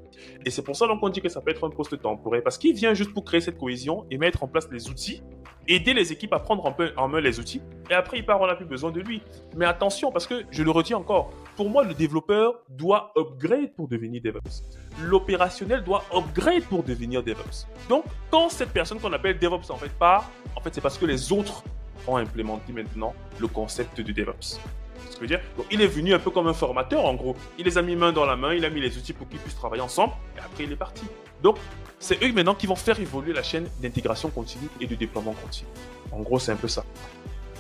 Et 0.46 0.50
c'est 0.50 0.62
pour 0.62 0.76
ça 0.76 0.88
qu'on 0.88 1.10
dit 1.10 1.22
que 1.22 1.30
ça 1.30 1.42
peut 1.42 1.52
être 1.52 1.66
un 1.66 1.70
poste 1.70 2.02
temporaire 2.02 2.42
parce 2.44 2.58
qu'il 2.58 2.76
vient 2.76 2.94
juste 2.94 3.14
pour 3.14 3.26
créer 3.26 3.42
cette 3.42 3.58
cohésion 3.58 4.06
et 4.12 4.18
mettre 4.18 4.44
en 4.44 4.48
place 4.48 4.68
les 4.72 4.90
outils, 4.90 5.22
aider 5.68 5.94
les 5.94 6.12
équipes 6.12 6.34
à 6.34 6.40
prendre 6.40 6.66
en, 6.98 7.08
main 7.08 7.20
les 7.20 7.40
outils, 7.40 7.62
et 7.90 7.94
après, 7.94 8.18
il 8.20 8.26
part, 8.26 8.42
on 8.42 8.48
n'a 8.48 8.56
plus 8.56 8.66
besoin 8.66 8.92
de 8.92 9.00
lui. 9.00 9.22
Mais 9.56 9.66
attention, 9.66 10.12
parce 10.12 10.28
que 10.28 10.44
je 10.52 10.64
le 10.64 10.72
retiens 10.72 10.98
encore, 10.98 11.32
pour 11.56 11.70
moi, 11.70 11.84
le 11.84 11.94
développeur 11.94 12.60
doit 12.70 13.12
upgrade 13.18 13.74
pour 13.76 13.88
devenir 13.88 14.22
DevOps. 14.22 14.64
L'opérationnel 15.04 15.84
doit 15.84 16.04
upgrade 16.14 16.64
pour 16.64 16.84
devenir 16.84 17.24
DevOps. 17.24 17.68
Donc, 17.90 18.06
quand 18.30 18.50
cette 18.50 18.72
personne 18.72 19.00
qu'on 19.00 19.14
appelle 19.14 19.40
DevOps 19.40 19.70
en 19.70 19.78
fait 19.78 19.92
part, 19.98 20.30
en 20.56 20.62
fait, 20.62 20.74
c'est 20.74 20.82
parce 20.82 20.98
que 20.98 21.06
les 21.06 21.32
autres 21.32 21.64
ont 22.08 22.18
implémenté 22.18 22.72
maintenant 22.74 23.14
le 23.40 23.48
concept 23.48 24.02
de 24.02 24.12
DevOps. 24.12 24.60
Il 25.72 25.82
est 25.82 25.88
venu 25.88 26.14
un 26.14 26.20
peu 26.20 26.32
comme 26.32 26.48
un 26.48 26.54
formateur 26.54 27.06
en 27.06 27.16
gros. 27.16 27.36
Il 27.58 27.66
les 27.66 27.78
a 27.78 27.82
mis 27.82 27.96
main 27.96 28.12
dans 28.12 28.26
la 28.26 28.36
main, 28.36 28.54
il 28.54 28.66
a 28.66 28.70
mis 28.70 28.82
les 28.82 28.98
outils 28.98 29.14
pour 29.14 29.28
qu'ils 29.28 29.40
puissent 29.40 29.56
travailler 29.56 29.82
ensemble, 29.82 30.14
et 30.38 30.40
après 30.40 30.64
il 30.64 30.72
est 30.72 30.78
parti. 30.78 31.06
Donc, 31.42 31.58
c'est 32.00 32.24
eux 32.24 32.32
maintenant 32.32 32.56
qui 32.56 32.68
vont 32.68 32.76
faire 32.76 33.00
évoluer 33.00 33.34
la 33.34 33.44
chaîne 33.44 33.68
d'intégration 33.82 34.30
continue 34.30 34.70
et 34.80 34.88
de 34.88 34.96
déploiement 34.96 35.34
continu. 35.34 35.70
En 36.12 36.22
gros, 36.22 36.40
c'est 36.40 36.52
un 36.52 36.56
peu 36.56 36.68
ça. 36.68 36.84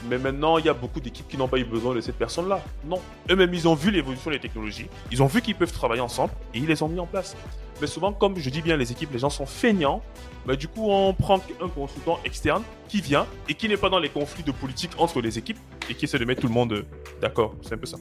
Mais 0.05 0.17
maintenant, 0.17 0.57
il 0.57 0.65
y 0.65 0.69
a 0.69 0.73
beaucoup 0.73 0.99
d'équipes 0.99 1.27
qui 1.27 1.37
n'ont 1.37 1.47
pas 1.47 1.57
eu 1.57 1.65
besoin 1.65 1.95
de 1.95 2.01
cette 2.01 2.17
personne-là. 2.17 2.63
Non. 2.85 2.99
Eux-mêmes, 3.29 3.53
ils 3.53 3.67
ont 3.67 3.75
vu 3.75 3.91
l'évolution 3.91 4.31
des 4.31 4.39
technologies, 4.39 4.87
ils 5.11 5.21
ont 5.23 5.27
vu 5.27 5.41
qu'ils 5.41 5.55
peuvent 5.55 5.71
travailler 5.71 6.01
ensemble 6.01 6.33
et 6.53 6.59
ils 6.59 6.67
les 6.67 6.81
ont 6.83 6.87
mis 6.87 6.99
en 6.99 7.05
place. 7.05 7.35
Mais 7.79 7.87
souvent, 7.87 8.11
comme 8.11 8.37
je 8.37 8.49
dis 8.49 8.61
bien, 8.61 8.75
les 8.75 8.91
équipes, 8.91 9.11
les 9.13 9.19
gens 9.19 9.29
sont 9.29 9.45
feignants. 9.45 10.01
Mais 10.47 10.57
du 10.57 10.67
coup, 10.67 10.89
on 10.89 11.13
prend 11.13 11.39
un 11.61 11.67
consultant 11.67 12.19
externe 12.25 12.63
qui 12.87 13.01
vient 13.01 13.27
et 13.49 13.53
qui 13.53 13.67
n'est 13.67 13.77
pas 13.77 13.89
dans 13.89 13.99
les 13.99 14.09
conflits 14.09 14.43
de 14.43 14.51
politique 14.51 14.91
entre 14.97 15.21
les 15.21 15.37
équipes 15.37 15.59
et 15.89 15.93
qui 15.93 16.05
essaie 16.05 16.19
de 16.19 16.25
mettre 16.25 16.41
tout 16.41 16.47
le 16.47 16.53
monde 16.53 16.73
euh, 16.73 16.85
d'accord. 17.21 17.53
C'est 17.61 17.73
un 17.73 17.77
peu 17.77 17.85
ça. 17.85 17.97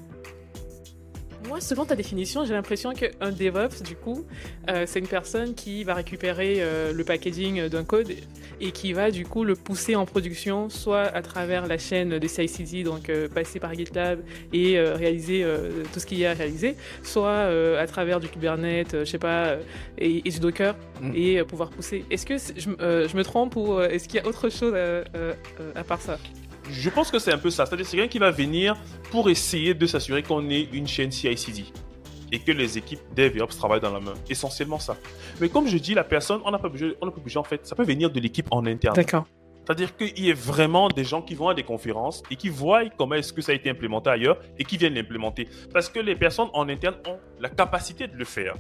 Moi, 1.49 1.61
selon 1.61 1.85
ta 1.85 1.95
définition, 1.95 2.45
j'ai 2.45 2.55
l'impression 2.55 2.93
qu'un 2.93 3.31
DevOps, 3.31 3.83
du 3.85 3.95
coup, 3.95 4.25
euh, 4.69 4.85
c'est 4.87 4.99
une 4.99 5.07
personne 5.07 5.55
qui 5.55 5.85
va 5.85 5.95
récupérer 5.95 6.57
euh, 6.59 6.93
le 6.93 7.05
packaging 7.05 7.69
d'un 7.69 7.85
code 7.85 8.13
et 8.61 8.73
qui 8.73 8.93
va, 8.93 9.11
du 9.13 9.25
coup, 9.25 9.45
le 9.45 9.55
pousser 9.55 9.95
en 9.95 10.07
production, 10.07 10.69
soit 10.71 11.03
à 11.03 11.23
travers 11.23 11.67
la 11.67 11.79
chaîne 11.79 12.19
de 12.19 12.27
CI/CD, 12.27 12.83
donc 12.83 13.11
euh, 13.11 13.29
passer 13.29 13.61
par 13.61 13.75
GitLab 13.75 14.21
et 14.53 14.81
réaliser 14.81 15.47
tout 15.93 16.01
ce 16.01 16.07
qu'il 16.07 16.19
y 16.19 16.27
a 16.27 16.31
à 16.31 16.35
réaliser, 16.35 16.77
soit 17.03 17.49
à 17.79 17.87
travers 17.87 18.21
du 18.21 18.29
Kubernetes, 18.29 18.97
je 19.01 19.05
sais 19.05 19.19
pas, 19.19 19.57
et, 19.99 20.27
et 20.27 20.31
du 20.31 20.41
Docker, 20.41 20.75
Mm. 21.01 21.13
et 21.15 21.45
pouvoir 21.45 21.71
pousser. 21.71 22.05
Est-ce 22.11 22.27
que 22.27 22.37
je, 22.39 23.17
me 23.17 23.23
trompe 23.23 23.57
ou 23.57 23.81
est-ce 23.81 24.09
qu'il 24.09 24.21
y 24.21 24.23
a 24.23 24.27
autre 24.27 24.49
chose 24.49 24.75
à, 24.75 25.05
à 25.79 25.85
part 25.85 26.01
ça? 26.01 26.19
Je 26.71 26.91
pense 26.91 27.11
que 27.11 27.19
c'est 27.19 27.33
un 27.33 27.39
peu 27.39 27.51
ça. 27.51 27.67
C'est-à-dire 27.67 27.87
c'est 27.87 27.97
quelqu'un 27.97 28.11
qui 28.11 28.19
va 28.19 28.31
venir 28.31 28.77
pour 29.11 29.31
essayer 29.31 29.75
de 29.75 29.87
s'assurer 29.87 30.23
qu'on 30.23 30.49
ait 30.51 30.69
une 30.73 30.87
chaîne 30.87 31.11
CI/CD 31.11 31.65
et 32.33 32.39
que 32.41 32.53
les 32.53 32.77
équipes 32.77 33.01
Dev 33.15 33.37
et 33.37 33.41
Ops 33.41 33.57
travaillent 33.57 33.81
dans 33.81 33.93
la 33.93 34.01
main. 34.01 34.15
Essentiellement 34.29 34.79
ça. 34.79 34.97
Mais 35.41 35.49
comme 35.49 35.69
je 35.69 35.79
dis, 35.79 35.95
la 35.95 36.05
personne, 36.05 36.41
on 36.45 36.51
n'a 36.51 36.59
pas 36.59 36.69
besoin, 36.69 36.91
on 37.01 37.07
n'a 37.07 37.13
pas 37.13 37.21
besoin 37.21 37.43
en 37.43 37.45
fait. 37.45 37.67
Ça 37.67 37.77
peut 37.77 37.85
venir 37.85 38.11
de 38.11 38.21
l'équipe 38.21 38.49
en 38.51 38.67
interne. 38.67 38.97
D'accord. 38.97 39.27
C'est-à-dire 39.67 39.97
qu'il 39.97 40.25
y 40.25 40.31
a 40.31 40.35
vraiment 40.35 40.89
des 40.89 41.03
gens 41.03 41.23
qui 41.23 41.35
vont 41.35 41.49
à 41.49 41.55
des 41.55 41.65
conférences 41.65 42.23
et 42.31 42.37
qui 42.37 42.49
voient 42.49 42.89
comment 42.97 43.17
est-ce 43.17 43.33
que 43.33 43.43
ça 43.43 43.51
a 43.51 43.55
été 43.57 43.69
implémenté 43.69 44.09
ailleurs 44.11 44.39
et 44.59 44.65
qui 44.65 44.77
viennent 44.77 44.95
l'implémenter. 44.95 45.49
Parce 45.73 45.89
que 45.89 45.99
les 45.99 46.15
personnes 46.15 46.49
en 46.53 46.69
interne 46.69 46.95
ont 47.05 47.19
la 47.41 47.49
capacité 47.49 48.07
de 48.07 48.15
le 48.15 48.25
faire. 48.25 48.55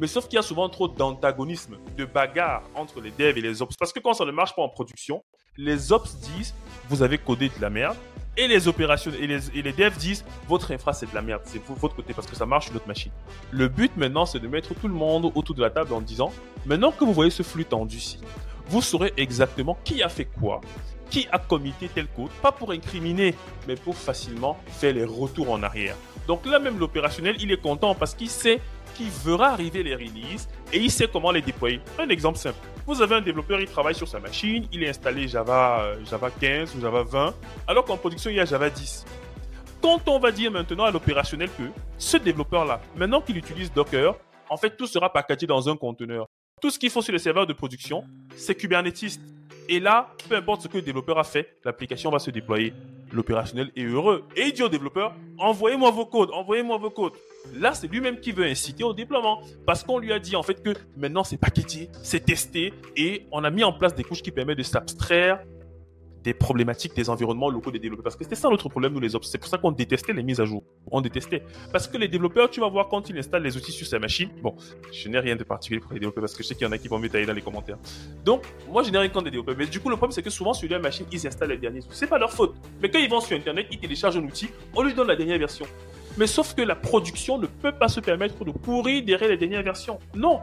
Mais 0.00 0.08
sauf 0.08 0.26
qu'il 0.26 0.34
y 0.34 0.40
a 0.40 0.42
souvent 0.42 0.68
trop 0.68 0.88
d'antagonisme, 0.88 1.76
de 1.96 2.04
bagarre 2.04 2.64
entre 2.74 3.00
les 3.00 3.12
devs 3.12 3.38
et 3.38 3.40
les 3.40 3.62
ops. 3.62 3.76
Parce 3.76 3.92
que 3.92 4.00
quand 4.00 4.14
ça 4.14 4.24
ne 4.24 4.32
marche 4.32 4.56
pas 4.56 4.62
en 4.62 4.68
production, 4.68 5.22
les 5.56 5.92
ops 5.92 6.16
disent 6.16 6.56
vous 6.88 7.02
avez 7.02 7.18
codé 7.18 7.48
de 7.48 7.60
la 7.60 7.70
merde. 7.70 7.96
Et 8.36 8.46
les 8.46 8.68
opérations 8.68 9.10
et 9.20 9.26
les, 9.26 9.72
devs 9.72 9.96
disent 9.98 10.24
votre 10.46 10.70
infra 10.70 10.92
c'est 10.92 11.10
de 11.10 11.14
la 11.14 11.22
merde, 11.22 11.42
c'est 11.44 11.60
votre 11.66 11.96
côté 11.96 12.14
parce 12.14 12.28
que 12.28 12.36
ça 12.36 12.46
marche 12.46 12.66
sur 12.66 12.74
notre 12.74 12.86
machine. 12.86 13.10
Le 13.50 13.66
but 13.66 13.96
maintenant 13.96 14.26
c'est 14.26 14.38
de 14.38 14.46
mettre 14.46 14.74
tout 14.74 14.86
le 14.86 14.94
monde 14.94 15.32
autour 15.34 15.56
de 15.56 15.60
la 15.60 15.70
table 15.70 15.92
en 15.92 16.00
disant 16.00 16.32
maintenant 16.64 16.92
que 16.92 17.04
vous 17.04 17.12
voyez 17.12 17.32
ce 17.32 17.42
flux 17.42 17.64
tendu-ci, 17.64 18.20
vous 18.68 18.80
saurez 18.80 19.12
exactement 19.16 19.76
qui 19.82 20.04
a 20.04 20.08
fait 20.08 20.26
quoi, 20.26 20.60
qui 21.10 21.26
a 21.32 21.40
commité 21.40 21.90
tel 21.92 22.06
code, 22.06 22.30
pas 22.40 22.52
pour 22.52 22.70
incriminer, 22.70 23.34
mais 23.66 23.74
pour 23.74 23.96
facilement 23.96 24.56
faire 24.68 24.94
les 24.94 25.04
retours 25.04 25.50
en 25.50 25.64
arrière. 25.64 25.96
Donc 26.28 26.46
là 26.46 26.60
même 26.60 26.78
l'opérationnel, 26.78 27.34
il 27.40 27.50
est 27.50 27.60
content 27.60 27.96
parce 27.96 28.14
qu'il 28.14 28.30
sait 28.30 28.60
qu'il 28.98 29.10
verra 29.10 29.50
arriver 29.50 29.84
les 29.84 29.94
releases 29.94 30.48
et 30.72 30.78
il 30.78 30.90
sait 30.90 31.08
comment 31.08 31.30
les 31.30 31.40
déployer. 31.40 31.80
Un 31.98 32.08
exemple 32.08 32.36
simple. 32.36 32.58
Vous 32.84 33.00
avez 33.00 33.14
un 33.14 33.20
développeur, 33.20 33.60
il 33.60 33.68
travaille 33.68 33.94
sur 33.94 34.08
sa 34.08 34.18
machine, 34.18 34.66
il 34.72 34.82
est 34.82 34.88
installé 34.88 35.28
Java, 35.28 35.82
euh, 35.82 36.04
Java 36.04 36.30
15 36.30 36.74
ou 36.74 36.80
Java 36.80 37.04
20, 37.04 37.34
alors 37.68 37.84
qu'en 37.84 37.96
production, 37.96 38.30
il 38.30 38.36
y 38.36 38.40
a 38.40 38.44
Java 38.44 38.68
10. 38.68 39.06
Quand 39.80 40.08
on 40.08 40.18
va 40.18 40.32
dire 40.32 40.50
maintenant 40.50 40.84
à 40.84 40.90
l'opérationnel 40.90 41.48
que 41.56 41.62
ce 41.96 42.16
développeur-là, 42.16 42.80
maintenant 42.96 43.20
qu'il 43.20 43.36
utilise 43.36 43.72
Docker, 43.72 44.16
en 44.50 44.56
fait, 44.56 44.76
tout 44.76 44.86
sera 44.86 45.12
packagé 45.12 45.46
dans 45.46 45.68
un 45.68 45.76
conteneur. 45.76 46.26
Tout 46.60 46.70
ce 46.70 46.78
qu'il 46.78 46.90
faut 46.90 47.02
sur 47.02 47.12
le 47.12 47.18
serveur 47.18 47.46
de 47.46 47.52
production, 47.52 48.02
c'est 48.36 48.56
Kubernetes. 48.56 49.20
Et 49.68 49.78
là, 49.78 50.08
peu 50.28 50.34
importe 50.34 50.62
ce 50.62 50.68
que 50.68 50.78
le 50.78 50.82
développeur 50.82 51.18
a 51.18 51.24
fait, 51.24 51.56
l'application 51.64 52.10
va 52.10 52.18
se 52.18 52.32
déployer. 52.32 52.72
L'opérationnel 53.12 53.70
est 53.76 53.84
heureux. 53.84 54.24
Et 54.36 54.46
il 54.46 54.52
dit 54.52 54.62
au 54.62 54.68
développeur, 54.68 55.14
envoyez-moi 55.38 55.90
vos 55.90 56.06
codes, 56.06 56.30
envoyez-moi 56.32 56.76
vos 56.78 56.90
codes. 56.90 57.12
Là, 57.54 57.72
c'est 57.72 57.88
lui-même 57.88 58.20
qui 58.20 58.32
veut 58.32 58.44
inciter 58.44 58.84
au 58.84 58.92
déploiement. 58.92 59.40
Parce 59.66 59.82
qu'on 59.82 59.98
lui 59.98 60.12
a 60.12 60.18
dit 60.18 60.36
en 60.36 60.42
fait 60.42 60.62
que 60.62 60.74
maintenant 60.96 61.24
c'est 61.24 61.38
paqueté, 61.38 61.88
c'est 62.02 62.24
testé 62.24 62.72
et 62.96 63.26
on 63.32 63.44
a 63.44 63.50
mis 63.50 63.64
en 63.64 63.72
place 63.72 63.94
des 63.94 64.04
couches 64.04 64.22
qui 64.22 64.30
permettent 64.30 64.58
de 64.58 64.62
s'abstraire 64.62 65.40
des 66.22 66.34
problématiques 66.34 66.94
des 66.94 67.10
environnements 67.10 67.48
locaux 67.48 67.70
des 67.70 67.78
développeurs. 67.78 68.04
Parce 68.04 68.16
que 68.16 68.24
c'était 68.24 68.36
ça 68.36 68.48
notre 68.48 68.68
problème, 68.68 68.92
nous 68.92 69.00
les 69.00 69.14
ops. 69.14 69.28
C'est 69.28 69.38
pour 69.38 69.48
ça 69.48 69.58
qu'on 69.58 69.72
détestait 69.72 70.12
les 70.12 70.22
mises 70.22 70.40
à 70.40 70.44
jour. 70.44 70.62
On 70.90 71.00
détestait. 71.00 71.42
Parce 71.72 71.86
que 71.88 71.96
les 71.96 72.08
développeurs, 72.08 72.50
tu 72.50 72.60
vas 72.60 72.68
voir 72.68 72.88
quand 72.88 73.08
ils 73.08 73.18
installent 73.18 73.42
les 73.42 73.56
outils 73.56 73.72
sur 73.72 73.86
sa 73.86 73.98
machine. 73.98 74.30
Bon, 74.42 74.56
je 74.92 75.08
n'ai 75.08 75.18
rien 75.18 75.36
de 75.36 75.44
particulier 75.44 75.80
pour 75.80 75.92
les 75.92 76.00
développeurs 76.00 76.22
parce 76.22 76.34
que 76.34 76.42
je 76.42 76.48
sais 76.48 76.54
qu'il 76.54 76.66
y 76.66 76.68
en 76.68 76.72
a 76.72 76.78
qui 76.78 76.88
vont 76.88 76.98
me 76.98 77.08
tailler 77.08 77.26
dans 77.26 77.32
les 77.32 77.42
commentaires. 77.42 77.78
Donc, 78.24 78.44
moi, 78.70 78.82
je 78.82 78.90
n'ai 78.90 78.98
rien 78.98 79.08
contre 79.08 79.26
les 79.26 79.30
développeurs. 79.30 79.56
Mais 79.56 79.66
du 79.66 79.80
coup, 79.80 79.88
le 79.88 79.96
problème, 79.96 80.12
c'est 80.12 80.22
que 80.22 80.30
souvent, 80.30 80.52
sur 80.52 80.68
leur 80.68 80.80
machine, 80.80 81.06
ils 81.12 81.26
installent 81.26 81.50
les 81.50 81.58
derniers 81.58 81.80
outils. 81.80 81.88
C'est 81.92 82.06
pas 82.06 82.18
leur 82.18 82.32
faute. 82.32 82.54
Mais 82.82 82.90
quand 82.90 82.98
ils 82.98 83.10
vont 83.10 83.20
sur 83.20 83.36
Internet, 83.36 83.66
ils 83.70 83.78
téléchargent 83.78 84.16
un 84.16 84.24
outil, 84.24 84.48
on 84.74 84.82
lui 84.82 84.94
donne 84.94 85.08
la 85.08 85.16
dernière 85.16 85.38
version. 85.38 85.66
Mais 86.16 86.26
sauf 86.26 86.54
que 86.54 86.62
la 86.62 86.74
production 86.74 87.38
ne 87.38 87.46
peut 87.46 87.70
pas 87.70 87.88
se 87.88 88.00
permettre 88.00 88.44
de 88.44 88.50
pourrir 88.50 89.04
derrière 89.04 89.30
les 89.30 89.36
dernières 89.36 89.62
versions. 89.62 90.00
Non, 90.14 90.40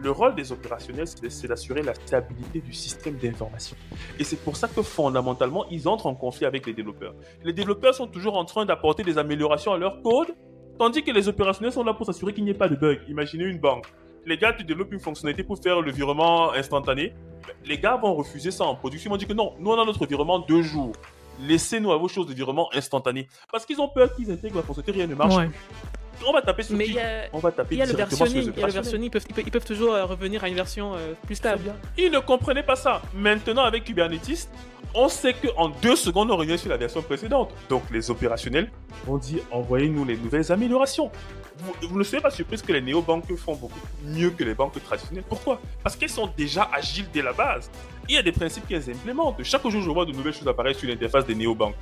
le 0.00 0.10
rôle 0.10 0.34
des 0.34 0.52
opérationnels, 0.52 1.06
c'est 1.06 1.48
d'assurer 1.48 1.82
la 1.82 1.94
stabilité 1.94 2.60
du 2.60 2.72
système 2.72 3.16
d'information. 3.16 3.76
Et 4.18 4.24
c'est 4.24 4.36
pour 4.36 4.56
ça 4.56 4.68
que 4.68 4.82
fondamentalement, 4.82 5.66
ils 5.70 5.88
entrent 5.88 6.06
en 6.06 6.14
conflit 6.14 6.46
avec 6.46 6.66
les 6.66 6.72
développeurs. 6.72 7.14
Les 7.42 7.52
développeurs 7.52 7.94
sont 7.94 8.06
toujours 8.06 8.36
en 8.36 8.44
train 8.44 8.64
d'apporter 8.64 9.02
des 9.02 9.18
améliorations 9.18 9.72
à 9.72 9.78
leur 9.78 10.02
code, 10.02 10.34
tandis 10.78 11.02
que 11.02 11.10
les 11.10 11.28
opérationnels 11.28 11.72
sont 11.72 11.84
là 11.84 11.94
pour 11.94 12.06
s'assurer 12.06 12.32
qu'il 12.32 12.44
n'y 12.44 12.50
ait 12.50 12.54
pas 12.54 12.68
de 12.68 12.76
bug. 12.76 13.00
Imaginez 13.08 13.44
une 13.44 13.58
banque. 13.58 13.86
Les 14.24 14.36
gars, 14.36 14.52
tu 14.52 14.64
développes 14.64 14.92
une 14.92 15.00
fonctionnalité 15.00 15.42
pour 15.42 15.58
faire 15.58 15.80
le 15.80 15.90
virement 15.90 16.52
instantané. 16.52 17.14
Les 17.64 17.78
gars 17.78 17.96
vont 17.96 18.14
refuser 18.14 18.50
ça 18.50 18.64
en 18.64 18.74
production. 18.74 19.08
Ils 19.08 19.12
vont 19.12 19.16
dire 19.16 19.28
que 19.28 19.32
non, 19.32 19.54
nous 19.58 19.70
on 19.70 19.80
a 19.80 19.84
notre 19.84 20.06
virement 20.06 20.38
deux 20.38 20.62
jours. 20.62 20.92
Laissez-nous 21.40 21.92
à 21.92 21.96
vos 21.96 22.08
choses 22.08 22.26
de 22.26 22.34
virement 22.34 22.68
instantané. 22.74 23.28
Parce 23.50 23.64
qu'ils 23.64 23.80
ont 23.80 23.88
peur 23.88 24.14
qu'ils 24.14 24.30
intègrent 24.30 24.56
la 24.56 24.62
fonctionnalité, 24.62 24.92
rien 24.92 25.06
ne 25.06 25.14
marche. 25.14 25.36
Ouais. 25.36 25.50
On 26.26 26.32
va 26.32 26.42
taper 26.42 26.62
sur 26.62 26.76
Mais 26.76 26.86
qui 26.86 26.98
a, 26.98 27.28
On 27.32 27.38
va 27.38 27.52
taper 27.52 27.74
il 27.74 27.78
y 27.78 27.82
a 27.82 27.86
le 27.86 27.92
versionning, 27.92 28.52
il 28.56 28.60
y 28.60 28.62
a 28.62 28.66
le 28.66 29.04
ils 29.04 29.10
peuvent, 29.10 29.24
ils 29.28 29.34
peuvent, 29.34 29.44
ils 29.46 29.50
peuvent 29.50 29.64
toujours 29.64 29.94
euh, 29.94 30.04
revenir 30.04 30.44
à 30.44 30.48
une 30.48 30.54
version 30.54 30.94
euh, 30.94 31.14
plus 31.26 31.36
stable. 31.36 31.74
Ils 31.96 32.10
ne 32.10 32.18
comprenaient 32.18 32.62
pas 32.62 32.76
ça. 32.76 33.02
Maintenant, 33.14 33.62
avec 33.62 33.84
Kubernetes, 33.84 34.48
on 34.94 35.08
sait 35.08 35.34
qu'en 35.34 35.68
deux 35.68 35.96
secondes, 35.96 36.30
on 36.30 36.36
revient 36.36 36.58
sur 36.58 36.70
la 36.70 36.76
version 36.76 37.02
précédente. 37.02 37.52
Donc, 37.68 37.82
les 37.90 38.10
opérationnels 38.10 38.70
vont 39.06 39.18
dire 39.18 39.40
envoyez-nous 39.50 40.04
les 40.04 40.16
nouvelles 40.16 40.50
améliorations. 40.50 41.10
Vous, 41.58 41.88
vous 41.88 41.98
ne 41.98 42.04
serez 42.04 42.20
pas 42.20 42.30
surpris 42.30 42.60
que 42.60 42.72
les 42.72 42.80
néobanques 42.80 43.34
font 43.36 43.54
beaucoup 43.54 43.80
mieux 44.04 44.30
que 44.30 44.44
les 44.44 44.54
banques 44.54 44.82
traditionnelles. 44.82 45.24
Pourquoi? 45.28 45.60
Parce 45.82 45.96
qu'elles 45.96 46.08
sont 46.08 46.30
déjà 46.36 46.68
agiles 46.72 47.06
dès 47.12 47.22
la 47.22 47.32
base. 47.32 47.70
Il 48.08 48.14
y 48.14 48.18
a 48.18 48.22
des 48.22 48.32
principes 48.32 48.66
qu'elles 48.66 48.88
implémentent. 48.88 49.42
Chaque 49.42 49.68
jour, 49.68 49.82
je 49.82 49.90
vois 49.90 50.06
de 50.06 50.12
nouvelles 50.12 50.32
choses 50.32 50.48
apparaître 50.48 50.78
sur 50.78 50.88
l'interface 50.88 51.26
des 51.26 51.34
néobanques. 51.34 51.74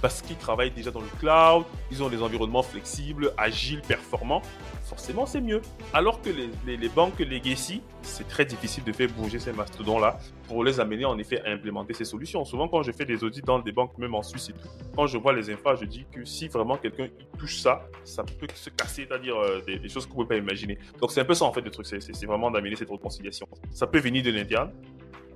Parce 0.00 0.22
qu'ils 0.22 0.36
travaillent 0.36 0.70
déjà 0.70 0.90
dans 0.90 1.00
le 1.00 1.08
cloud, 1.18 1.64
ils 1.90 2.02
ont 2.02 2.08
des 2.08 2.22
environnements 2.22 2.62
flexibles, 2.62 3.32
agiles, 3.36 3.82
performants. 3.82 4.42
Forcément, 4.84 5.26
c'est 5.26 5.40
mieux. 5.40 5.60
Alors 5.92 6.22
que 6.22 6.30
les, 6.30 6.48
les- 6.66 6.76
les 6.76 6.88
banques 6.88 7.18
legacy, 7.18 7.82
c'est 8.02 8.26
très 8.28 8.44
difficile 8.44 8.84
de 8.84 8.92
faire 8.92 9.08
bouger 9.10 9.38
ces 9.38 9.52
mastodons-là 9.52 10.18
pour 10.46 10.64
les 10.64 10.80
amener 10.80 11.04
en 11.04 11.18
effet 11.18 11.42
à 11.44 11.50
implémenter 11.50 11.92
ces 11.94 12.04
solutions. 12.04 12.44
Souvent, 12.44 12.68
quand 12.68 12.82
je 12.82 12.92
fais 12.92 13.04
des 13.04 13.22
audits 13.24 13.42
dans 13.42 13.58
des 13.58 13.72
banques, 13.72 13.98
même 13.98 14.14
en 14.14 14.22
Suisse 14.22 14.48
et 14.50 14.52
tout, 14.52 14.68
quand 14.94 15.06
je 15.06 15.18
vois 15.18 15.32
les 15.32 15.50
infras, 15.50 15.74
je 15.74 15.84
dis 15.84 16.06
que 16.10 16.24
si 16.24 16.48
vraiment 16.48 16.76
quelqu'un 16.76 17.08
touche 17.38 17.58
ça, 17.58 17.82
ça 18.04 18.22
peut 18.22 18.46
se 18.54 18.70
casser, 18.70 19.06
c'est-à-dire 19.08 19.36
euh, 19.36 19.60
des, 19.66 19.88
choses 19.88 20.04
vous 20.04 20.10
ne 20.10 20.14
pouvez 20.14 20.26
pas 20.28 20.36
imaginer. 20.36 20.78
Donc, 21.00 21.10
c'est 21.12 21.20
un 21.20 21.24
peu 21.24 21.34
ça 21.34 21.44
en 21.44 21.52
fait 21.52 21.60
le 21.60 21.70
truc, 21.70 21.86
c'est 21.86 22.26
vraiment 22.26 22.50
d'amener 22.50 22.76
cette 22.76 22.90
réconciliation. 22.90 23.46
Ça 23.72 23.86
peut 23.86 23.98
venir 24.00 24.22
de 24.22 24.30
l'interne, 24.30 24.70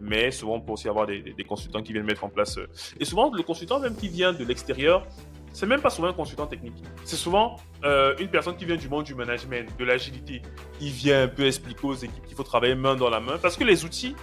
mais 0.03 0.33
souvent, 0.33 0.57
on 0.57 0.61
peut 0.61 0.73
aussi 0.73 0.89
avoir 0.89 1.07
des, 1.07 1.23
consultants 1.49 1.81
qui 1.81 1.93
viennent 1.93 2.05
mettre 2.05 2.25
en 2.25 2.29
place. 2.29 2.59
euh, 2.59 2.67
Et 2.99 3.05
souvent, 3.05 3.33
le 3.33 3.43
consultant 3.43 3.79
même 3.79 3.95
qui 3.95 4.09
vient 4.09 4.33
de 4.33 4.45
l'extérieur, 4.45 5.07
c'est 5.53 5.67
même 5.67 5.81
pas 5.81 5.91
souvent 5.91 6.09
un 6.09 6.13
consultant 6.13 6.47
technique. 6.47 6.83
C'est 7.05 7.17
souvent 7.17 7.57
euh, 7.85 8.15
une 8.19 8.29
personne 8.29 8.57
qui 8.57 8.65
vient 8.65 8.77
du 8.77 8.89
monde 8.89 9.05
du 9.05 9.15
management, 9.15 9.69
de 9.79 9.85
l'agilité. 9.85 10.43
Il 10.81 10.91
vient 10.91 11.23
un 11.23 11.29
peu 11.29 11.47
expliquer 11.47 11.87
aux 11.87 11.95
équipes 11.95 12.27
qu'il 12.27 12.37
faut 12.37 12.43
travailler 12.43 12.75
main 12.75 12.97
dans 12.97 13.11
la 13.11 13.21
main, 13.21 13.39
parce 13.41 13.57
que 13.57 13.65
les 13.65 13.85
outils, 13.85 14.17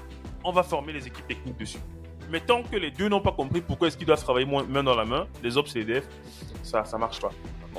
on 0.43 0.51
va 0.51 0.63
former 0.63 0.91
les 0.91 1.07
équipes 1.07 1.27
techniques 1.27 1.57
dessus. 1.57 1.79
Mais 2.31 2.39
tant 2.39 2.63
que 2.63 2.75
les 2.75 2.91
deux 2.91 3.09
n'ont 3.09 3.21
pas 3.21 3.31
compris 3.31 3.61
pourquoi 3.61 3.87
est-ce 3.87 3.97
qu'ils 3.97 4.05
doivent 4.05 4.21
travailler 4.21 4.45
main 4.45 4.83
dans 4.83 4.95
la 4.95 5.05
main, 5.05 5.27
les 5.43 5.57
ops 5.57 5.75
et 5.75 5.85
ça, 6.63 6.85
ça 6.85 6.97
marche 6.97 7.19
pas. 7.19 7.31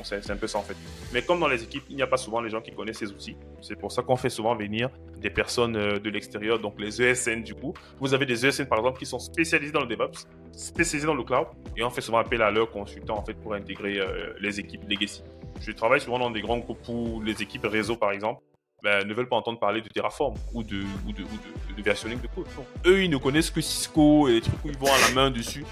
C'est 0.03 0.31
un 0.31 0.37
peu 0.37 0.47
ça 0.47 0.59
en 0.59 0.63
fait. 0.63 0.77
Mais 1.13 1.23
comme 1.23 1.41
dans 1.41 1.49
les 1.49 1.63
équipes, 1.63 1.85
il 1.91 1.97
n'y 1.97 2.03
a 2.03 2.07
pas 2.07 2.17
souvent 2.17 2.41
les 2.41 2.51
gens 2.51 2.61
qui 2.61 2.73
connaissent 2.73 2.99
ces 2.99 3.11
outils. 3.11 3.37
C'est 3.61 3.79
pour 3.79 3.93
ça 3.93 4.03
qu'on 4.03 4.17
fait 4.17 4.31
souvent 4.31 4.55
venir 4.55 4.89
des 5.19 5.31
personnes 5.31 5.77
euh, 5.77 5.99
de 5.99 6.09
l'extérieur, 6.09 6.59
donc 6.59 6.81
les 6.81 7.03
ESN 7.03 7.43
du 7.43 7.55
coup. 7.55 7.75
Vous 8.01 8.15
avez 8.15 8.25
des 8.25 8.47
ESN 8.47 8.67
par 8.67 8.79
exemple 8.79 8.99
qui 8.99 9.07
sont 9.07 9.19
spécialisés 9.19 9.73
dans 9.73 9.83
le 9.83 9.87
DevOps, 9.87 10.27
spécialisés 10.53 11.07
dans 11.07 11.15
le 11.15 11.23
cloud, 11.23 11.49
et 11.77 11.85
on 11.85 11.91
fait 11.91 12.01
souvent 12.01 12.19
appel 12.19 12.41
à 12.41 12.51
leurs 12.51 12.71
consultants 12.71 13.19
en 13.19 13.25
fait 13.25 13.35
pour 13.35 13.55
intégrer 13.55 13.99
euh, 13.99 14.33
les 14.41 14.59
équipes 14.59 14.89
legacy. 14.89 15.23
Je 15.61 15.73
travaille 15.73 16.01
souvent 16.01 16.19
dans 16.19 16.31
des 16.31 16.41
grands 16.41 16.59
groupes 16.59 16.89
où 16.89 17.21
les 17.21 17.43
équipes 17.43 17.67
réseau 17.67 17.97
par 17.97 18.13
exemple 18.13 18.43
ben, 18.83 19.07
ne 19.07 19.15
veulent 19.15 19.29
pas 19.29 19.37
entendre 19.37 19.59
parler 19.59 19.81
de 19.81 19.89
Terraform 19.89 20.35
ou 20.53 20.63
de, 20.63 20.83
ou 21.07 21.13
de, 21.13 21.23
ou 21.23 21.71
de, 21.71 21.77
de 21.77 21.83
versionning 21.83 22.21
de 22.21 22.29
code. 22.29 22.47
Eux, 22.87 23.05
ils 23.05 23.11
ne 23.11 23.17
connaissent 23.17 23.51
que 23.51 23.61
Cisco 23.61 24.29
et 24.29 24.35
les 24.35 24.41
trucs 24.41 24.65
où 24.65 24.69
ils 24.69 24.79
vont 24.79 24.93
à 24.93 25.09
la 25.09 25.15
main 25.15 25.31
dessus 25.31 25.65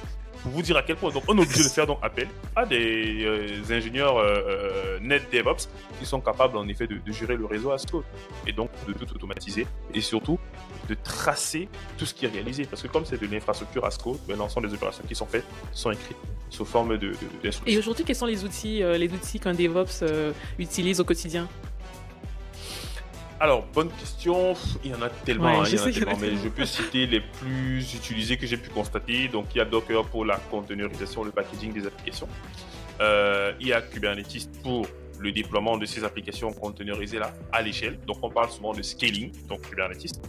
pour 0.43 0.53
vous 0.53 0.63
dire 0.63 0.77
à 0.77 0.83
quel 0.83 0.97
point. 0.97 1.11
Donc, 1.11 1.25
on 1.29 1.37
est 1.37 1.43
obligé 1.43 1.65
de 1.65 1.69
faire 1.69 1.87
donc 1.87 1.99
appel 2.03 2.29
à 2.55 2.65
des 2.65 3.25
euh, 3.25 3.75
ingénieurs 3.75 4.17
euh, 4.17 4.41
euh, 4.49 4.99
net 5.01 5.23
DevOps 5.33 5.69
qui 5.99 6.07
sont 6.07 6.21
capables 6.21 6.57
en 6.57 6.67
effet 6.69 6.87
de, 6.87 7.01
gérer 7.11 7.37
le 7.37 7.47
réseau 7.47 7.73
as 7.73 7.85
code 7.85 8.05
et 8.47 8.53
donc 8.53 8.71
de 8.87 8.93
tout 8.93 9.11
automatiser 9.15 9.67
et 9.95 10.01
surtout 10.01 10.39
de 10.89 10.95
tracer 10.95 11.69
tout 11.97 12.07
ce 12.07 12.15
qui 12.15 12.27
est 12.27 12.29
réalisé. 12.29 12.65
Parce 12.65 12.83
que 12.83 12.89
comme 12.89 13.05
c'est 13.05 13.21
de 13.21 13.27
l'infrastructure 13.27 13.85
as 13.85 13.99
code, 13.99 14.19
ben, 14.27 14.37
l'ensemble 14.37 14.69
des 14.69 14.75
opérations 14.75 15.05
qui 15.07 15.15
sont 15.15 15.27
faites 15.27 15.47
sont 15.73 15.91
écrites 15.91 16.17
sous 16.51 16.65
forme 16.65 16.97
de, 16.97 17.13
Et 17.67 17.77
aujourd'hui, 17.77 18.05
quels 18.05 18.17
sont 18.17 18.27
les 18.27 18.45
outils, 18.45 18.83
euh, 18.83 18.97
les 18.97 19.13
outils 19.13 19.39
qu'un 19.39 19.55
DevOps 19.55 20.05
utilise 20.59 21.01
au 21.01 21.05
quotidien? 21.05 21.47
Alors, 23.41 23.65
bonne 23.73 23.91
question. 23.91 24.55
Il 24.85 24.91
y 24.91 24.95
en 24.95 25.03
a 25.03 25.09
tellement, 25.09 25.45
Ouais, 25.45 25.57
hein, 25.59 25.65
je 25.65 25.77
il 25.77 25.79
y 25.79 25.81
en 25.81 25.87
a 25.87 25.93
tellement, 25.93 26.17
mais 26.21 26.37
je 26.37 26.49
peux 26.49 26.67
citer 26.67 27.07
les 27.07 27.21
plus 27.21 27.95
utilisés 27.95 28.37
que 28.37 28.47
j'ai 28.47 28.57
pu 28.57 28.69
constater. 28.71 29.29
Donc, 29.29 29.47
il 29.55 29.59
y 29.59 29.61
a 29.61 29.65
Docker 29.65 30.05
pour 30.07 30.25
la 30.25 30.37
containerisation, 30.51 31.23
le 31.23 31.31
packaging 31.31 31.73
des 31.73 31.87
applications. 31.87 32.29
Euh, 33.01 33.53
il 33.61 33.69
y 33.69 33.73
a 33.73 33.81
Kubernetes 33.81 34.51
pour 34.63 34.87
le 35.21 35.33
déploiement 35.33 35.77
de 35.77 35.87
ces 35.87 36.05
applications 36.05 36.53
containerisées 36.53 37.19
là 37.19 37.33
à 37.53 37.63
l'échelle. 37.63 37.99
Donc, 38.07 38.19
on 38.23 38.31
parle 38.31 38.51
souvent 38.51 38.73
de 38.73 38.83
scaling, 38.83 39.31
donc 39.49 39.69
Kubernetes. 39.69 40.21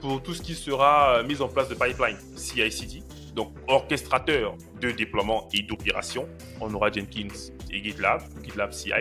Pour 0.00 0.22
tout 0.22 0.32
ce 0.32 0.42
qui 0.42 0.54
sera 0.54 1.18
euh, 1.18 1.22
mis 1.22 1.40
en 1.42 1.48
place 1.48 1.68
de 1.68 1.74
pipeline 1.74 2.16
CI/CD, 2.36 3.02
donc 3.34 3.52
orchestrateur 3.68 4.54
de 4.80 4.90
déploiement 4.90 5.48
et 5.52 5.62
d'opération, 5.62 6.28
on 6.60 6.72
aura 6.72 6.90
Jenkins 6.90 7.34
et 7.70 7.82
GitLab, 7.82 8.22
GitLab 8.42 8.72
CI. 8.72 8.92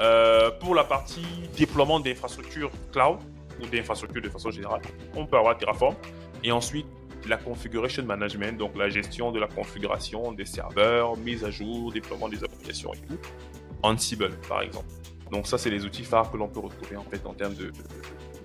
Euh, 0.00 0.50
pour 0.60 0.74
la 0.74 0.84
partie 0.84 1.26
déploiement 1.56 2.00
d'infrastructures 2.00 2.70
cloud 2.92 3.18
ou 3.60 3.66
d'infrastructures 3.66 4.22
de 4.22 4.28
façon 4.28 4.50
générale, 4.50 4.82
on 5.14 5.26
peut 5.26 5.36
avoir 5.36 5.56
Terraform. 5.58 5.94
Et 6.44 6.52
ensuite, 6.52 6.86
la 7.26 7.36
configuration 7.36 8.04
management, 8.04 8.56
donc 8.56 8.76
la 8.76 8.88
gestion 8.88 9.32
de 9.32 9.40
la 9.40 9.48
configuration 9.48 10.32
des 10.32 10.44
serveurs, 10.44 11.16
mise 11.16 11.44
à 11.44 11.50
jour, 11.50 11.92
déploiement 11.92 12.28
des 12.28 12.42
applications 12.44 12.94
et 12.94 12.98
tout. 12.98 13.18
Ansible, 13.82 14.30
par 14.48 14.62
exemple. 14.62 14.86
Donc 15.30 15.46
ça, 15.46 15.58
c'est 15.58 15.70
les 15.70 15.84
outils 15.84 16.04
phares 16.04 16.30
que 16.30 16.36
l'on 16.36 16.48
peut 16.48 16.60
retrouver 16.60 16.96
en 16.96 17.04
fait 17.04 17.26
en 17.26 17.34
termes 17.34 17.54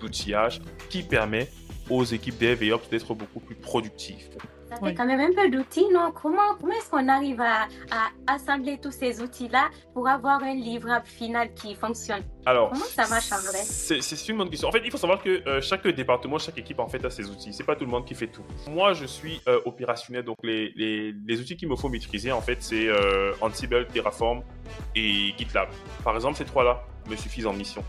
d'outillage 0.00 0.60
qui 0.90 1.02
permet 1.02 1.48
aux 1.90 2.04
équipes 2.04 2.38
dev 2.38 2.62
et 2.62 2.72
ops 2.72 2.88
d'être 2.88 3.14
beaucoup 3.14 3.40
plus 3.40 3.54
productives. 3.56 4.28
Ça 4.70 4.80
fait 4.80 4.94
quand 4.94 5.06
même 5.06 5.20
un 5.20 5.32
peu 5.32 5.48
d'outils, 5.50 5.86
non? 5.92 6.10
Comment, 6.10 6.56
comment 6.60 6.72
est-ce 6.72 6.90
qu'on 6.90 7.06
arrive 7.08 7.40
à, 7.40 7.68
à 7.92 8.34
assembler 8.34 8.78
tous 8.82 8.90
ces 8.90 9.20
outils-là 9.20 9.68
pour 9.92 10.08
avoir 10.08 10.42
un 10.42 10.54
livrable 10.54 11.06
final 11.06 11.52
qui 11.54 11.76
fonctionne? 11.76 12.22
Alors, 12.44 12.70
Comment 12.70 12.84
ça 12.86 13.06
marche 13.06 13.30
en 13.30 13.36
vrai? 13.36 13.58
C'est 13.62 14.02
c'est 14.02 14.28
une 14.32 14.38
bonne 14.38 14.50
question. 14.50 14.68
En 14.68 14.72
fait, 14.72 14.82
il 14.84 14.90
faut 14.90 14.98
savoir 14.98 15.22
que 15.22 15.46
euh, 15.46 15.60
chaque 15.60 15.86
département, 15.86 16.38
chaque 16.38 16.58
équipe 16.58 16.80
en 16.80 16.88
fait 16.88 17.04
a 17.04 17.10
ses 17.10 17.30
outils. 17.30 17.52
C'est 17.52 17.62
pas 17.62 17.76
tout 17.76 17.84
le 17.84 17.90
monde 17.90 18.04
qui 18.04 18.14
fait 18.16 18.26
tout. 18.26 18.42
Moi, 18.68 18.94
je 18.94 19.04
suis 19.04 19.40
euh, 19.46 19.60
opérationnel, 19.64 20.24
donc 20.24 20.38
les, 20.42 20.72
les, 20.74 21.14
les 21.24 21.40
outils 21.40 21.56
qu'il 21.56 21.68
me 21.68 21.76
faut 21.76 21.88
maîtriser 21.88 22.32
en 22.32 22.40
fait, 22.40 22.60
c'est 22.60 22.88
euh, 22.88 23.32
Ansible, 23.42 23.86
Terraform 23.86 24.42
et 24.96 25.34
GitLab. 25.38 25.68
Par 26.02 26.16
exemple, 26.16 26.36
ces 26.36 26.46
trois-là 26.46 26.82
me 27.08 27.14
suffisent 27.14 27.46
en 27.46 27.52
mission. 27.52 27.84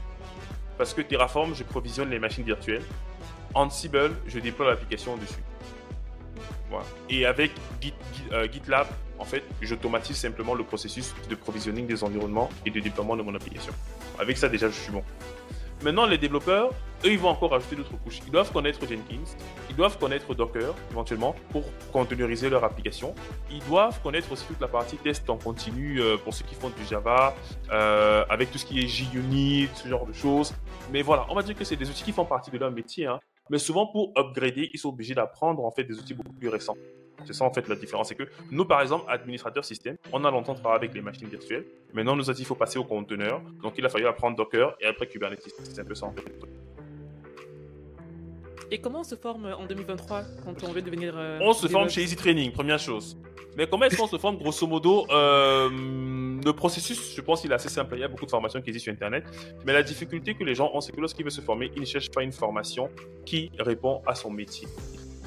Parce 0.77 0.93
que 0.93 1.01
Terraform, 1.01 1.55
je 1.55 1.63
provisionne 1.63 2.09
les 2.11 2.19
machines 2.19 2.43
virtuelles. 2.43 2.83
Ansible, 3.55 4.11
je 4.27 4.39
déploie 4.39 4.67
l'application 4.67 5.15
dessus. 5.17 5.41
Voilà. 6.69 6.85
Et 7.09 7.25
avec 7.25 7.51
euh, 8.31 8.47
GitLab, 8.51 8.87
en 9.17 9.23
fait, 9.25 9.43
j'automatise 9.61 10.17
simplement 10.17 10.53
le 10.53 10.63
processus 10.63 11.15
de 11.29 11.35
provisioning 11.35 11.87
des 11.87 12.03
environnements 12.03 12.49
et 12.65 12.69
de 12.69 12.79
déploiement 12.79 13.15
de 13.15 13.21
mon 13.21 13.33
application. 13.33 13.73
Avec 14.19 14.37
ça, 14.37 14.49
déjà, 14.49 14.67
je 14.67 14.73
suis 14.73 14.91
bon. 14.91 15.03
Maintenant, 15.83 16.05
les 16.05 16.17
développeurs, 16.17 16.69
eux, 17.03 17.11
ils 17.11 17.19
vont 17.19 17.29
encore 17.29 17.53
ajouter 17.53 17.75
d'autres 17.75 17.97
couches. 17.97 18.19
Ils 18.25 18.31
doivent 18.31 18.51
connaître 18.51 18.79
Jenkins, 18.87 19.35
ils 19.69 19.75
doivent 19.75 19.97
connaître 19.97 20.33
Docker, 20.33 20.73
éventuellement, 20.91 21.35
pour 21.51 21.63
containeriser 21.91 22.49
leur 22.49 22.63
application. 22.63 23.13
Ils 23.51 23.63
doivent 23.65 24.01
connaître 24.01 24.31
aussi 24.31 24.45
toute 24.45 24.59
la 24.61 24.67
partie 24.67 24.97
test 24.97 25.29
en 25.29 25.37
continu 25.37 25.99
euh, 25.99 26.17
pour 26.17 26.33
ceux 26.33 26.45
qui 26.45 26.55
font 26.55 26.69
du 26.69 26.85
Java, 26.85 27.35
euh, 27.71 28.25
avec 28.29 28.51
tout 28.51 28.57
ce 28.57 28.65
qui 28.65 28.79
est 28.79 28.87
JUnit, 28.87 29.69
ce 29.75 29.87
genre 29.87 30.05
de 30.05 30.13
choses. 30.13 30.53
Mais 30.91 31.01
voilà, 31.01 31.25
on 31.29 31.35
va 31.35 31.43
dire 31.43 31.55
que 31.55 31.65
c'est 31.65 31.75
des 31.75 31.89
outils 31.89 32.03
qui 32.03 32.13
font 32.13 32.25
partie 32.25 32.51
de 32.51 32.57
leur 32.57 32.71
métier. 32.71 33.05
Hein. 33.05 33.19
Mais 33.49 33.59
souvent, 33.59 33.87
pour 33.87 34.11
upgrader, 34.17 34.69
ils 34.73 34.79
sont 34.79 34.89
obligés 34.89 35.13
d'apprendre 35.13 35.63
en 35.63 35.71
fait 35.71 35.83
des 35.83 35.97
outils 35.97 36.13
beaucoup 36.13 36.33
plus 36.33 36.49
récents. 36.49 36.77
C'est 37.25 37.33
ça 37.33 37.45
en 37.45 37.53
fait 37.53 37.67
la 37.67 37.75
différence. 37.75 38.09
C'est 38.09 38.15
que 38.15 38.27
nous, 38.51 38.65
par 38.65 38.81
exemple, 38.81 39.05
administrateurs 39.07 39.65
système, 39.65 39.97
on 40.11 40.23
a 40.25 40.31
longtemps 40.31 40.53
travaillé 40.53 40.77
avec 40.77 40.93
les 40.93 41.01
machines 41.01 41.27
virtuelles. 41.27 41.65
Maintenant, 41.93 42.15
nous 42.15 42.29
a 42.29 42.33
dit 42.33 42.39
qu'il 42.39 42.47
faut 42.47 42.55
passer 42.55 42.77
au 42.77 42.83
conteneur. 42.83 43.41
Donc, 43.61 43.75
il 43.77 43.85
a 43.85 43.89
fallu 43.89 44.05
apprendre 44.05 44.35
Docker 44.35 44.75
et 44.79 44.85
après 44.85 45.07
Kubernetes. 45.07 45.47
C'est 45.63 45.79
un 45.79 45.85
peu 45.85 45.95
ça 45.95 46.07
en 46.07 46.11
fait. 46.11 46.23
Et 48.71 48.79
comment 48.79 49.01
on 49.01 49.03
se 49.03 49.15
forme 49.15 49.45
en 49.57 49.65
2023 49.65 50.23
quand 50.43 50.63
on 50.63 50.71
veut 50.71 50.81
devenir. 50.81 51.13
Euh, 51.15 51.39
on 51.41 51.53
se 51.53 51.67
forme 51.67 51.89
chez 51.89 52.01
Easy 52.01 52.15
Training, 52.15 52.51
première 52.51 52.79
chose. 52.79 53.17
Mais 53.57 53.67
comment 53.67 53.85
est-ce 53.85 53.97
qu'on 53.97 54.07
se 54.07 54.17
forme 54.17 54.37
Grosso 54.37 54.67
modo, 54.67 55.05
euh, 55.11 55.69
le 55.69 56.51
processus, 56.51 57.15
je 57.15 57.21
pense 57.21 57.41
qu'il 57.41 57.51
est 57.51 57.55
assez 57.55 57.69
simple. 57.69 57.95
Il 57.95 58.01
y 58.01 58.03
a 58.03 58.07
beaucoup 58.07 58.25
de 58.25 58.31
formations 58.31 58.61
qui 58.61 58.69
existent 58.69 58.85
sur 58.85 58.93
Internet. 58.93 59.23
Mais 59.65 59.71
la 59.71 59.83
difficulté 59.83 60.35
que 60.35 60.43
les 60.43 60.55
gens 60.55 60.71
ont, 60.73 60.81
c'est 60.81 60.91
que 60.91 60.99
lorsqu'ils 60.99 61.23
veulent 61.23 61.31
se 61.31 61.41
former, 61.41 61.71
ils 61.75 61.81
ne 61.81 61.85
cherchent 61.85 62.11
pas 62.11 62.23
une 62.23 62.33
formation 62.33 62.89
qui 63.25 63.51
répond 63.59 64.01
à 64.05 64.13
son 64.13 64.29
métier. 64.29 64.67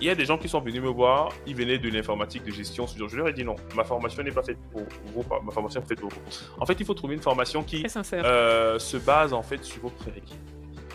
Il 0.00 0.06
y 0.06 0.10
a 0.10 0.14
des 0.14 0.26
gens 0.26 0.38
qui 0.38 0.48
sont 0.48 0.60
venus 0.60 0.80
me 0.80 0.88
voir, 0.88 1.32
ils 1.46 1.56
venaient 1.56 1.78
de 1.78 1.88
l'informatique 1.88 2.44
de 2.44 2.52
gestion. 2.52 2.86
Je 2.86 3.16
leur 3.16 3.28
ai 3.28 3.32
dit 3.32 3.44
non, 3.44 3.56
ma 3.74 3.82
formation 3.82 4.22
n'est 4.22 4.30
pas 4.30 4.44
faite 4.44 4.58
pour 4.70 4.82
vous, 5.06 5.24
ma 5.44 5.50
formation 5.50 5.80
est 5.80 5.88
faite 5.88 6.00
pour 6.00 6.10
vous. 6.10 6.20
En 6.60 6.66
fait, 6.66 6.76
il 6.78 6.86
faut 6.86 6.94
trouver 6.94 7.14
une 7.14 7.22
formation 7.22 7.64
qui 7.64 7.84
euh, 8.12 8.78
se 8.78 8.96
base 8.96 9.32
en 9.32 9.42
fait 9.42 9.64
sur 9.64 9.82
vos 9.82 9.90
prérequis. 9.90 10.38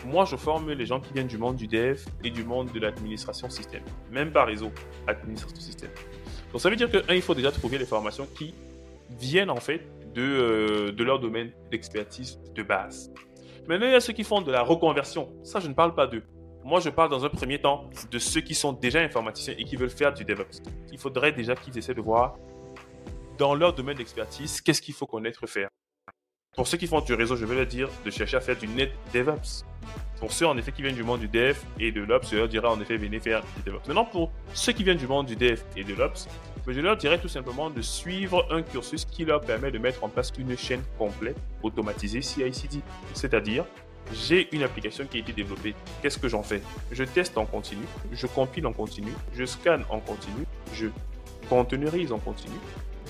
Moi, 0.04 0.26
je 0.26 0.36
forme 0.36 0.70
les 0.72 0.86
gens 0.86 1.00
qui 1.00 1.12
viennent 1.12 1.26
du 1.26 1.38
monde 1.38 1.56
du 1.56 1.66
dev 1.66 1.98
et 2.22 2.30
du 2.30 2.44
monde 2.44 2.70
de 2.72 2.78
l'administration 2.78 3.48
système, 3.48 3.82
même 4.10 4.32
par 4.32 4.46
réseau, 4.46 4.70
administration 5.06 5.60
système. 5.60 5.90
Donc 6.52 6.60
ça 6.60 6.68
veut 6.68 6.76
dire 6.76 6.90
que, 6.90 6.98
un, 7.10 7.14
il 7.14 7.22
faut 7.22 7.34
déjà 7.34 7.50
trouver 7.50 7.78
les 7.78 7.86
formations 7.86 8.28
qui 8.36 8.54
viennent 9.18 9.50
en 9.50 9.60
fait 9.60 9.80
de, 10.14 10.22
euh, 10.22 10.92
de 10.92 11.04
leur 11.04 11.18
domaine 11.18 11.52
d'expertise 11.70 12.38
de 12.54 12.62
base. 12.62 13.12
Maintenant, 13.66 13.86
il 13.86 13.92
y 13.92 13.96
a 13.96 14.00
ceux 14.00 14.12
qui 14.12 14.24
font 14.24 14.42
de 14.42 14.52
la 14.52 14.62
reconversion. 14.62 15.32
Ça, 15.42 15.58
je 15.58 15.68
ne 15.68 15.74
parle 15.74 15.94
pas 15.94 16.06
d'eux. 16.06 16.22
Moi, 16.64 16.80
je 16.80 16.90
parle 16.90 17.10
dans 17.10 17.24
un 17.24 17.28
premier 17.28 17.60
temps 17.60 17.88
de 18.10 18.18
ceux 18.18 18.40
qui 18.40 18.54
sont 18.54 18.72
déjà 18.72 19.00
informaticiens 19.00 19.54
et 19.58 19.64
qui 19.64 19.76
veulent 19.76 19.90
faire 19.90 20.12
du 20.12 20.24
DevOps. 20.24 20.62
Il 20.92 20.98
faudrait 20.98 21.32
déjà 21.32 21.54
qu'ils 21.54 21.76
essaient 21.78 21.94
de 21.94 22.00
voir 22.00 22.36
dans 23.38 23.54
leur 23.54 23.72
domaine 23.74 23.96
d'expertise 23.96 24.60
qu'est-ce 24.60 24.80
qu'il 24.80 24.94
faut 24.94 25.06
connaître 25.06 25.46
faire. 25.46 25.68
Pour 26.56 26.68
ceux 26.68 26.78
qui 26.78 26.86
font 26.86 27.00
du 27.00 27.14
réseau, 27.14 27.34
je 27.34 27.44
vais 27.44 27.56
leur 27.56 27.66
dire 27.66 27.88
de 28.04 28.10
chercher 28.10 28.36
à 28.36 28.40
faire 28.40 28.56
du 28.56 28.68
net 28.68 28.92
DevOps. 29.12 29.64
Pour 30.20 30.32
ceux 30.32 30.46
en 30.46 30.56
effet 30.56 30.70
qui 30.70 30.82
viennent 30.82 30.94
du 30.94 31.02
monde 31.02 31.18
du 31.18 31.26
dev 31.26 31.56
et 31.80 31.90
de 31.90 32.00
l'ops, 32.00 32.30
je 32.30 32.36
leur 32.36 32.48
dirais 32.48 32.68
en 32.68 32.80
effet 32.80 32.96
venez 32.96 33.18
faire 33.18 33.42
du 33.56 33.62
DevOps. 33.64 33.88
Maintenant, 33.88 34.04
pour 34.04 34.30
ceux 34.54 34.72
qui 34.72 34.84
viennent 34.84 34.98
du 34.98 35.08
monde 35.08 35.26
du 35.26 35.34
dev 35.34 35.60
et 35.76 35.82
de 35.82 35.94
l'ops, 35.94 36.28
je 36.68 36.80
leur 36.80 36.96
dirais 36.96 37.18
tout 37.18 37.28
simplement 37.28 37.70
de 37.70 37.82
suivre 37.82 38.46
un 38.52 38.62
cursus 38.62 39.04
qui 39.04 39.24
leur 39.24 39.40
permet 39.40 39.72
de 39.72 39.78
mettre 39.78 40.04
en 40.04 40.08
place 40.08 40.32
une 40.38 40.56
chaîne 40.56 40.82
complète 40.96 41.36
automatisée 41.62 42.22
CI/CD. 42.22 42.78
C'est-à-dire, 43.14 43.64
j'ai 44.12 44.48
une 44.54 44.62
application 44.62 45.06
qui 45.06 45.16
a 45.16 45.20
été 45.20 45.32
développée. 45.32 45.74
Qu'est-ce 46.02 46.18
que 46.18 46.28
j'en 46.28 46.44
fais? 46.44 46.62
Je 46.92 47.02
teste 47.02 47.36
en 47.36 47.46
continu, 47.46 47.82
je 48.12 48.28
compile 48.28 48.66
en 48.68 48.72
continu, 48.72 49.12
je 49.34 49.44
scanne 49.44 49.84
en 49.90 49.98
continu, 49.98 50.44
je 50.72 50.86
containerise 51.48 52.12
en 52.12 52.18
continu, 52.18 52.54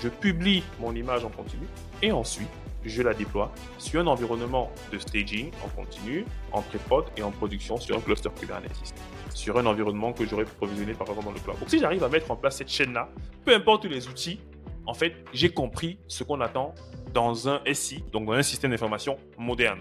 je 0.03 0.09
publie 0.09 0.63
mon 0.81 0.95
image 0.95 1.25
en 1.25 1.31
continu 1.31 1.67
et 2.03 2.13
ensuite 2.13 2.49
je 2.85 3.03
la 3.03 3.15
déploie 3.15 3.51
sur 3.79 4.01
un 4.01 4.07
environnement 4.07 4.71
de 4.93 4.99
staging 4.99 5.51
en 5.65 5.69
continu, 5.69 6.25
en 6.53 6.61
pré-prod 6.63 7.07
et 7.17 7.23
en 7.23 7.31
production 7.31 7.79
sur 7.79 7.97
un 7.97 8.01
cluster 8.01 8.29
Kubernetes. 8.39 8.95
Sur 9.33 9.59
un 9.59 9.67
environnement 9.67 10.13
que 10.13 10.27
j'aurais 10.27 10.45
provisionné 10.45 10.93
par 10.93 11.09
exemple 11.09 11.27
dans 11.27 11.33
le 11.33 11.41
cloud. 11.41 11.59
Donc 11.59 11.71
si 11.71 11.79
j'arrive 11.79 12.05
à 12.05 12.09
mettre 12.09 12.31
en 12.31 12.37
place 12.37 12.57
cette 12.57 12.69
chaîne-là, 12.69 13.09
peu 13.45 13.55
importe 13.55 13.87
les 13.87 14.07
outils, 14.09 14.39
en 14.87 14.95
fait, 14.95 15.15
j'ai 15.33 15.49
compris 15.49 15.99
ce 16.09 16.25
qu'on 16.25 16.41
attend 16.41 16.75
dans 17.13 17.49
un 17.49 17.61
SI, 17.73 18.05
donc 18.13 18.27
dans 18.27 18.33
un 18.33 18.43
système 18.43 18.71
d'information 18.71 19.17
moderne. 19.39 19.81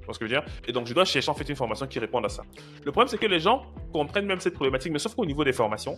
Tu 0.00 0.06
vois 0.06 0.14
ce 0.14 0.18
que 0.18 0.26
je 0.26 0.34
veux 0.34 0.40
dire? 0.40 0.52
Et 0.66 0.72
donc, 0.72 0.86
je 0.86 0.94
dois 0.94 1.04
chercher 1.04 1.30
en 1.30 1.34
fait 1.34 1.48
une 1.48 1.56
formation 1.56 1.86
qui 1.86 1.98
réponde 1.98 2.26
à 2.26 2.28
ça. 2.28 2.42
Le 2.84 2.90
problème, 2.90 3.08
c'est 3.08 3.18
que 3.18 3.26
les 3.26 3.40
gens 3.40 3.64
comprennent 3.94 4.26
même 4.26 4.40
cette 4.40 4.54
problématique, 4.54 4.92
mais 4.92 4.98
sauf 4.98 5.14
qu'au 5.14 5.24
niveau 5.24 5.44
des 5.44 5.52
formations, 5.52 5.96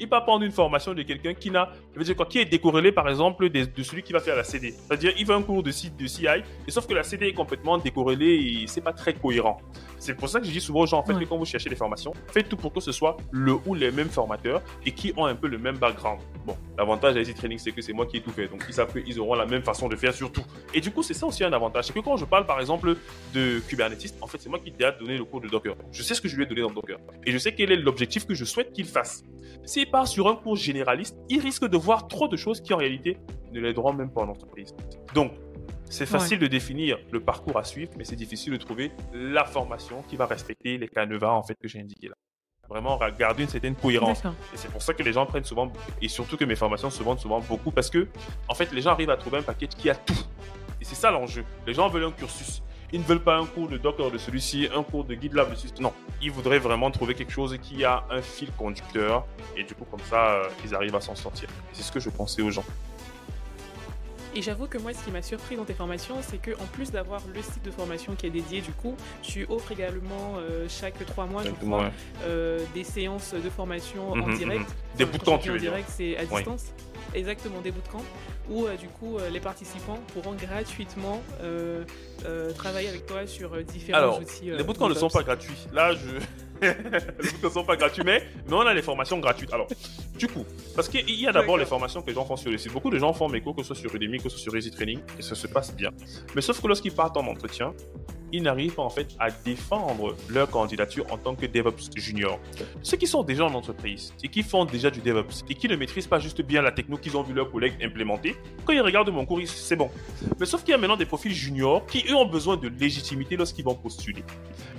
il 0.00 0.08
peut 0.08 0.20
prendre 0.20 0.44
une 0.44 0.50
formation 0.50 0.92
de 0.94 1.02
quelqu'un 1.02 1.32
qui 1.32 1.50
n'a, 1.50 1.70
je 1.94 1.98
veux 1.98 2.04
dire 2.04 2.16
quoi, 2.16 2.26
qui 2.26 2.38
est 2.38 2.44
décorrélé 2.44 2.90
par 2.90 3.08
exemple 3.08 3.48
de, 3.48 3.82
celui 3.82 4.02
qui 4.02 4.12
va 4.12 4.18
faire 4.18 4.36
la 4.36 4.44
CD. 4.44 4.72
C'est-à-dire, 4.72 5.12
il 5.16 5.24
veut 5.24 5.34
un 5.34 5.42
cours 5.42 5.62
de, 5.62 5.70
de 5.70 6.06
CI, 6.06 6.26
et 6.66 6.70
sauf 6.70 6.86
que 6.86 6.94
la 6.94 7.04
CD 7.04 7.28
est 7.28 7.34
complètement 7.34 7.78
décorrélée 7.78 8.34
et 8.34 8.66
c'est 8.66 8.80
pas 8.80 8.92
très 8.92 9.14
cohérent. 9.14 9.58
C'est 9.98 10.14
pour 10.14 10.28
ça 10.28 10.40
que 10.40 10.46
je 10.46 10.50
dis 10.50 10.60
souvent 10.60 10.80
aux 10.80 10.86
gens, 10.86 10.98
en 10.98 11.02
fait, 11.04 11.14
que 11.14 11.24
quand 11.24 11.38
vous 11.38 11.44
cherchez 11.44 11.70
des 11.70 11.76
formations, 11.76 12.12
faites 12.28 12.48
tout 12.48 12.56
pour 12.56 12.72
que 12.72 12.80
ce 12.80 12.92
soit 12.92 13.16
le 13.30 13.54
ou 13.64 13.74
les 13.74 13.90
mêmes 13.90 14.10
formateurs 14.10 14.62
et 14.84 14.92
qui 14.92 15.12
ont 15.16 15.24
un 15.24 15.34
peu 15.34 15.48
le 15.48 15.58
même 15.58 15.78
background. 15.78 16.20
Bon, 16.44 16.56
l'avantage 16.76 17.14
d'Easy 17.14 17.34
Training, 17.34 17.58
c'est 17.58 17.72
que 17.72 17.80
c'est 17.80 17.92
moi 17.92 18.06
qui 18.06 18.18
ai 18.18 18.20
tout 18.20 18.30
fait. 18.30 18.46
Donc, 18.48 18.62
ils 18.68 18.74
savent 18.74 18.92
qu'ils 18.92 19.18
auront 19.18 19.34
la 19.34 19.46
même 19.46 19.62
façon 19.62 19.88
de 19.88 19.96
faire 19.96 20.12
surtout. 20.12 20.44
Et 20.74 20.80
du 20.80 20.90
coup, 20.90 21.02
c'est 21.02 21.14
ça 21.14 21.26
aussi 21.26 21.44
un 21.44 21.52
avantage. 21.52 21.86
C'est 21.86 21.92
que 21.92 22.00
quand 22.00 22.16
je 22.16 22.24
parle, 22.24 22.46
par 22.46 22.60
exemple, 22.60 22.96
de 23.32 23.60
Kubernetes, 23.66 24.14
en 24.20 24.26
fait, 24.26 24.38
c'est 24.38 24.48
moi 24.48 24.58
qui 24.58 24.68
ai 24.68 24.92
donné 25.00 25.16
le 25.16 25.24
cours 25.24 25.40
de 25.40 25.48
Docker. 25.48 25.74
Je 25.92 26.02
sais 26.02 26.14
ce 26.14 26.20
que 26.20 26.28
je 26.28 26.36
lui 26.36 26.44
ai 26.44 26.46
donné 26.46 26.60
dans 26.60 26.70
Docker. 26.70 26.98
Et 27.24 27.32
je 27.32 27.35
sais 27.38 27.54
quel 27.54 27.72
est 27.72 27.76
l'objectif 27.76 28.26
que 28.26 28.34
je 28.34 28.44
souhaite 28.44 28.72
qu'il 28.72 28.86
fasse. 28.86 29.22
S'il 29.64 29.90
part 29.90 30.06
sur 30.06 30.28
un 30.28 30.36
cours 30.36 30.56
généraliste, 30.56 31.16
il 31.28 31.40
risque 31.40 31.66
de 31.66 31.76
voir 31.76 32.06
trop 32.06 32.28
de 32.28 32.36
choses 32.36 32.60
qui, 32.60 32.72
en 32.72 32.76
réalité, 32.76 33.18
ne 33.52 33.60
l'aideront 33.60 33.92
même 33.92 34.10
pas 34.10 34.22
en 34.22 34.28
entreprise. 34.28 34.74
Donc, 35.14 35.32
c'est 35.88 36.06
facile 36.06 36.38
de 36.38 36.46
définir 36.46 36.98
le 37.12 37.20
parcours 37.20 37.58
à 37.58 37.64
suivre, 37.64 37.92
mais 37.96 38.04
c'est 38.04 38.16
difficile 38.16 38.52
de 38.52 38.58
trouver 38.58 38.92
la 39.12 39.44
formation 39.44 40.02
qui 40.08 40.16
va 40.16 40.26
respecter 40.26 40.78
les 40.78 40.88
canevas 40.88 41.32
en 41.32 41.42
fait 41.42 41.54
que 41.60 41.68
j'ai 41.68 41.80
indiqués 41.80 42.08
là. 42.08 42.14
Vraiment 42.68 42.98
garder 43.16 43.44
une 43.44 43.48
certaine 43.48 43.76
cohérence. 43.76 44.20
Et 44.52 44.56
c'est 44.56 44.70
pour 44.70 44.82
ça 44.82 44.92
que 44.92 45.02
les 45.04 45.12
gens 45.12 45.24
prennent 45.26 45.44
souvent, 45.44 45.72
et 46.02 46.08
surtout 46.08 46.36
que 46.36 46.44
mes 46.44 46.56
formations 46.56 46.90
se 46.90 47.02
vendent 47.02 47.20
souvent 47.20 47.40
beaucoup, 47.40 47.70
parce 47.70 47.88
que 47.88 48.08
en 48.48 48.54
fait 48.54 48.72
les 48.72 48.82
gens 48.82 48.90
arrivent 48.90 49.10
à 49.10 49.16
trouver 49.16 49.38
un 49.38 49.42
paquet 49.42 49.68
qui 49.68 49.88
a 49.88 49.94
tout. 49.94 50.18
Et 50.80 50.84
c'est 50.84 50.96
ça 50.96 51.10
l'enjeu. 51.12 51.44
Les 51.66 51.74
gens 51.74 51.88
veulent 51.88 52.04
un 52.04 52.10
cursus. 52.10 52.62
Ils 52.92 53.00
ne 53.00 53.04
veulent 53.04 53.22
pas 53.22 53.36
un 53.36 53.46
cours 53.46 53.68
de 53.68 53.76
Docker 53.78 54.10
de 54.10 54.18
celui-ci, 54.18 54.68
un 54.74 54.82
cours 54.82 55.04
de 55.04 55.14
GitLab 55.14 55.50
de 55.50 55.54
celui-ci. 55.56 55.82
Non, 55.82 55.92
ils 56.22 56.30
voudraient 56.30 56.58
vraiment 56.58 56.90
trouver 56.90 57.14
quelque 57.14 57.32
chose 57.32 57.56
qui 57.60 57.84
a 57.84 58.04
un 58.10 58.22
fil 58.22 58.50
conducteur. 58.52 59.26
Et 59.56 59.64
du 59.64 59.74
coup, 59.74 59.84
comme 59.90 60.00
ça, 60.08 60.34
euh, 60.34 60.48
ils 60.64 60.74
arrivent 60.74 60.94
à 60.94 61.00
s'en 61.00 61.14
sortir. 61.14 61.48
C'est 61.72 61.82
ce 61.82 61.90
que 61.90 62.00
je 62.00 62.10
pensais 62.10 62.42
aux 62.42 62.50
gens. 62.50 62.64
Et 64.36 64.42
j'avoue 64.42 64.66
que 64.66 64.76
moi, 64.76 64.92
ce 64.92 65.02
qui 65.02 65.10
m'a 65.10 65.22
surpris 65.22 65.56
dans 65.56 65.64
tes 65.64 65.72
formations, 65.72 66.16
c'est 66.20 66.36
que 66.36 66.50
en 66.50 66.66
plus 66.72 66.90
d'avoir 66.90 67.22
le 67.34 67.40
site 67.40 67.64
de 67.64 67.70
formation 67.70 68.14
qui 68.14 68.26
est 68.26 68.30
dédié, 68.30 68.60
du 68.60 68.70
coup, 68.70 68.94
tu 69.22 69.46
offres 69.48 69.72
également 69.72 70.34
euh, 70.36 70.66
chaque 70.68 71.04
trois 71.06 71.24
mois, 71.24 71.42
je 71.42 71.52
crois, 71.52 71.90
euh, 72.24 72.60
des 72.74 72.84
séances 72.84 73.32
de 73.32 73.48
formation 73.48 74.12
en 74.12 74.16
mhm, 74.16 74.36
direct. 74.36 74.68
Mhm. 74.68 74.98
Des 74.98 75.04
bootcamps, 75.06 75.38
tu 75.38 75.48
veux 75.48 75.56
En 75.56 75.60
direct, 75.60 75.88
c'est 75.90 76.18
à 76.18 76.26
distance. 76.26 76.66
Exactement, 77.14 77.62
des 77.62 77.70
bootcamps 77.70 78.04
où 78.50 78.66
euh, 78.66 78.76
du 78.76 78.88
coup 78.88 79.16
les 79.32 79.40
participants 79.40 79.98
pourront 80.12 80.34
gratuitement 80.34 81.22
travailler 82.58 82.88
avec 82.88 83.06
toi 83.06 83.26
sur 83.26 83.56
différents 83.64 84.18
outils. 84.18 84.50
les 84.50 84.62
bootcamps 84.62 84.90
ne 84.90 84.94
sont 84.94 85.08
pas 85.08 85.22
gratuits. 85.22 85.66
Là, 85.72 85.94
je 85.94 86.20
les 86.62 87.42
ne 87.42 87.48
sont 87.48 87.64
pas 87.64 87.76
gratuits, 87.76 88.02
mais, 88.04 88.22
mais 88.46 88.54
on 88.54 88.60
a 88.60 88.74
les 88.74 88.82
formations 88.82 89.18
gratuites. 89.18 89.52
Alors, 89.52 89.66
du 90.18 90.26
coup, 90.28 90.44
parce 90.74 90.88
qu'il 90.88 91.08
y 91.10 91.26
a 91.26 91.32
d'abord 91.32 91.58
les 91.58 91.66
formations 91.66 92.02
que 92.02 92.08
les 92.08 92.14
gens 92.14 92.24
font 92.24 92.36
sur 92.36 92.50
le 92.50 92.58
site. 92.58 92.72
Beaucoup 92.72 92.90
de 92.90 92.98
gens 92.98 93.12
font 93.12 93.28
mes 93.28 93.40
cours, 93.40 93.54
que 93.54 93.62
ce 93.62 93.68
soit 93.68 93.76
sur 93.76 93.94
Udemy, 93.94 94.18
que 94.18 94.24
ce 94.24 94.30
soit 94.30 94.40
sur 94.40 94.56
Easy 94.56 94.70
Training, 94.70 95.00
et 95.18 95.22
ça 95.22 95.34
se 95.34 95.46
passe 95.46 95.74
bien. 95.74 95.90
Mais 96.34 96.40
sauf 96.40 96.60
que 96.60 96.66
lorsqu'ils 96.66 96.92
partent 96.92 97.16
en 97.16 97.26
entretien, 97.26 97.72
ils 98.32 98.42
n'arrivent 98.42 98.74
pas 98.74 98.82
en 98.82 98.90
fait 98.90 99.08
à 99.18 99.30
défendre 99.30 100.16
leur 100.28 100.50
candidature 100.50 101.06
en 101.12 101.18
tant 101.18 101.34
que 101.34 101.46
DevOps 101.46 101.90
junior. 101.96 102.38
Ceux 102.82 102.96
qui 102.96 103.06
sont 103.06 103.22
déjà 103.22 103.44
en 103.44 103.54
entreprise 103.54 104.14
et 104.22 104.28
qui 104.28 104.42
font 104.42 104.64
déjà 104.64 104.90
du 104.90 105.00
DevOps 105.00 105.44
et 105.48 105.54
qui 105.54 105.68
ne 105.68 105.76
maîtrisent 105.76 106.06
pas 106.06 106.18
juste 106.18 106.42
bien 106.42 106.62
la 106.62 106.72
techno 106.72 106.96
qu'ils 106.96 107.16
ont 107.16 107.22
vu 107.22 107.34
leurs 107.34 107.50
collègues 107.50 107.74
implémenter, 107.82 108.36
quand 108.64 108.72
ils 108.72 108.80
regardent 108.80 109.10
mon 109.10 109.24
cours, 109.24 109.40
c'est 109.46 109.76
bon. 109.76 109.90
Mais 110.38 110.46
sauf 110.46 110.62
qu'il 110.62 110.72
y 110.72 110.74
a 110.74 110.78
maintenant 110.78 110.96
des 110.96 111.06
profils 111.06 111.32
juniors 111.32 111.86
qui 111.86 112.04
eux 112.10 112.14
ont 112.14 112.26
besoin 112.26 112.56
de 112.56 112.68
légitimité 112.68 113.36
lorsqu'ils 113.36 113.64
vont 113.64 113.74
postuler. 113.74 114.24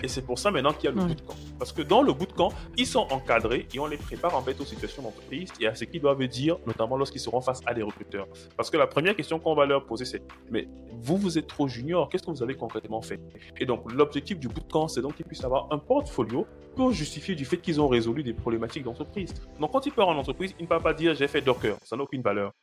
Et 0.03 0.07
c'est 0.07 0.21
pour 0.21 0.39
ça 0.39 0.51
maintenant 0.51 0.73
qu'il 0.73 0.85
y 0.85 0.87
a 0.87 0.95
le 0.95 1.05
bootcamp. 1.05 1.35
Parce 1.59 1.71
que 1.71 1.81
dans 1.81 2.01
le 2.01 2.13
bootcamp, 2.13 2.49
ils 2.77 2.87
sont 2.87 3.07
encadrés 3.11 3.67
et 3.73 3.79
on 3.79 3.87
les 3.87 3.97
prépare 3.97 4.35
en 4.35 4.41
fait 4.41 4.59
aux 4.59 4.65
situations 4.65 5.01
d'entreprise 5.03 5.51
et 5.59 5.67
à 5.67 5.75
ce 5.75 5.85
qu'ils 5.85 6.01
doivent 6.01 6.25
dire, 6.27 6.57
notamment 6.65 6.97
lorsqu'ils 6.97 7.21
seront 7.21 7.41
face 7.41 7.61
à 7.65 7.73
des 7.73 7.83
recruteurs. 7.83 8.27
Parce 8.55 8.69
que 8.69 8.77
la 8.77 8.87
première 8.87 9.15
question 9.15 9.39
qu'on 9.39 9.55
va 9.55 9.65
leur 9.65 9.85
poser, 9.85 10.05
c'est 10.05 10.21
Mais 10.51 10.67
vous, 11.01 11.17
vous 11.17 11.37
êtes 11.37 11.47
trop 11.47 11.67
junior, 11.67 12.09
qu'est-ce 12.09 12.23
que 12.23 12.31
vous 12.31 12.43
avez 12.43 12.55
concrètement 12.55 13.01
fait? 13.01 13.19
Et 13.59 13.65
donc, 13.65 13.91
l'objectif 13.91 14.39
du 14.39 14.47
bootcamp, 14.47 14.87
c'est 14.87 15.01
donc 15.01 15.15
qu'ils 15.15 15.25
puissent 15.25 15.43
avoir 15.43 15.67
un 15.71 15.77
portfolio 15.77 16.45
pour 16.75 16.91
justifier 16.91 17.35
du 17.35 17.45
fait 17.45 17.57
qu'ils 17.57 17.81
ont 17.81 17.87
résolu 17.87 18.23
des 18.23 18.33
problématiques 18.33 18.83
d'entreprise. 18.83 19.33
Donc, 19.59 19.71
quand 19.71 19.85
ils 19.85 19.91
partent 19.91 20.09
en 20.09 20.17
entreprise, 20.17 20.53
ils 20.59 20.63
ne 20.63 20.67
peuvent 20.67 20.83
pas 20.83 20.93
dire 20.93 21.15
J'ai 21.15 21.27
fait 21.27 21.41
Docker, 21.41 21.77
ça 21.83 21.95
n'a 21.95 22.03
aucune 22.03 22.21
valeur 22.21 22.53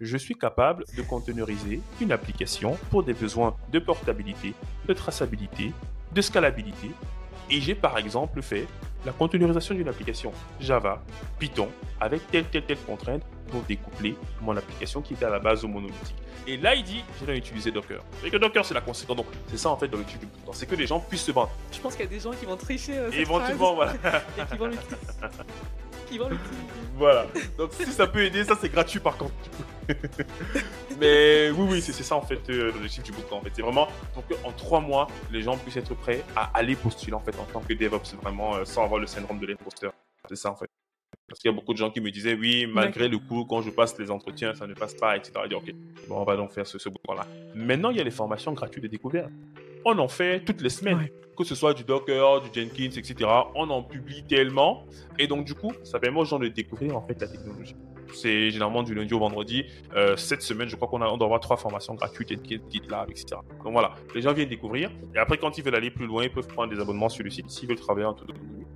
je 0.00 0.16
suis 0.16 0.34
capable 0.34 0.84
de 0.96 1.02
containeriser 1.02 1.80
une 2.00 2.12
application 2.12 2.76
pour 2.90 3.02
des 3.02 3.12
besoins 3.12 3.54
de 3.70 3.78
portabilité, 3.78 4.54
de 4.88 4.94
traçabilité, 4.94 5.72
de 6.12 6.20
scalabilité. 6.22 6.90
Et 7.50 7.60
j'ai 7.60 7.74
par 7.74 7.98
exemple 7.98 8.40
fait 8.40 8.66
la 9.04 9.12
containerisation 9.12 9.74
d'une 9.74 9.88
application 9.88 10.32
Java, 10.60 11.02
Python, 11.38 11.68
avec 12.00 12.26
telle, 12.30 12.44
telle, 12.44 12.64
telle 12.64 12.78
contrainte 12.78 13.22
pour 13.50 13.62
découpler 13.62 14.16
mon 14.40 14.56
application 14.56 15.00
qui 15.00 15.14
était 15.14 15.24
à 15.24 15.30
la 15.30 15.38
base 15.38 15.64
monolithique. 15.64 16.16
Et 16.46 16.56
là, 16.56 16.74
il 16.74 16.82
dit, 16.82 17.04
j'ai 17.26 17.36
utiliser 17.36 17.70
Docker. 17.70 18.02
Et 18.24 18.30
que 18.30 18.36
Docker, 18.36 18.64
c'est 18.64 18.74
la 18.74 18.80
conséquence. 18.80 19.16
Donc, 19.16 19.26
c'est 19.48 19.58
ça 19.58 19.70
en 19.70 19.76
fait 19.76 19.88
dans 19.88 19.98
le 19.98 20.04
truc 20.04 20.20
du 20.20 20.26
bouton. 20.26 20.52
C'est 20.52 20.66
que 20.66 20.74
les 20.74 20.86
gens 20.86 21.00
puissent 21.00 21.24
se 21.24 21.32
vendre. 21.32 21.50
Je 21.72 21.78
pense 21.80 21.94
qu'il 21.94 22.04
y 22.04 22.08
a 22.08 22.10
des 22.10 22.20
gens 22.20 22.32
qui 22.32 22.46
vont 22.46 22.56
tricher. 22.56 22.96
Euh, 22.96 23.10
Éventuellement, 23.12 23.74
voilà. 23.74 23.92
et 24.38 24.50
qui 24.50 24.56
vont 24.56 24.70
Voilà. 26.96 27.26
Donc, 27.56 27.72
si 27.72 27.86
ça 27.86 28.06
peut 28.06 28.22
aider, 28.22 28.44
ça 28.44 28.56
c'est 28.60 28.68
gratuit 28.68 29.00
par 29.00 29.16
contre. 29.16 29.32
Mais 31.00 31.50
oui, 31.50 31.66
oui, 31.70 31.82
c'est 31.82 31.92
ça 31.92 32.14
en 32.14 32.22
fait 32.22 32.40
euh, 32.50 32.72
l'objectif 32.72 33.02
du 33.02 33.12
bouton. 33.12 33.36
En 33.36 33.40
fait, 33.40 33.50
c'est 33.54 33.62
vraiment 33.62 33.88
pour 34.12 34.26
qu'en 34.26 34.52
trois 34.52 34.80
mois, 34.80 35.08
les 35.32 35.42
gens 35.42 35.56
puissent 35.56 35.78
être 35.78 35.94
prêts 35.94 36.22
à 36.36 36.50
aller 36.54 36.76
postuler 36.76 37.14
en 37.14 37.20
fait 37.20 37.34
en 37.38 37.44
tant 37.44 37.60
que 37.60 37.72
DevOps, 37.72 38.16
vraiment 38.22 38.56
euh, 38.56 38.64
sans 38.64 38.84
avoir 38.84 39.00
le 39.00 39.06
syndrome 39.06 39.38
de 39.38 39.46
l'imposteur. 39.46 39.92
C'est 40.28 40.36
ça 40.36 40.50
en 40.50 40.56
fait. 40.56 40.68
Parce 41.26 41.40
qu'il 41.40 41.50
y 41.50 41.54
a 41.54 41.56
beaucoup 41.56 41.72
de 41.72 41.78
gens 41.78 41.90
qui 41.90 42.00
me 42.00 42.10
disaient, 42.10 42.34
oui, 42.34 42.66
malgré 42.66 43.08
le 43.08 43.18
coup, 43.18 43.44
quand 43.44 43.62
je 43.62 43.70
passe 43.70 43.96
les 43.98 44.10
entretiens, 44.10 44.52
ça 44.54 44.66
ne 44.66 44.74
passe 44.74 44.94
pas, 44.94 45.16
etc. 45.16 45.32
Je 45.44 45.48
dis, 45.48 45.54
ok, 45.54 45.72
bon, 46.08 46.16
on 46.16 46.24
va 46.24 46.36
donc 46.36 46.50
faire 46.50 46.66
ce, 46.66 46.76
ce 46.76 46.88
bouton-là. 46.88 47.24
Maintenant, 47.54 47.90
il 47.90 47.98
y 47.98 48.00
a 48.00 48.04
les 48.04 48.10
formations 48.10 48.52
gratuites 48.52 48.82
de 48.82 48.88
découverte. 48.88 49.30
On 49.84 49.98
en 49.98 50.08
fait 50.08 50.44
toutes 50.44 50.60
les 50.60 50.68
semaines, 50.68 51.08
que 51.36 51.44
ce 51.44 51.54
soit 51.54 51.74
du 51.74 51.84
Docker, 51.84 52.42
du 52.42 52.48
Jenkins, 52.52 52.96
etc. 52.96 53.14
On 53.54 53.68
en 53.70 53.82
publie 53.82 54.22
tellement. 54.24 54.84
Et 55.18 55.26
donc, 55.26 55.44
du 55.44 55.54
coup, 55.54 55.72
ça 55.84 55.98
permet 55.98 56.20
aux 56.20 56.24
gens 56.24 56.38
de 56.38 56.48
découvrir 56.48 56.96
en 56.96 57.06
fait 57.06 57.20
la 57.20 57.28
technologie. 57.28 57.76
C'est 58.12 58.50
généralement 58.50 58.82
du 58.82 58.94
lundi 58.94 59.14
au 59.14 59.20
vendredi. 59.20 59.64
Euh, 59.94 60.16
cette 60.16 60.42
semaine, 60.42 60.68
je 60.68 60.76
crois 60.76 60.88
qu'on 60.88 61.00
on 61.00 61.16
doit 61.16 61.26
avoir 61.26 61.40
trois 61.40 61.56
formations 61.56 61.94
gratuites, 61.94 62.32
GitLab, 62.70 63.08
etc. 63.10 63.36
Donc 63.64 63.72
voilà, 63.72 63.94
les 64.14 64.22
gens 64.22 64.32
viennent 64.32 64.48
découvrir. 64.48 64.90
Et 65.14 65.18
après, 65.18 65.38
quand 65.38 65.56
ils 65.56 65.64
veulent 65.64 65.76
aller 65.76 65.90
plus 65.90 66.06
loin, 66.06 66.24
ils 66.24 66.32
peuvent 66.32 66.48
prendre 66.48 66.74
des 66.74 66.80
abonnements 66.80 67.08
sur 67.08 67.24
le 67.24 67.30
site 67.30 67.48
s'ils 67.48 67.68
veulent 67.68 67.78
travailler 67.78 68.06
en 68.06 68.14
tout 68.14 68.26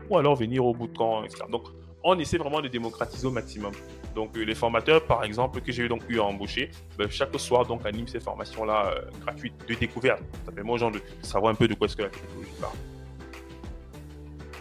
Ou 0.08 0.18
alors 0.18 0.36
venir 0.36 0.64
au 0.64 0.72
bout 0.72 0.86
de 0.86 0.96
camp, 0.96 1.24
etc. 1.24 1.44
Donc, 1.50 1.64
on 2.04 2.18
essaie 2.18 2.38
vraiment 2.38 2.60
de 2.60 2.68
démocratiser 2.68 3.26
au 3.26 3.32
maximum. 3.32 3.72
Donc 4.14 4.37
euh, 4.37 4.42
les 4.42 4.55
formateurs, 4.55 5.05
par 5.05 5.24
exemple, 5.24 5.61
que 5.61 5.72
j'ai 5.72 5.88
donc 5.88 6.03
eu 6.09 6.20
à 6.20 6.24
embaucher, 6.24 6.70
ben, 6.96 7.11
chaque 7.11 7.38
soir 7.38 7.66
donc 7.66 7.85
animent 7.85 8.07
ces 8.07 8.20
formations-là 8.20 8.92
euh, 8.92 9.00
gratuites 9.20 9.55
de 9.68 9.74
découverte. 9.74 10.22
Ça 10.44 10.53
permet 10.53 10.70
aux 10.70 10.79
gens 10.79 10.90
de 10.90 11.00
savoir 11.22 11.53
un 11.53 11.57
peu 11.57 11.66
de 11.66 11.74
quoi 11.74 11.87
est-ce 11.87 11.96
que 11.96 12.03
la 12.03 12.11
technologie 12.11 12.50
parle. 12.61 12.77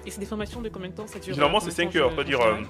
Et 0.06 0.12
c'est 0.12 0.20
des 0.20 0.26
formations 0.26 0.62
de 0.62 0.70
combien 0.70 0.90
de 0.90 0.96
temps? 0.96 1.08
Ça 1.08 1.20
dure 1.20 1.34
Généralement 1.34 1.60
c'est 1.60 1.72
5 1.72 1.96
heures, 1.96 2.12
c'est-à-dire 2.14 2.42
euh, 2.42 2.62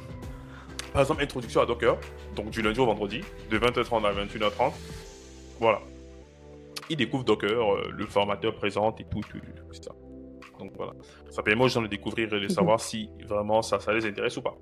par 0.91 1.02
exemple 1.02 1.24
introduction 1.24 1.62
à 1.62 1.65
Docker, 1.65 1.98
donc 2.36 2.50
du 2.50 2.62
lundi 2.62 2.80
au 2.80 2.86
vendredi, 2.86 3.22
de 3.50 3.58
20h30 3.58 4.06
à 4.06 4.13
21h30. 4.13 4.72
Voilà. 5.60 5.82
Ils 6.89 6.98
découvrent 6.98 7.24
Docker, 7.24 7.76
le 7.91 8.06
formateur 8.06 8.54
présente 8.56 9.00
et 9.00 9.06
tout, 9.06 9.22
tout, 9.22 9.39
tout, 9.39 9.63
tout 9.74 9.82
ça. 9.82 9.91
Donc 10.60 10.74
voilà, 10.76 10.93
ça 11.32 11.41
permet 11.41 11.63
aux 11.63 11.69
gens 11.69 11.82
de 11.82 11.88
découvrir 11.88 12.32
et 12.34 12.39
de 12.39 12.43
mhm. 12.43 12.50
savoir 12.50 12.80
si 12.80 13.10
vraiment 13.26 13.62
ça, 13.62 13.80
ça 13.80 13.93
les 13.93 14.06
intéresse 14.06 14.38
ou 14.38 14.41
pas. 14.41 14.56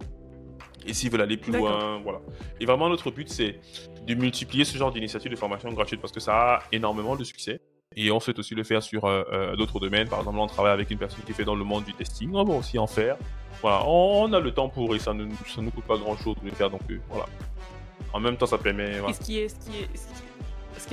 Et 0.86 0.94
s'ils 0.94 1.12
veulent 1.12 1.22
aller 1.22 1.38
plus 1.38 1.52
loin, 1.52 2.00
voilà. 2.04 2.22
Et 2.60 2.65
vraiment, 2.65 2.89
notre 2.89 3.12
but, 3.12 3.30
c'est 3.30 3.60
de 4.06 4.15
multiplier 4.15 4.65
ce 4.65 4.78
genre 4.78 4.91
d'initiatives 4.91 5.32
de 5.32 5.36
formation 5.36 5.72
gratuite 5.72 6.02
parce 6.02 6.13
que 6.13 6.20
ça 6.20 6.56
a 6.56 6.60
énormément 6.72 7.15
de 7.15 7.24
succès. 7.24 7.62
Et 7.96 8.10
on 8.10 8.20
souhaite 8.20 8.39
aussi 8.39 8.56
le 8.56 8.63
faire 8.63 8.82
sur 8.82 9.06
euh, 9.06 9.24
euh, 9.34 9.56
d'autres 9.56 9.80
domaines. 9.80 10.08
Par 10.08 10.20
exemple, 10.20 10.39
on 10.39 10.48
travaille 10.48 10.72
avec 10.72 10.89
une 10.91 10.98
personne 10.98 11.24
qui 11.26 11.34
fait 11.34 11.44
dans 11.44 11.56
le 11.56 11.65
monde 11.65 11.84
du 11.84 11.94
testing. 11.94 12.32
On 12.34 12.44
va 12.46 12.54
aussi 12.54 12.80
en 12.80 12.88
faire. 12.88 13.17
Voilà, 13.62 13.86
on, 13.86 14.32
a 14.32 14.39
le 14.39 14.54
temps 14.54 14.70
pour 14.70 14.96
et 14.96 15.00
ça 15.00 15.13
ne 15.13 15.30
ça 15.54 15.62
nous 15.62 15.72
coûte 15.72 15.84
pas 15.84 15.98
grand 15.98 16.15
chose 16.17 16.36
de 16.41 16.46
le 16.46 16.56
faire. 16.56 16.70
Donc 16.70 16.82
euh, 16.89 17.00
voilà. 17.10 17.26
En 18.13 18.20
même 18.20 18.38
temps, 18.38 18.46
ça 18.46 18.58
permet. 18.58 19.00
Voilà. 19.00 19.13
ce 19.13 19.20
qui 19.20 19.39
est, 19.39 19.50
ce 19.50 19.56
qui 19.56 19.78
est, 19.78 19.89
ce 19.94 20.08
qui 20.08 20.31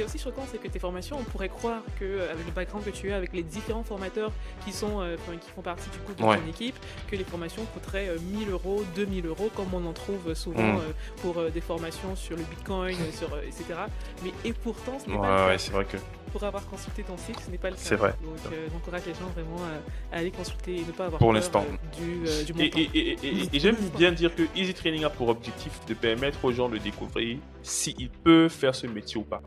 est 0.01 0.05
aussi 0.05 0.19
choquant, 0.19 0.43
c'est 0.51 0.59
que 0.59 0.69
tes 0.69 0.79
formations, 0.79 1.17
on 1.19 1.25
pourrait 1.25 1.49
croire 1.49 1.83
que 1.99 2.05
euh, 2.05 2.33
avec 2.33 2.47
le 2.47 2.53
background 2.53 2.85
que 2.85 2.91
tu 2.91 3.13
as, 3.13 3.17
avec 3.17 3.33
les 3.33 3.43
différents 3.43 3.83
formateurs 3.83 4.33
qui 4.65 4.73
sont, 4.73 5.01
euh, 5.01 5.17
qui 5.41 5.51
font 5.51 5.63
partie 5.63 5.89
du 5.91 5.99
coup 5.99 6.13
de 6.13 6.19
ton 6.19 6.49
équipe, 6.49 6.77
que 7.09 7.17
les 7.17 7.25
formations 7.25 7.65
coûteraient 7.75 8.11
1000 8.21 8.49
euh, 8.49 8.53
euros, 8.53 8.85
2000 8.97 9.27
euros, 9.27 9.51
comme 9.55 9.73
on 9.73 9.85
en 9.87 9.93
trouve 9.93 10.35
souvent 10.35 10.75
mm. 10.75 10.81
pour 11.23 11.43
des 11.51 11.61
formations 11.61 12.15
sur 12.17 12.37
le 12.37 12.43
Bitcoin, 12.43 12.97
sur, 13.13 13.37
etc. 13.39 13.65
Mais 14.23 14.33
et 14.45 14.53
pourtant, 14.53 14.99
ce 14.99 15.11
n'est 15.11 15.17
pas 15.17 15.47
le 15.47 15.53
cas. 15.53 15.59
c'est 15.59 15.73
vrai 15.73 15.85
que 15.85 15.97
pour 16.33 16.45
avoir 16.45 16.67
consulté 16.67 17.03
ton 17.03 17.17
site, 17.17 17.41
ce 17.41 17.51
n'est 17.51 17.57
pas 17.57 17.71
le 17.71 17.77
cas. 17.77 17.83
C'est 17.83 17.97
vrai. 17.97 18.15
Donc, 18.23 18.53
j'encourage 18.73 19.07
les 19.07 19.15
gens 19.15 19.29
vraiment 19.35 19.63
à, 20.13 20.19
aller 20.19 20.31
consulter 20.31 20.77
et 20.77 20.81
ne 20.81 20.93
pas 20.93 21.07
avoir 21.07 21.19
pour 21.19 21.33
l'instant 21.33 21.65
du, 21.99 22.53
du 22.53 22.63
Et, 22.63 22.67
et, 22.67 23.19
et, 23.23 23.49
et 23.51 23.59
j'aime 23.59 23.77
bien 23.97 24.13
dire 24.13 24.35
que 24.35 24.43
Easy 24.55 24.75
Training 24.75 25.05
a 25.05 25.11
pour 25.11 25.29
objectif 25.29 25.73
de 25.87 25.95
permettre 25.95 26.45
aux 26.45 26.53
gens 26.53 26.69
de 26.69 26.77
découvrir 26.77 27.39
s'ils 27.63 28.11
peuvent 28.11 28.51
faire 28.51 28.75
ce 28.75 28.87
métier 28.87 29.19
ou 29.19 29.25
pas. 29.25 29.43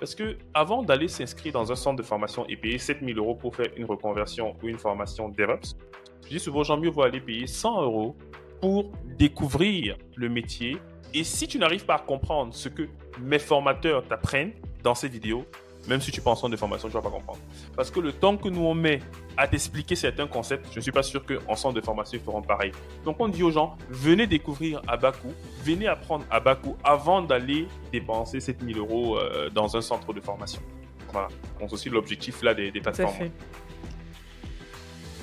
Parce 0.00 0.14
que 0.14 0.36
avant 0.52 0.82
d'aller 0.82 1.08
s'inscrire 1.08 1.52
dans 1.52 1.70
un 1.70 1.76
centre 1.76 1.96
de 1.96 2.02
formation 2.02 2.46
et 2.48 2.56
payer 2.56 2.78
7000 2.78 3.16
euros 3.18 3.34
pour 3.34 3.54
faire 3.54 3.68
une 3.76 3.84
reconversion 3.84 4.56
ou 4.62 4.68
une 4.68 4.78
formation 4.78 5.28
DevOps, 5.28 5.76
je 6.24 6.28
dis 6.28 6.40
souvent, 6.40 6.62
j'en 6.62 6.78
mieux 6.78 6.90
vaut 6.90 7.02
aller 7.02 7.20
payer 7.20 7.46
100 7.46 7.82
euros 7.82 8.16
pour 8.60 8.92
découvrir 9.18 9.96
le 10.16 10.28
métier. 10.28 10.78
Et 11.12 11.22
si 11.22 11.46
tu 11.46 11.58
n'arrives 11.58 11.84
pas 11.84 11.96
à 11.96 11.98
comprendre 11.98 12.54
ce 12.54 12.68
que 12.68 12.88
mes 13.20 13.38
formateurs 13.38 14.06
t'apprennent 14.06 14.52
dans 14.82 14.94
ces 14.94 15.08
vidéos, 15.08 15.44
même 15.86 16.00
si 16.00 16.10
tu 16.10 16.20
penses 16.20 16.42
en 16.42 16.48
de 16.48 16.56
formation, 16.56 16.88
tu 16.88 16.94
vas 16.94 17.02
pas 17.02 17.10
comprendre. 17.10 17.38
Parce 17.76 17.90
que 17.90 18.00
le 18.00 18.12
temps 18.12 18.36
que 18.36 18.48
nous 18.48 18.62
on 18.62 18.74
met 18.74 19.00
à 19.36 19.46
t'expliquer 19.48 19.96
certains 19.96 20.26
concepts, 20.26 20.66
je 20.70 20.78
ne 20.78 20.80
suis 20.80 20.92
pas 20.92 21.02
sûr 21.02 21.24
qu'en 21.24 21.56
centre 21.56 21.74
de 21.74 21.80
formation, 21.80 22.18
ils 22.18 22.24
feront 22.24 22.42
pareil. 22.42 22.72
Donc 23.04 23.16
on 23.18 23.28
dit 23.28 23.42
aux 23.42 23.50
gens, 23.50 23.76
venez 23.88 24.26
découvrir 24.26 24.80
à 24.86 24.96
bas 24.96 25.12
coût, 25.12 25.32
venez 25.62 25.86
apprendre 25.86 26.24
à 26.30 26.40
bas 26.40 26.56
coût 26.56 26.76
avant 26.84 27.22
d'aller 27.22 27.68
dépenser 27.92 28.40
7000 28.40 28.78
euros 28.78 29.18
euh, 29.18 29.50
dans 29.50 29.76
un 29.76 29.80
centre 29.80 30.12
de 30.12 30.20
formation. 30.20 30.62
Voilà. 31.12 31.28
C'est 31.60 31.72
aussi 31.72 31.90
l'objectif 31.90 32.42
là 32.42 32.54
des, 32.54 32.70
des 32.70 32.80
plateformes. 32.80 33.30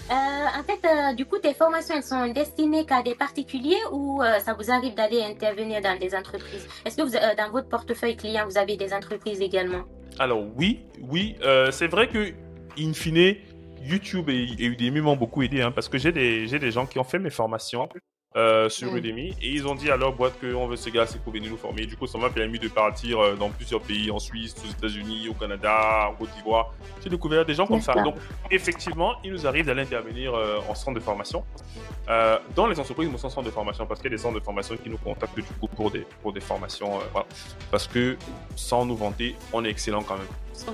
Euh, 0.10 0.14
en 0.14 0.64
fait, 0.64 0.86
euh, 0.86 1.14
du 1.14 1.26
coup, 1.26 1.38
tes 1.38 1.54
formations, 1.54 1.96
elles 1.96 2.04
sont 2.04 2.28
destinées 2.28 2.86
qu'à 2.86 3.02
des 3.02 3.16
particuliers 3.16 3.80
ou 3.94 4.22
ça 4.44 4.54
vous 4.54 4.70
arrive 4.70 4.94
d'aller 4.94 5.22
intervenir 5.24 5.82
dans 5.82 5.98
des 5.98 6.14
entreprises? 6.14 6.68
Est-ce 6.86 6.98
que 6.98 7.02
vous, 7.04 7.12
dans 7.12 7.52
votre 7.52 7.70
portefeuille 7.70 8.18
client, 8.18 8.46
vous 8.46 8.58
avez 8.58 8.76
des 8.76 8.94
entreprises 8.94 9.40
également? 9.40 9.84
Alors 10.20 10.44
oui, 10.56 10.82
oui, 11.02 11.36
euh, 11.42 11.72
c'est 11.72 11.88
vrai 11.88 12.08
que 12.08 12.32
in 12.78 12.94
fine, 12.94 13.36
YouTube 13.82 14.30
et, 14.30 14.64
Udemy 14.64 15.02
m'ont 15.02 15.16
beaucoup 15.16 15.42
aidé 15.42 15.62
hein, 15.62 15.72
parce 15.72 15.90
que 15.90 15.98
j'ai 15.98 16.12
des, 16.12 16.48
j'ai 16.48 16.60
des 16.60 16.72
gens 16.72 16.86
qui 16.86 17.00
ont 17.00 17.04
fait 17.04 17.20
mes 17.20 17.30
formations 17.30 17.90
euh, 18.38 18.70
sur. 18.70 18.96
Udemy 18.96 19.36
et 19.42 19.50
ils 19.50 19.68
ont 19.68 19.76
dit 19.76 19.90
à 19.90 19.98
leur 19.98 20.14
boîte 20.14 20.40
qu'on 20.40 20.68
veut 20.68 20.76
ce 20.76 20.90
gars, 20.90 21.06
c'est 21.06 21.22
pour 21.22 21.34
venir 21.34 21.50
nous 21.50 21.58
former. 21.58 21.86
Du 21.86 21.98
coup, 21.98 22.08
ça 22.08 22.18
m'a 22.18 22.30
permis 22.30 22.60
de 22.60 22.68
partir 22.68 23.20
euh, 23.20 23.36
dans 23.36 23.50
plusieurs 23.50 23.82
pays, 23.82 24.10
en 24.10 24.20
Suisse, 24.20 24.56
aux 24.64 24.72
États-Unis, 24.72 25.28
au 25.30 25.34
Canada, 25.34 26.10
en 26.10 26.14
Côte 26.16 26.30
d'Ivoire. 26.36 26.74
J'ai 27.04 27.10
découvert 27.10 27.46
des 27.46 27.54
gens 27.54 27.68
comme 27.68 27.82
ça. 27.82 27.94
Donc, 27.94 28.16
effectivement, 28.50 29.16
il 29.24 29.32
nous 29.32 29.46
arrive 29.48 29.66
d'aller 29.66 29.82
intervenir 29.82 30.34
euh, 30.34 30.60
en 30.70 30.76
centre 30.76 30.98
de 31.00 31.04
formation 31.04 31.44
dans 32.56 32.68
les 32.68 32.78
entreprises, 32.78 33.08
mais 33.10 33.18
sans 33.18 33.30
centre 33.30 33.46
de 33.46 33.52
formation 33.52 33.86
parce 33.86 34.02
qu'il 34.02 34.12
y 34.12 34.14
a 34.14 34.18
des 34.18 34.22
centres 34.22 34.38
de 34.38 34.44
formation 34.44 34.76
qui 34.76 34.90
nous 34.90 34.98
contactent 34.98 35.34
du 35.34 35.44
coup 35.44 35.68
pour 35.68 35.92
des, 35.92 36.06
pour 36.22 36.34
des 36.34 36.42
formations. 36.42 37.00
Voilà. 37.14 37.26
Parce 37.70 37.88
que 37.88 38.18
sans 38.58 38.86
nous 38.86 38.98
vanter, 38.98 39.38
on 39.54 39.64
est 39.64 39.70
excellent 39.70 40.04
quand 40.04 40.18
même 40.18 40.28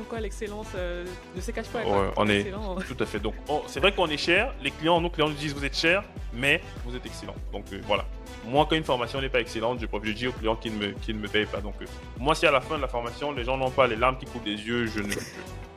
quoi 0.08 0.20
l'excellence 0.20 0.68
ne 0.74 1.42
se 1.42 1.52
cache 1.52 1.68
pas. 1.68 1.80
on 2.16 2.28
est 2.28 2.52
tout 2.88 3.04
à 3.04 3.06
fait. 3.06 3.20
Donc 3.20 3.36
c'est 3.68 3.80
vrai 3.80 3.92
qu'on 3.92 4.08
est 4.08 4.18
cher. 4.18 4.54
Les 4.62 4.72
clients, 4.72 5.00
nos 5.02 5.10
clients 5.10 5.30
nous 5.30 5.36
disent 5.36 5.54
vous 5.54 5.66
êtes 5.66 5.78
cher, 5.78 6.04
mais 6.34 6.62
vous 6.86 6.96
êtes 6.96 7.06
excellent. 7.06 7.36
Donc 7.52 7.66
euh, 7.74 7.82
voilà. 7.86 8.06
Moi, 8.46 8.66
quand 8.70 8.76
une 8.76 8.84
formation 8.84 9.20
n'est 9.20 9.30
pas 9.30 9.42
excellente, 9.42 9.80
je, 9.80 9.88
je 10.04 10.12
dis 10.12 10.28
aux 10.28 10.32
clients 10.32 10.56
qu'ils 10.56 10.78
ne 10.78 10.88
me, 10.88 10.92
qu 10.94 11.14
me 11.14 11.28
payent 11.28 11.46
pas. 11.46 11.62
Donc 11.62 11.76
euh, 11.82 11.86
moi, 12.18 12.36
si 12.36 12.46
à 12.46 12.52
la 12.52 12.62
fin 12.62 12.78
de 12.78 12.82
la 12.82 12.88
formation, 12.88 13.32
les 13.32 13.44
gens 13.44 13.58
n'ont 13.58 13.72
pas 13.72 13.88
les 13.88 13.96
larmes 13.96 14.18
qui 14.18 14.26
coulent 14.26 14.44
des 14.44 14.52
yeux, 14.52 14.86
je 14.88 15.00
ne, 15.00 15.14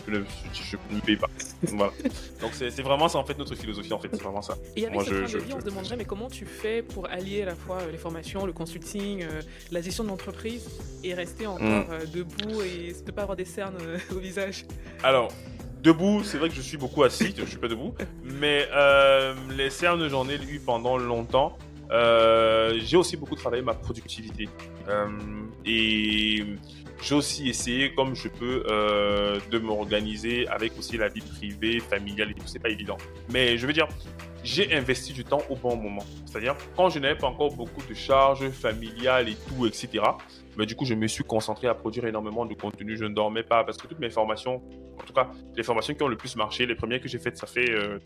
je, 0.06 0.12
ne, 0.12 0.24
je 0.52 0.76
ne 0.94 1.00
paye 1.00 1.16
pas. 1.16 1.28
voilà. 1.62 1.92
Donc 2.40 2.52
c'est 2.54 2.82
vraiment 2.82 3.08
ça 3.08 3.18
en 3.18 3.24
fait 3.24 3.38
notre 3.38 3.54
philosophie 3.54 3.92
en 3.92 3.98
fait, 3.98 4.08
c'est 4.12 4.22
vraiment 4.22 4.42
ça. 4.42 4.54
Et 4.76 4.82
avec 4.82 4.94
Moi, 4.94 5.04
cette 5.04 5.26
je, 5.26 5.38
vie, 5.38 5.52
on 5.54 5.60
se 5.60 5.64
demanderait 5.64 5.96
mais 5.96 6.04
comment 6.04 6.28
tu 6.28 6.46
fais 6.46 6.82
pour 6.82 7.08
allier 7.08 7.42
à 7.42 7.46
la 7.46 7.54
fois 7.54 7.78
les 7.90 7.98
formations, 7.98 8.46
le 8.46 8.52
consulting, 8.52 9.22
euh, 9.22 9.42
la 9.70 9.80
gestion 9.80 10.04
de 10.04 10.08
l'entreprise 10.08 10.68
et 11.04 11.14
rester 11.14 11.46
encore 11.46 11.60
mm. 11.62 12.10
debout 12.12 12.62
et 12.62 12.94
ne 13.06 13.10
pas 13.12 13.22
avoir 13.22 13.36
des 13.36 13.44
cernes 13.44 13.78
au 14.14 14.18
visage? 14.18 14.66
Alors, 15.02 15.32
Debout, 15.82 16.22
c'est 16.24 16.36
vrai 16.36 16.50
que 16.50 16.54
je 16.54 16.60
suis 16.60 16.76
beaucoup 16.76 17.04
assis, 17.04 17.34
je 17.34 17.44
suis 17.46 17.56
pas 17.56 17.68
debout, 17.68 17.94
mais 18.22 18.68
euh, 18.74 19.34
les 19.56 19.70
cernes, 19.70 20.06
j'en 20.08 20.28
ai 20.28 20.34
eu 20.34 20.60
pendant 20.60 20.98
longtemps. 20.98 21.56
Euh, 21.90 22.78
j'ai 22.84 22.98
aussi 22.98 23.16
beaucoup 23.16 23.34
travaillé 23.34 23.62
ma 23.62 23.72
productivité. 23.72 24.48
Euh, 24.88 25.08
et 25.64 26.44
j'ai 27.02 27.14
aussi 27.14 27.48
essayé, 27.48 27.94
comme 27.94 28.14
je 28.14 28.28
peux, 28.28 28.64
de 29.50 29.58
m'organiser 29.58 30.46
avec 30.48 30.76
aussi 30.78 30.96
la 30.96 31.08
vie 31.08 31.22
privée, 31.22 31.80
familiale 31.80 32.30
et 32.30 32.34
tout. 32.34 32.46
C'est 32.46 32.58
pas 32.58 32.68
évident. 32.68 32.96
Mais 33.32 33.56
je 33.56 33.66
veux 33.66 33.72
dire, 33.72 33.88
j'ai 34.42 34.74
investi 34.74 35.12
du 35.12 35.24
temps 35.24 35.42
au 35.50 35.56
bon 35.56 35.76
moment. 35.76 36.04
C'est-à-dire, 36.26 36.56
quand 36.76 36.88
je 36.90 36.98
n'avais 36.98 37.16
pas 37.16 37.26
encore 37.26 37.54
beaucoup 37.54 37.82
de 37.86 37.94
charges 37.94 38.48
familiales 38.50 39.28
et 39.28 39.36
tout, 39.48 39.66
etc., 39.66 40.02
mais 40.56 40.66
du 40.66 40.74
coup, 40.74 40.84
je 40.84 40.94
me 40.94 41.06
suis 41.06 41.24
concentré 41.24 41.68
à 41.68 41.74
produire 41.74 42.06
énormément 42.06 42.44
de 42.44 42.54
contenu. 42.54 42.96
Je 42.96 43.04
ne 43.04 43.14
dormais 43.14 43.42
pas 43.42 43.64
parce 43.64 43.76
que 43.78 43.86
toutes 43.86 44.00
mes 44.00 44.10
formations, 44.10 44.62
en 45.00 45.04
tout 45.04 45.12
cas, 45.12 45.30
les 45.56 45.62
formations 45.62 45.94
qui 45.94 46.02
ont 46.02 46.08
le 46.08 46.16
plus 46.16 46.36
marché, 46.36 46.66
les 46.66 46.74
premières 46.74 47.00
que 47.00 47.08
j'ai 47.08 47.18
faites, 47.18 47.36
ça 47.36 47.46
fait 47.46 47.70
euh, 47.70 47.98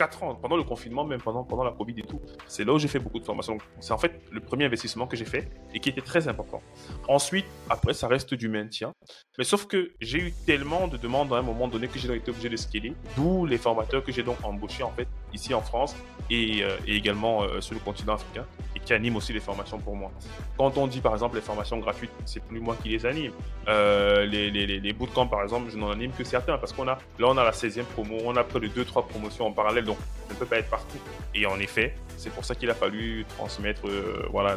4 0.00 0.22
ans, 0.22 0.34
pendant 0.34 0.56
le 0.56 0.62
confinement, 0.62 1.04
même 1.04 1.20
pendant, 1.20 1.44
pendant 1.44 1.62
la 1.62 1.72
Covid 1.72 1.92
et 1.98 2.02
tout. 2.04 2.22
C'est 2.46 2.64
là 2.64 2.72
où 2.72 2.78
j'ai 2.78 2.88
fait 2.88 2.98
beaucoup 2.98 3.18
de 3.18 3.24
formations. 3.24 3.58
C'est 3.80 3.92
en 3.92 3.98
fait 3.98 4.22
le 4.32 4.40
premier 4.40 4.64
investissement 4.64 5.06
que 5.06 5.14
j'ai 5.14 5.26
fait 5.26 5.50
et 5.74 5.78
qui 5.78 5.90
était 5.90 6.00
très 6.00 6.26
important. 6.26 6.62
Ensuite, 7.06 7.44
après, 7.68 7.92
ça 7.92 8.08
reste 8.08 8.32
du 8.32 8.48
maintien. 8.48 8.94
Mais 9.36 9.44
sauf 9.44 9.66
que 9.66 9.90
j'ai 10.00 10.18
eu 10.18 10.32
tellement 10.46 10.88
de 10.88 10.96
demandes 10.96 11.30
à 11.34 11.36
un 11.36 11.42
moment 11.42 11.68
donné 11.68 11.86
que 11.86 11.98
j'ai 11.98 12.10
été 12.16 12.30
obligé 12.30 12.48
de 12.48 12.56
scaler. 12.56 12.94
D'où 13.14 13.44
les 13.44 13.58
formateurs 13.58 14.02
que 14.02 14.10
j'ai 14.10 14.22
donc 14.22 14.38
embauchés 14.42 14.84
en 14.84 14.92
fait 14.92 15.06
ici 15.32 15.54
en 15.54 15.62
France 15.62 15.94
et, 16.30 16.62
euh, 16.62 16.76
également 16.86 17.42
euh, 17.42 17.60
sur 17.60 17.74
le 17.74 17.80
continent 17.80 18.14
africain 18.14 18.44
qui 18.84 18.94
anime 18.94 19.16
aussi 19.16 19.34
les 19.34 19.40
formations 19.40 19.78
pour 19.78 19.94
moi. 19.94 20.10
Quand 20.56 20.78
on 20.78 20.86
dit 20.86 21.00
par 21.00 21.12
exemple 21.12 21.36
les 21.36 21.42
formations 21.42 21.78
gratuites, 21.78 22.10
c'est 22.24 22.42
plus 22.42 22.60
moi 22.60 22.76
qui 22.82 22.88
les 22.88 23.04
anime. 23.04 23.32
Euh, 23.68 24.24
les, 24.24 24.50
les, 24.50 24.66
les, 24.66 24.92
bootcamps 24.94 25.26
par 25.26 25.42
exemple, 25.42 25.70
je 25.70 25.76
n'en 25.76 25.90
anime 25.90 26.12
que 26.12 26.24
certains 26.24 26.56
parce 26.56 26.72
qu'on 26.72 26.88
a 26.88 26.98
là 27.18 27.26
on 27.26 27.36
a 27.36 27.44
la 27.44 27.50
16e 27.50 27.84
promo, 27.84 28.16
on 28.24 28.36
a 28.36 28.42
près 28.42 28.58
de 28.58 28.68
2-3 28.68 29.06
promotions 29.06 29.46
en 29.46 29.52
parallèle, 29.52 29.84
donc 29.84 29.98
ça 30.28 30.34
ne 30.34 30.38
peut 30.38 30.46
pas 30.46 30.56
être 30.56 30.70
partout. 30.70 30.96
Et 31.34 31.44
en 31.44 31.58
effet, 31.58 31.94
c'est 32.16 32.30
pour 32.30 32.44
ça 32.44 32.54
qu'il 32.54 32.70
a 32.70 32.74
fallu 32.74 33.26
transmettre 33.36 33.82
voilà, 34.30 34.56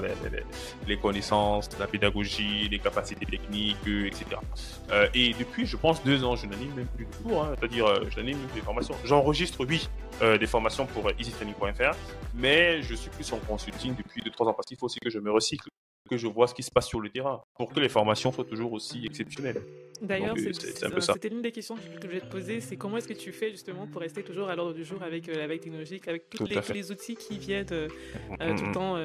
les, 0.88 0.98
connaissances, 0.98 1.70
la 1.78 1.88
pédagogie, 1.88 2.70
les 2.70 2.80
capacités 2.80 3.26
techniques, 3.26 3.78
etc. 3.86 4.26
Et 5.14 5.34
depuis, 5.34 5.66
je 5.66 5.78
pense, 5.78 6.04
deux 6.04 6.24
ans, 6.24 6.36
je 6.36 6.46
n'anime 6.46 6.74
même 6.76 6.88
plus 6.88 7.06
du 7.06 7.12
tout. 7.12 7.38
Hein. 7.38 7.56
C'est-à-dire, 7.58 7.88
je 8.10 8.18
n'anime 8.18 8.38
des 8.54 8.62
formations. 8.62 8.96
J'enregistre, 9.06 9.66
oui, 9.68 9.88
des 10.22 10.48
formations 10.48 10.86
pour 10.86 11.10
easytraining.fr, 11.20 11.96
mais 12.34 12.82
je 12.82 12.96
suis 12.96 13.10
plus 13.10 13.32
en 13.34 13.38
consulting 13.40 13.96
depuis 13.96 14.22
deux, 14.22 14.32
trois 14.32 14.48
ans 14.48 14.54
parce 14.54 14.68
qu'il 14.68 14.78
faut 14.78 14.86
aussi 14.86 15.00
que 15.00 15.10
je 15.10 15.20
me 15.20 15.32
recycle 15.32 15.70
que 16.10 16.18
je 16.18 16.28
vois 16.28 16.48
ce 16.48 16.54
qui 16.54 16.64
se 16.64 16.72
passe 16.72 16.88
sur 16.88 17.00
le 17.00 17.10
terrain 17.10 17.42
pour 17.56 17.72
que 17.72 17.80
les 17.80 17.90
formations 17.90 18.32
soient 18.32 18.44
toujours 18.44 18.74
aussi 18.74 19.06
exceptionnelles. 19.06 19.62
D'ailleurs, 20.02 20.36
c'était 21.00 21.30
l'une 21.30 21.42
des 21.42 21.52
questions 21.52 21.76
que 21.76 22.08
je 22.08 22.08
vais 22.08 22.20
te 22.20 22.30
poser, 22.30 22.60
c'est 22.60 22.76
comment 22.76 22.98
est-ce 22.98 23.08
que 23.08 23.14
tu 23.14 23.32
fais 23.32 23.52
justement 23.52 23.88
pour 23.88 24.02
rester 24.02 24.24
toujours 24.24 24.50
à 24.50 24.56
l'ordre 24.56 24.74
du 24.74 24.84
jour 24.84 25.02
avec 25.02 25.30
euh, 25.30 25.36
la 25.36 25.48
veille 25.48 25.60
technologique, 25.60 26.08
avec 26.08 26.30
tous 26.30 26.46
les, 26.46 26.92
outils 26.92 27.16
qui 27.16 27.38
viennent 27.38 27.66
euh, 27.72 27.88
euh, 28.42 28.58
tout 28.58 28.66
le 28.66 28.72
temps 28.74 28.98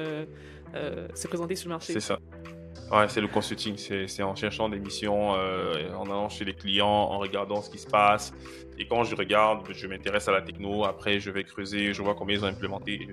se 1.15 1.27
présenter 1.27 1.55
sur 1.55 1.69
le 1.69 1.75
marché? 1.75 1.93
C'est 1.93 1.99
ça. 1.99 2.19
Ouais, 2.91 3.07
c'est 3.07 3.21
le 3.21 3.27
consulting, 3.27 3.77
c'est 3.77 4.23
en 4.23 4.35
cherchant 4.35 4.67
des 4.67 4.79
missions, 4.79 5.29
en 5.31 6.05
allant 6.05 6.29
chez 6.29 6.45
les 6.45 6.53
clients, 6.53 6.87
en 6.87 7.19
regardant 7.19 7.61
ce 7.61 7.69
qui 7.69 7.77
se 7.77 7.87
passe. 7.87 8.33
Et 8.79 8.87
quand 8.87 9.03
je 9.03 9.15
regarde, 9.15 9.67
je 9.71 9.87
m'intéresse 9.87 10.27
à 10.27 10.31
la 10.31 10.41
techno, 10.41 10.85
après 10.85 11.19
je 11.19 11.29
vais 11.29 11.43
creuser, 11.43 11.93
je 11.93 12.01
vois 12.01 12.15
combien 12.15 12.37
ils 12.37 12.43
ont 12.43 12.47
implémenté. 12.47 12.93
Et 12.93 13.07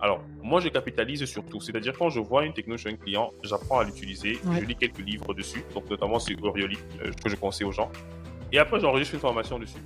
alors, 0.00 0.22
moi, 0.42 0.60
je 0.60 0.68
capitalise 0.68 1.24
sur 1.24 1.44
tout. 1.44 1.60
C'est-à-dire, 1.60 1.92
quand 1.98 2.08
je 2.10 2.20
vois 2.20 2.44
une 2.44 2.52
techno 2.52 2.76
chez 2.76 2.90
un 2.90 2.96
client, 2.96 3.32
j'apprends 3.42 3.80
à 3.80 3.84
l'utiliser. 3.84 4.38
Je 4.44 4.64
lis 4.64 4.76
quelques 4.76 5.00
livres 5.00 5.34
dessus, 5.34 5.64
donc 5.74 5.90
notamment 5.90 6.18
sur 6.18 6.36
Orioli, 6.44 6.78
euh, 7.02 7.10
que 7.22 7.28
je 7.28 7.36
conseille 7.36 7.66
aux 7.66 7.72
gens. 7.72 7.90
Et 8.52 8.58
après, 8.58 8.78
j'enregistre 8.80 9.14
une 9.14 9.20
formation 9.20 9.58
dessus. 9.58 9.78